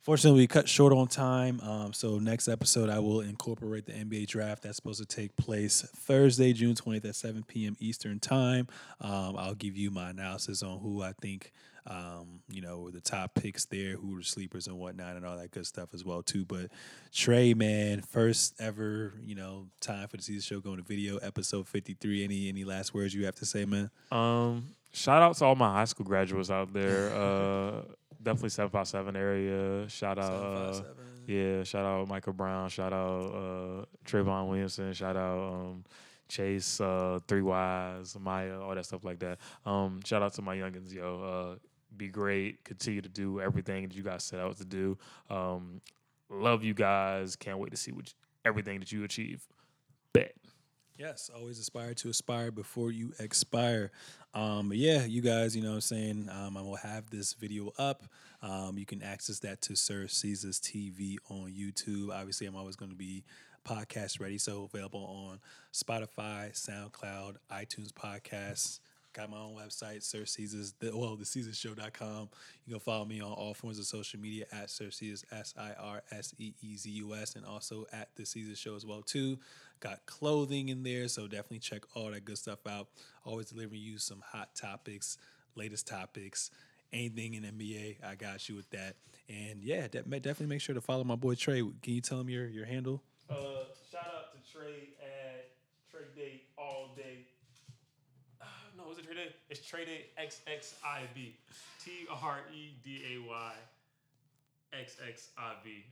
[0.00, 1.60] fortunately, we cut short on time.
[1.60, 4.62] Um, so next episode, I will incorporate the NBA draft.
[4.62, 7.76] That's supposed to take place Thursday, June twentieth at seven p.m.
[7.80, 8.68] Eastern time.
[9.00, 11.52] Um, I'll give you my analysis on who I think,
[11.86, 15.50] um, you know, the top picks there, who were sleepers and whatnot, and all that
[15.50, 16.44] good stuff as well too.
[16.44, 16.70] But
[17.12, 21.66] Tre, man, first ever, you know, time for the Seezus Show going to video, episode
[21.68, 22.24] fifty three.
[22.24, 23.90] Any any last words you have to say, man?
[24.10, 27.10] Um, shout out to all my high school graduates out there.
[27.16, 27.82] Uh,
[28.22, 29.88] definitely seven five seven area.
[29.88, 30.32] Shout out.
[30.32, 30.80] Uh,
[31.26, 35.84] Yeah, shout out Michael Brown, shout out uh, Trayvon Williamson, shout out um,
[36.28, 39.38] Chase, uh, Three Wise, Maya, all that stuff like that.
[39.64, 41.20] Um, shout out to my youngins, yo.
[41.54, 41.58] Uh,
[41.98, 42.64] be great.
[42.64, 44.98] Continue to do everything that you guys set out to do.
[45.30, 45.80] Um,
[46.30, 47.36] love you guys.
[47.36, 48.12] Can't wait to see what
[48.44, 49.46] everything that you achieve.
[50.12, 50.34] Bet.
[50.98, 53.90] Yes, always aspire to aspire before you expire.
[54.32, 56.30] Um, but yeah, you guys, you know what I'm saying?
[56.32, 58.04] Um, I will have this video up.
[58.40, 62.10] Um, you can access that to Sir Seezus TV on YouTube.
[62.14, 63.24] Obviously, I'm always going to be
[63.66, 65.40] podcast ready, so available on
[65.72, 68.80] Spotify, SoundCloud, iTunes podcasts.
[69.16, 72.28] Got my own website, Sir Seezus, the, well, theseezusshow.com.
[72.66, 75.72] You can follow me on all forms of social media at Sir Seezus, S I
[75.80, 79.00] R S E E Z U S, and also at The Seezus Show as well,
[79.00, 79.38] too.
[79.80, 82.88] Got clothing in there, so definitely check all that good stuff out.
[83.24, 85.16] Always delivering you some hot topics,
[85.54, 86.50] latest topics,
[86.92, 88.04] anything in NBA.
[88.04, 88.96] I got you with that.
[89.30, 91.60] And yeah, de- definitely make sure to follow my boy Tre.
[91.60, 93.02] Can you tell him your, your handle?
[93.30, 93.34] Uh,
[93.90, 95.52] shout out to Tre at
[95.90, 97.26] Tre Day all day.
[98.40, 98.44] Uh,
[99.06, 99.34] no, is it Day?
[99.50, 101.32] It's Tre Day XXIV.
[101.84, 103.52] T R E D A Y
[104.72, 105.82] XXIV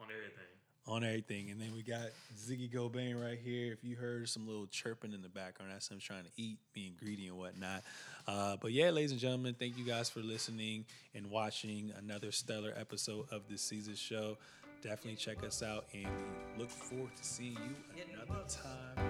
[0.00, 0.52] on everything.
[0.86, 1.50] on everything.
[1.50, 3.72] And then we got Ziggy Gobain right here.
[3.72, 6.92] If you heard some little chirping in the background, that's him trying to eat, being
[6.98, 7.82] greedy and whatnot.
[8.26, 10.84] Uh, but yeah, ladies and gentlemen, thank you guys for listening
[11.14, 14.38] and watching another stellar episode of the Seezus Show.
[14.82, 19.04] Definitely check us out, and we look forward to seeing you another time.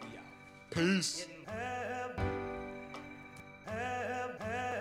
[0.00, 0.24] We out.
[0.70, 1.26] Peace.
[1.26, 2.50] Getting high.
[3.66, 4.73] have, have.